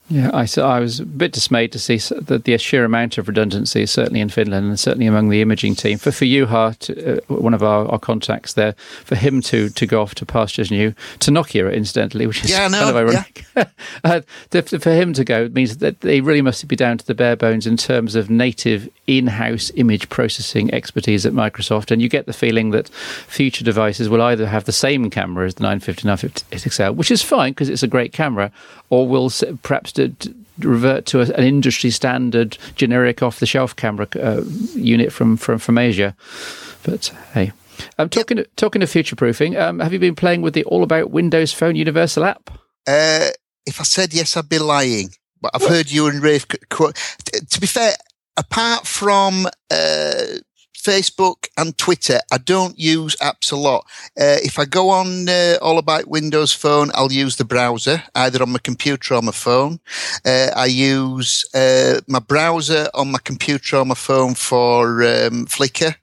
Yeah, 0.09 0.31
I, 0.33 0.47
I 0.61 0.79
was 0.79 0.99
a 0.99 1.05
bit 1.05 1.31
dismayed 1.31 1.71
to 1.71 1.79
see 1.79 1.97
the, 1.97 2.37
the 2.37 2.57
sheer 2.57 2.83
amount 2.83 3.17
of 3.17 3.27
redundancy, 3.29 3.85
certainly 3.85 4.19
in 4.19 4.29
Finland 4.29 4.67
and 4.67 4.79
certainly 4.79 5.07
among 5.07 5.29
the 5.29 5.41
imaging 5.41 5.75
team. 5.75 5.97
For 5.97 6.11
for 6.11 6.25
Juha, 6.25 7.17
uh, 7.29 7.33
one 7.33 7.53
of 7.53 7.63
our, 7.63 7.87
our 7.87 7.99
contacts 7.99 8.53
there, 8.53 8.73
for 9.05 9.15
him 9.15 9.41
to, 9.43 9.69
to 9.69 9.85
go 9.85 10.01
off 10.01 10.13
to 10.15 10.25
pastures 10.25 10.71
new, 10.71 10.93
to 11.19 11.31
Nokia, 11.31 11.73
incidentally, 11.73 12.27
which 12.27 12.43
is 12.43 12.51
yeah, 12.51 12.67
no, 12.67 12.79
kind 12.79 12.89
of 12.89 12.95
ironic. 12.95 13.45
Yeah. 13.55 13.65
uh, 14.03 14.21
for 14.61 14.91
him 14.91 15.13
to 15.13 15.23
go 15.23 15.47
means 15.49 15.77
that 15.77 16.01
they 16.01 16.19
really 16.19 16.41
must 16.41 16.67
be 16.67 16.75
down 16.75 16.97
to 16.97 17.05
the 17.05 17.15
bare 17.15 17.37
bones 17.37 17.65
in 17.65 17.77
terms 17.77 18.15
of 18.15 18.29
native 18.29 18.89
in-house 19.07 19.71
image 19.75 20.09
processing 20.09 20.73
expertise 20.73 21.25
at 21.25 21.33
Microsoft. 21.33 21.91
And 21.91 22.01
you 22.01 22.09
get 22.09 22.25
the 22.25 22.33
feeling 22.33 22.71
that 22.71 22.89
future 22.89 23.63
devices 23.63 24.09
will 24.09 24.21
either 24.21 24.47
have 24.47 24.65
the 24.65 24.71
same 24.71 25.09
camera 25.09 25.45
as 25.45 25.55
the 25.55 25.63
950, 25.63 26.07
950 26.07 26.69
XL, 26.69 26.91
which 26.91 27.11
is 27.11 27.21
fine 27.21 27.51
because 27.51 27.69
it's 27.69 27.83
a 27.83 27.87
great 27.87 28.13
camera, 28.13 28.51
or 28.89 29.07
will 29.07 29.31
perhaps 29.61 29.91
to 29.93 30.13
revert 30.59 31.05
to 31.07 31.21
an 31.21 31.43
industry 31.43 31.89
standard 31.89 32.57
generic 32.75 33.23
off 33.23 33.39
the 33.39 33.45
shelf 33.45 33.75
camera 33.75 34.07
uh, 34.21 34.41
unit 34.75 35.11
from, 35.11 35.35
from, 35.37 35.57
from 35.57 35.77
Asia. 35.77 36.15
But 36.83 37.11
hey. 37.33 37.51
I'm 37.97 38.03
um, 38.03 38.09
talking 38.09 38.37
yep. 38.37 38.47
talking 38.55 38.81
to 38.81 38.87
future 38.87 39.15
proofing. 39.15 39.57
Um, 39.57 39.79
have 39.79 39.91
you 39.91 39.99
been 39.99 40.15
playing 40.15 40.43
with 40.43 40.53
the 40.53 40.63
All 40.65 40.83
About 40.83 41.09
Windows 41.09 41.51
Phone 41.51 41.75
Universal 41.75 42.23
app? 42.23 42.51
Uh, 42.85 43.29
if 43.65 43.79
I 43.79 43.83
said 43.83 44.13
yes, 44.13 44.37
I'd 44.37 44.47
be 44.47 44.59
lying. 44.59 45.09
But 45.41 45.51
I've 45.55 45.61
what? 45.61 45.71
heard 45.71 45.91
you 45.91 46.07
and 46.07 46.21
Rafe 46.21 46.45
quote. 46.69 46.95
To 47.49 47.59
be 47.59 47.67
fair, 47.67 47.93
apart 48.37 48.87
from 48.87 49.47
uh, 49.71 50.13
Facebook 50.83 51.47
and 51.57 51.77
Twitter. 51.77 52.19
I 52.31 52.37
don't 52.37 52.77
use 52.77 53.15
apps 53.17 53.51
a 53.51 53.55
lot. 53.55 53.85
Uh, 54.19 54.43
if 54.43 54.59
I 54.59 54.65
go 54.65 54.89
on 54.89 55.29
uh, 55.29 55.57
All 55.61 55.77
About 55.77 56.07
Windows 56.07 56.51
Phone, 56.51 56.91
I'll 56.93 57.11
use 57.11 57.37
the 57.37 57.45
browser 57.45 58.03
either 58.15 58.43
on 58.43 58.51
my 58.51 58.59
computer 58.59 59.15
or 59.15 59.21
my 59.21 59.31
phone. 59.31 59.79
Uh, 60.25 60.49
I 60.55 60.65
use 60.65 61.45
uh, 61.55 62.01
my 62.07 62.19
browser 62.19 62.89
on 62.93 63.11
my 63.11 63.19
computer 63.23 63.77
or 63.77 63.85
my 63.85 63.95
phone 63.95 64.35
for 64.35 65.03
um, 65.03 65.45
Flickr. 65.45 65.95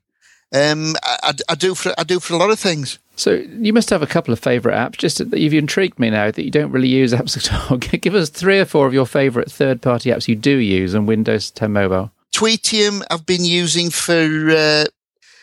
Um, 0.53 0.95
I, 1.03 1.33
I, 1.47 1.55
do 1.55 1.75
for 1.75 1.93
I 1.97 2.03
do 2.03 2.19
for 2.19 2.33
a 2.33 2.37
lot 2.37 2.49
of 2.49 2.59
things. 2.59 2.99
So 3.15 3.35
you 3.35 3.71
must 3.71 3.89
have 3.89 4.01
a 4.01 4.07
couple 4.07 4.33
of 4.33 4.39
favourite 4.39 4.75
apps. 4.75 4.97
Just 4.97 5.19
you've 5.19 5.53
intrigued 5.53 5.99
me 5.99 6.09
now 6.09 6.31
that 6.31 6.43
you 6.43 6.51
don't 6.51 6.71
really 6.71 6.89
use 6.89 7.13
apps 7.13 7.37
at 7.37 7.71
all. 7.71 7.77
Give 7.77 8.15
us 8.15 8.29
three 8.29 8.59
or 8.59 8.65
four 8.65 8.87
of 8.87 8.93
your 8.93 9.05
favourite 9.05 9.49
third-party 9.49 10.09
apps 10.09 10.27
you 10.27 10.35
do 10.35 10.57
use 10.57 10.93
on 10.93 11.05
Windows 11.05 11.51
10 11.51 11.71
Mobile. 11.71 12.11
Tweetium 12.31 13.03
I've 13.09 13.25
been 13.25 13.45
using 13.45 13.89
for 13.89 14.49
uh, 14.49 14.85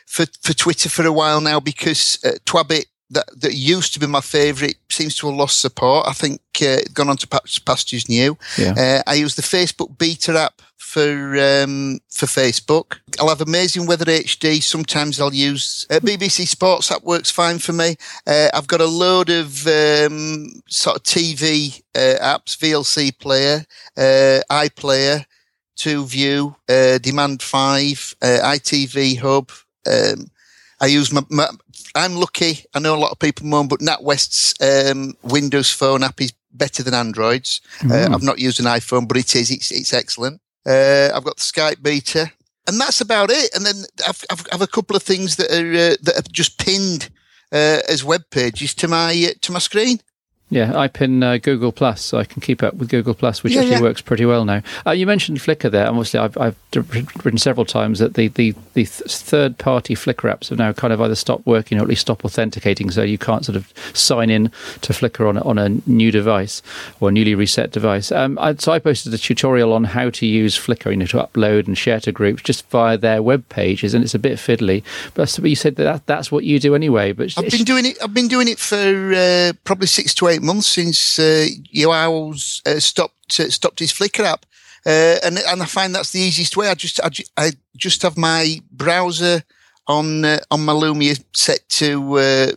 for 0.06 0.26
for 0.42 0.54
Twitter 0.54 0.88
for 0.88 1.06
a 1.06 1.12
while 1.12 1.40
now 1.40 1.60
because 1.60 2.18
uh, 2.24 2.38
Twabit 2.44 2.86
that 3.10 3.28
that 3.40 3.54
used 3.54 3.94
to 3.94 4.00
be 4.00 4.06
my 4.06 4.20
favourite 4.20 4.76
seems 4.90 5.16
to 5.16 5.28
have 5.28 5.36
lost 5.36 5.60
support. 5.60 6.06
I 6.06 6.12
think 6.12 6.40
uh, 6.62 6.78
gone 6.92 7.08
on 7.08 7.16
to 7.18 7.28
pastures 7.64 8.08
new. 8.08 8.36
Yeah. 8.56 8.74
Uh, 8.76 9.10
I 9.10 9.14
use 9.14 9.34
the 9.34 9.42
Facebook 9.42 9.96
Beta 9.98 10.38
app 10.38 10.60
for 10.76 11.36
um, 11.36 12.00
for 12.10 12.26
Facebook. 12.26 12.98
I'll 13.20 13.28
have 13.28 13.40
Amazing 13.40 13.86
Weather 13.86 14.06
HD. 14.06 14.62
Sometimes 14.62 15.20
I'll 15.20 15.34
use 15.34 15.86
uh, 15.90 16.00
BBC 16.00 16.46
Sports 16.46 16.90
app 16.90 17.02
works 17.02 17.30
fine 17.30 17.58
for 17.58 17.72
me. 17.72 17.96
Uh, 18.26 18.48
I've 18.54 18.68
got 18.68 18.80
a 18.80 18.86
load 18.86 19.30
of 19.30 19.66
um, 19.66 20.62
sort 20.68 20.96
of 20.96 21.02
TV 21.02 21.82
uh, 21.94 22.18
apps, 22.22 22.56
VLC 22.56 23.18
Player, 23.18 23.64
uh, 23.96 24.40
iPlayer 24.50 25.24
to 25.78 26.04
view, 26.04 26.56
uh, 26.68 26.98
Demand 26.98 27.42
5, 27.42 28.14
uh, 28.22 28.26
ITV 28.26 29.18
Hub. 29.18 29.50
Um, 29.86 30.30
I 30.80 30.86
use 30.86 31.12
my, 31.12 31.22
my, 31.30 31.48
I'm 31.94 32.16
lucky. 32.16 32.64
I 32.74 32.78
know 32.78 32.94
a 32.94 32.98
lot 32.98 33.10
of 33.10 33.18
people 33.18 33.46
moan, 33.46 33.68
but 33.68 33.80
NatWest's 33.80 34.54
um, 34.60 35.16
Windows 35.22 35.72
Phone 35.72 36.04
app 36.04 36.20
is 36.20 36.32
better 36.52 36.82
than 36.82 36.94
Android's. 36.94 37.60
Mm. 37.80 37.90
Uh. 37.90 38.14
I've 38.14 38.22
not 38.22 38.38
used 38.38 38.60
an 38.60 38.66
iPhone, 38.66 39.08
but 39.08 39.16
it 39.16 39.34
is. 39.34 39.50
It's, 39.50 39.70
it's 39.70 39.92
excellent. 39.92 40.40
Uh, 40.66 41.10
I've 41.14 41.24
got 41.24 41.36
the 41.36 41.42
Skype 41.42 41.82
beta, 41.82 42.30
and 42.66 42.80
that's 42.80 43.00
about 43.00 43.30
it. 43.30 43.54
And 43.54 43.64
then 43.64 43.84
I've, 44.06 44.24
I've, 44.30 44.46
I've 44.52 44.62
a 44.62 44.66
couple 44.66 44.96
of 44.96 45.02
things 45.02 45.36
that 45.36 45.50
are 45.50 45.92
uh, 45.92 45.96
that 46.02 46.18
are 46.18 46.32
just 46.32 46.58
pinned 46.58 47.08
uh, 47.52 47.80
as 47.88 48.04
web 48.04 48.24
pages 48.30 48.74
to 48.74 48.88
my 48.88 49.12
uh, 49.30 49.34
to 49.40 49.52
my 49.52 49.58
screen. 49.58 50.00
Yeah, 50.50 50.78
I 50.78 50.88
pin 50.88 51.22
uh, 51.22 51.36
Google 51.36 51.72
Plus, 51.72 52.00
so 52.00 52.16
I 52.16 52.24
can 52.24 52.40
keep 52.40 52.62
up 52.62 52.74
with 52.74 52.88
Google 52.88 53.12
Plus, 53.12 53.42
which 53.42 53.52
yeah, 53.52 53.60
actually 53.60 53.76
yeah. 53.76 53.82
works 53.82 54.00
pretty 54.00 54.24
well 54.24 54.46
now. 54.46 54.62
Uh, 54.86 54.92
you 54.92 55.06
mentioned 55.06 55.38
Flickr 55.38 55.70
there. 55.70 55.86
Obviously, 55.86 56.18
I've, 56.18 56.38
I've 56.38 56.56
written 56.74 57.36
several 57.36 57.66
times 57.66 57.98
that 57.98 58.14
the, 58.14 58.28
the, 58.28 58.54
the 58.72 58.84
third 58.84 59.58
party 59.58 59.94
Flickr 59.94 60.32
apps 60.34 60.48
have 60.48 60.58
now 60.58 60.72
kind 60.72 60.92
of 60.92 61.02
either 61.02 61.14
stopped 61.14 61.44
working 61.44 61.78
or 61.78 61.82
at 61.82 61.88
least 61.88 62.00
stopped 62.00 62.24
authenticating, 62.24 62.90
so 62.90 63.02
you 63.02 63.18
can't 63.18 63.44
sort 63.44 63.56
of 63.56 63.72
sign 63.92 64.30
in 64.30 64.46
to 64.80 64.94
Flickr 64.94 65.28
on 65.28 65.36
a, 65.36 65.42
on 65.42 65.58
a 65.58 65.68
new 65.86 66.10
device 66.10 66.62
or 67.00 67.10
a 67.10 67.12
newly 67.12 67.34
reset 67.34 67.70
device. 67.70 68.10
Um, 68.10 68.38
I, 68.38 68.54
so 68.54 68.72
I 68.72 68.78
posted 68.78 69.12
a 69.12 69.18
tutorial 69.18 69.74
on 69.74 69.84
how 69.84 70.08
to 70.08 70.24
use 70.24 70.58
Flickr, 70.58 70.90
you 70.90 70.96
know, 70.96 71.06
to 71.06 71.18
upload 71.18 71.66
and 71.66 71.76
share 71.76 72.00
to 72.00 72.12
groups 72.12 72.42
just 72.42 72.68
via 72.70 72.96
their 72.96 73.22
web 73.22 73.46
pages, 73.50 73.92
and 73.92 74.02
it's 74.02 74.14
a 74.14 74.18
bit 74.18 74.38
fiddly. 74.38 74.82
But 75.12 75.38
you 75.40 75.56
said 75.56 75.76
that 75.76 76.06
that's 76.06 76.32
what 76.32 76.44
you 76.44 76.58
do 76.58 76.74
anyway. 76.74 77.12
But 77.12 77.34
I've 77.36 77.50
been 77.50 77.64
doing 77.64 77.84
it. 77.84 77.98
I've 78.02 78.14
been 78.14 78.28
doing 78.28 78.48
it 78.48 78.58
for 78.58 79.12
uh, 79.14 79.52
probably 79.64 79.88
six 79.88 80.14
to 80.14 80.28
eight 80.28 80.37
eight 80.38 80.44
months 80.44 80.66
since 80.66 81.18
uh, 81.18 81.46
Yoao's 81.74 82.62
uh, 82.66 82.78
stopped 82.78 83.40
uh, 83.40 83.50
stopped 83.50 83.80
his 83.80 83.92
Flickr 83.92 84.24
app, 84.24 84.46
uh, 84.86 85.16
and 85.24 85.38
and 85.38 85.62
I 85.62 85.66
find 85.66 85.94
that's 85.94 86.12
the 86.12 86.20
easiest 86.20 86.56
way. 86.56 86.68
I 86.68 86.74
just 86.74 87.00
I, 87.00 87.10
I 87.36 87.52
just 87.76 88.02
have 88.02 88.16
my 88.16 88.60
browser 88.70 89.42
on 89.86 90.24
uh, 90.24 90.38
on 90.50 90.64
my 90.64 90.72
Lumia 90.72 91.22
set 91.34 91.68
to. 91.70 92.18
Uh, 92.18 92.52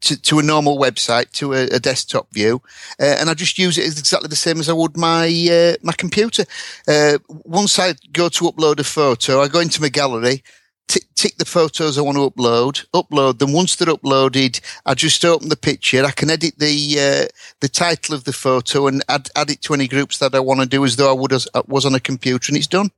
to, 0.00 0.20
to, 0.20 0.38
a 0.38 0.42
normal 0.42 0.76
website, 0.76 1.32
to 1.32 1.54
a, 1.54 1.62
a 1.68 1.80
desktop 1.80 2.30
view, 2.30 2.60
uh, 3.00 3.16
and 3.18 3.30
I 3.30 3.32
just 3.32 3.58
use 3.58 3.78
it 3.78 3.86
exactly 3.86 4.28
the 4.28 4.36
same 4.36 4.60
as 4.60 4.68
I 4.68 4.74
would 4.74 4.98
my 4.98 5.24
uh, 5.50 5.76
my 5.82 5.94
computer. 5.94 6.44
Uh, 6.86 7.16
once 7.28 7.78
I 7.78 7.94
go 8.12 8.28
to 8.28 8.44
upload 8.44 8.80
a 8.80 8.84
photo, 8.84 9.40
I 9.40 9.48
go 9.48 9.60
into 9.60 9.80
my 9.80 9.88
gallery, 9.88 10.42
t- 10.88 11.00
tick 11.14 11.36
the 11.36 11.44
photos 11.44 11.98
I 11.98 12.02
want 12.02 12.16
to 12.16 12.30
upload, 12.30 12.86
upload 12.92 13.38
them. 13.38 13.52
Once 13.52 13.76
they're 13.76 13.94
uploaded, 13.94 14.60
I 14.86 14.94
just 14.94 15.24
open 15.24 15.48
the 15.48 15.56
picture. 15.56 16.04
I 16.04 16.10
can 16.10 16.30
edit 16.30 16.58
the 16.58 16.96
uh, 16.98 17.26
the 17.60 17.68
title 17.68 18.14
of 18.14 18.24
the 18.24 18.32
photo 18.32 18.86
and 18.86 19.02
add 19.08 19.28
add 19.36 19.50
it 19.50 19.62
to 19.62 19.74
any 19.74 19.88
groups 19.88 20.18
that 20.18 20.34
I 20.34 20.40
want 20.40 20.60
to 20.60 20.66
do 20.66 20.84
as 20.84 20.96
though 20.96 21.10
I 21.10 21.18
would 21.18 21.32
as, 21.32 21.48
was 21.66 21.86
on 21.86 21.94
a 21.94 22.00
computer, 22.00 22.50
and 22.50 22.56
it's 22.56 22.66
done. 22.66 22.90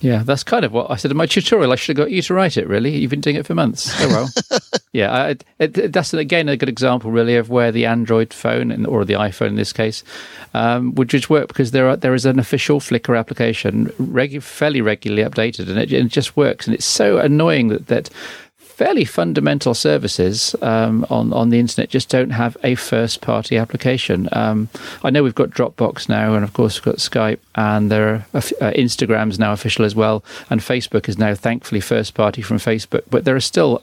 Yeah, 0.00 0.22
that's 0.22 0.44
kind 0.44 0.64
of 0.64 0.72
what 0.72 0.90
I 0.90 0.96
said 0.96 1.10
in 1.10 1.16
my 1.16 1.26
tutorial. 1.26 1.72
I 1.72 1.76
should 1.76 1.96
have 1.96 2.06
got 2.06 2.12
you 2.12 2.22
to 2.22 2.34
write 2.34 2.56
it. 2.56 2.68
Really, 2.68 2.96
you've 2.96 3.10
been 3.10 3.20
doing 3.20 3.34
it 3.34 3.46
for 3.46 3.54
months. 3.54 3.92
Oh 4.00 4.08
well. 4.08 4.60
yeah, 4.92 5.12
I, 5.12 5.36
it, 5.58 5.92
that's 5.92 6.14
again 6.14 6.48
a 6.48 6.56
good 6.56 6.68
example, 6.68 7.10
really, 7.10 7.34
of 7.34 7.50
where 7.50 7.72
the 7.72 7.84
Android 7.86 8.32
phone 8.32 8.86
or 8.86 9.04
the 9.04 9.14
iPhone 9.14 9.48
in 9.48 9.56
this 9.56 9.72
case 9.72 10.04
um, 10.54 10.94
would 10.94 11.08
just 11.08 11.28
work 11.28 11.48
because 11.48 11.72
there 11.72 11.88
are 11.88 11.96
there 11.96 12.14
is 12.14 12.26
an 12.26 12.38
official 12.38 12.78
Flickr 12.78 13.18
application, 13.18 13.86
regu- 14.00 14.42
fairly 14.42 14.80
regularly 14.80 15.28
updated, 15.28 15.68
and 15.68 15.78
it, 15.78 15.92
it, 15.92 16.06
just 16.08 16.36
works. 16.36 16.66
And 16.66 16.74
it's 16.74 16.86
so 16.86 17.18
annoying 17.18 17.68
that 17.68 17.88
that 17.88 18.08
fairly 18.78 19.04
fundamental 19.04 19.74
services 19.74 20.54
um, 20.62 21.04
on 21.10 21.32
on 21.32 21.50
the 21.50 21.58
internet 21.58 21.90
just 21.90 22.08
don't 22.08 22.30
have 22.30 22.56
a 22.62 22.76
first 22.76 23.20
party 23.20 23.56
application. 23.56 24.28
Um, 24.30 24.68
I 25.02 25.10
know 25.10 25.24
we've 25.24 25.34
got 25.34 25.50
Dropbox 25.50 26.08
now, 26.08 26.34
and 26.34 26.44
of 26.44 26.52
course 26.52 26.76
we've 26.76 26.84
got 26.84 26.98
Skype, 26.98 27.40
and 27.56 27.90
there 27.90 28.08
are 28.08 28.26
uh, 28.34 28.70
Instagram's 28.76 29.36
now 29.36 29.52
official 29.52 29.84
as 29.84 29.96
well, 29.96 30.24
and 30.48 30.60
Facebook 30.60 31.08
is 31.08 31.18
now 31.18 31.34
thankfully 31.34 31.80
first 31.80 32.14
party 32.14 32.40
from 32.40 32.58
Facebook. 32.58 33.02
But 33.10 33.24
there 33.24 33.34
are 33.34 33.40
still 33.40 33.82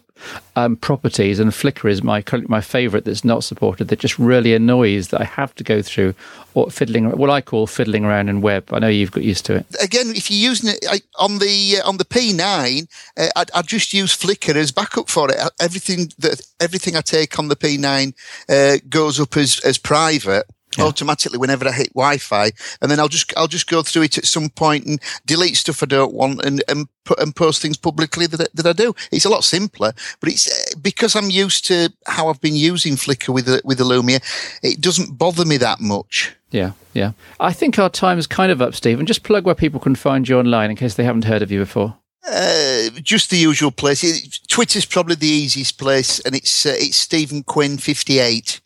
um, 0.55 0.75
properties, 0.77 1.39
and 1.39 1.51
Flickr 1.51 1.89
is 1.89 2.03
my 2.03 2.23
my 2.47 2.61
favorite 2.61 3.05
that's 3.05 3.25
not 3.25 3.43
supported. 3.43 3.89
That 3.89 3.99
just 3.99 4.17
really 4.17 4.53
annoys 4.53 5.09
that 5.09 5.21
I 5.21 5.25
have 5.25 5.53
to 5.55 5.63
go 5.63 5.81
through 5.81 6.15
or 6.53 6.71
fiddling 6.71 7.09
what 7.11 7.29
I 7.29 7.41
call 7.41 7.67
fiddling 7.67 8.05
around 8.05 8.29
in 8.29 8.41
web. 8.41 8.73
I 8.73 8.79
know 8.79 8.87
you've 8.87 9.11
got 9.11 9.23
used 9.23 9.45
to 9.45 9.55
it. 9.55 9.65
Again, 9.81 10.11
if 10.15 10.31
you're 10.31 10.49
using 10.49 10.71
it 10.71 11.03
on 11.17 11.39
the 11.39 11.81
uh, 11.81 11.87
on 11.87 11.97
the 11.97 12.05
P9, 12.05 12.87
uh, 13.17 13.27
I, 13.35 13.45
I 13.53 13.61
just 13.61 13.93
use 13.93 14.15
Flickr 14.15 14.55
as 14.55 14.71
backup 14.71 15.09
for 15.09 15.29
it. 15.29 15.37
Everything 15.59 16.11
that 16.19 16.41
everything 16.59 16.95
I 16.95 17.01
take 17.01 17.37
on 17.37 17.49
the 17.49 17.55
P9 17.55 18.13
uh, 18.49 18.77
goes 18.89 19.19
up 19.19 19.35
as 19.37 19.59
as 19.61 19.77
private 19.77 20.45
yeah. 20.77 20.85
automatically 20.85 21.37
whenever 21.37 21.67
I 21.67 21.71
hit 21.71 21.93
Wi-Fi, 21.93 22.51
and 22.81 22.91
then 22.91 22.99
I'll 22.99 23.07
just 23.07 23.33
I'll 23.37 23.47
just 23.47 23.67
go 23.67 23.83
through 23.83 24.03
it 24.03 24.17
at 24.17 24.25
some 24.25 24.49
point 24.49 24.85
and 24.85 24.99
delete 25.25 25.57
stuff 25.57 25.83
I 25.83 25.87
don't 25.87 26.13
want 26.13 26.43
and 26.43 26.63
and 26.67 26.87
put 27.03 27.19
and 27.19 27.35
post 27.35 27.61
things 27.61 27.77
publicly 27.77 28.27
that 28.27 28.53
that 28.53 28.65
I 28.65 28.73
do. 28.73 28.93
It's 29.11 29.25
a 29.25 29.29
lot 29.29 29.43
simpler, 29.43 29.93
but 30.19 30.29
it's 30.29 30.47
uh, 30.47 30.77
because 30.81 31.15
I'm 31.15 31.29
used 31.29 31.65
to 31.67 31.91
how 32.05 32.27
I've 32.27 32.41
been 32.41 32.55
using 32.55 32.95
Flickr 32.95 33.33
with 33.33 33.47
with 33.63 33.79
a 33.79 33.83
Lumia. 33.83 34.21
It 34.63 34.81
doesn't 34.81 35.17
bother 35.17 35.45
me 35.45 35.57
that 35.57 35.79
much. 35.79 36.35
Yeah, 36.51 36.71
yeah. 36.93 37.11
I 37.39 37.51
think 37.51 37.77
our 37.79 37.89
time 37.89 38.17
is 38.17 38.27
kind 38.27 38.51
of 38.51 38.61
up, 38.61 38.75
Stephen. 38.75 39.05
Just 39.05 39.23
plug 39.23 39.45
where 39.45 39.55
people 39.55 39.79
can 39.79 39.95
find 39.95 40.27
you 40.27 40.39
online 40.39 40.69
in 40.69 40.77
case 40.77 40.93
they 40.95 41.03
haven't 41.03 41.25
heard 41.25 41.41
of 41.41 41.51
you 41.51 41.59
before. 41.59 41.97
Uh, 42.27 42.89
just 43.03 43.29
the 43.29 43.37
usual 43.37 43.71
place. 43.71 44.39
Twitter's 44.47 44.85
probably 44.85 45.15
the 45.15 45.27
easiest 45.27 45.77
place, 45.77 46.19
and 46.21 46.33
it's 46.33 46.65
uh, 46.65 46.73
it's 46.75 46.97
Stephen 46.97 47.43
Quinn 47.43 47.77
fifty 47.77 48.19
eight. 48.19 48.61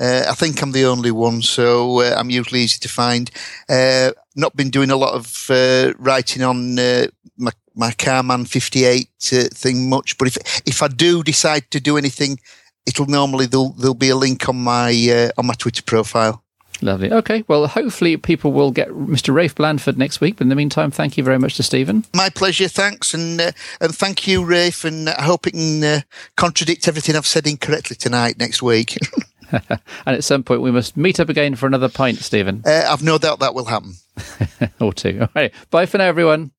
Uh, 0.00 0.24
I 0.28 0.34
think 0.34 0.62
I'm 0.62 0.72
the 0.72 0.86
only 0.86 1.10
one, 1.10 1.42
so 1.42 2.00
uh, 2.00 2.14
I'm 2.16 2.30
usually 2.30 2.60
easy 2.60 2.78
to 2.80 2.88
find. 2.88 3.30
Uh, 3.68 4.12
not 4.34 4.56
been 4.56 4.70
doing 4.70 4.90
a 4.90 4.96
lot 4.96 5.14
of 5.14 5.46
uh, 5.50 5.92
writing 5.98 6.42
on 6.42 6.78
uh, 6.78 7.06
my, 7.36 7.52
my 7.74 7.92
Carman 7.92 8.46
58 8.46 9.08
uh, 9.32 9.44
thing 9.52 9.90
much, 9.90 10.16
but 10.16 10.28
if 10.28 10.38
if 10.66 10.82
I 10.82 10.88
do 10.88 11.22
decide 11.22 11.70
to 11.70 11.80
do 11.80 11.98
anything, 11.98 12.40
it'll 12.86 13.06
normally 13.06 13.46
there'll 13.46 13.72
there'll 13.72 13.94
be 13.94 14.08
a 14.08 14.16
link 14.16 14.48
on 14.48 14.56
my 14.56 15.30
on 15.36 15.46
my 15.46 15.54
Twitter 15.54 15.82
profile. 15.82 16.42
Lovely. 16.82 17.12
Okay. 17.12 17.44
Well, 17.46 17.66
hopefully 17.66 18.16
people 18.16 18.52
will 18.52 18.70
get 18.70 18.88
Mr. 18.88 19.34
Rafe 19.34 19.54
Blandford 19.54 19.98
next 19.98 20.20
week. 20.20 20.36
But 20.36 20.42
in 20.42 20.48
the 20.48 20.54
meantime, 20.54 20.90
thank 20.90 21.16
you 21.16 21.24
very 21.24 21.38
much 21.38 21.56
to 21.56 21.62
Stephen. 21.62 22.04
My 22.14 22.30
pleasure. 22.30 22.68
Thanks, 22.68 23.12
and 23.12 23.40
uh, 23.40 23.52
and 23.80 23.94
thank 23.94 24.26
you, 24.26 24.44
Rafe. 24.44 24.84
And 24.84 25.08
I 25.08 25.22
hope 25.22 25.46
it 25.46 25.52
can 25.52 25.84
uh, 25.84 26.00
contradict 26.36 26.88
everything 26.88 27.16
I've 27.16 27.26
said 27.26 27.46
incorrectly 27.46 27.96
tonight 27.96 28.38
next 28.38 28.62
week. 28.62 28.96
and 30.06 30.16
at 30.16 30.24
some 30.24 30.42
point, 30.42 30.62
we 30.62 30.70
must 30.70 30.96
meet 30.96 31.20
up 31.20 31.28
again 31.28 31.54
for 31.54 31.66
another 31.66 31.88
pint, 31.88 32.18
Stephen. 32.18 32.62
Uh, 32.64 32.86
I've 32.88 33.02
no 33.02 33.18
doubt 33.18 33.40
that 33.40 33.54
will 33.54 33.64
happen. 33.64 33.94
or 34.80 34.92
two. 34.92 35.18
All 35.20 35.28
right. 35.34 35.52
Bye 35.70 35.86
for 35.86 35.98
now, 35.98 36.04
everyone. 36.06 36.52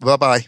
Bye 0.00 0.16
bye. 0.16 0.46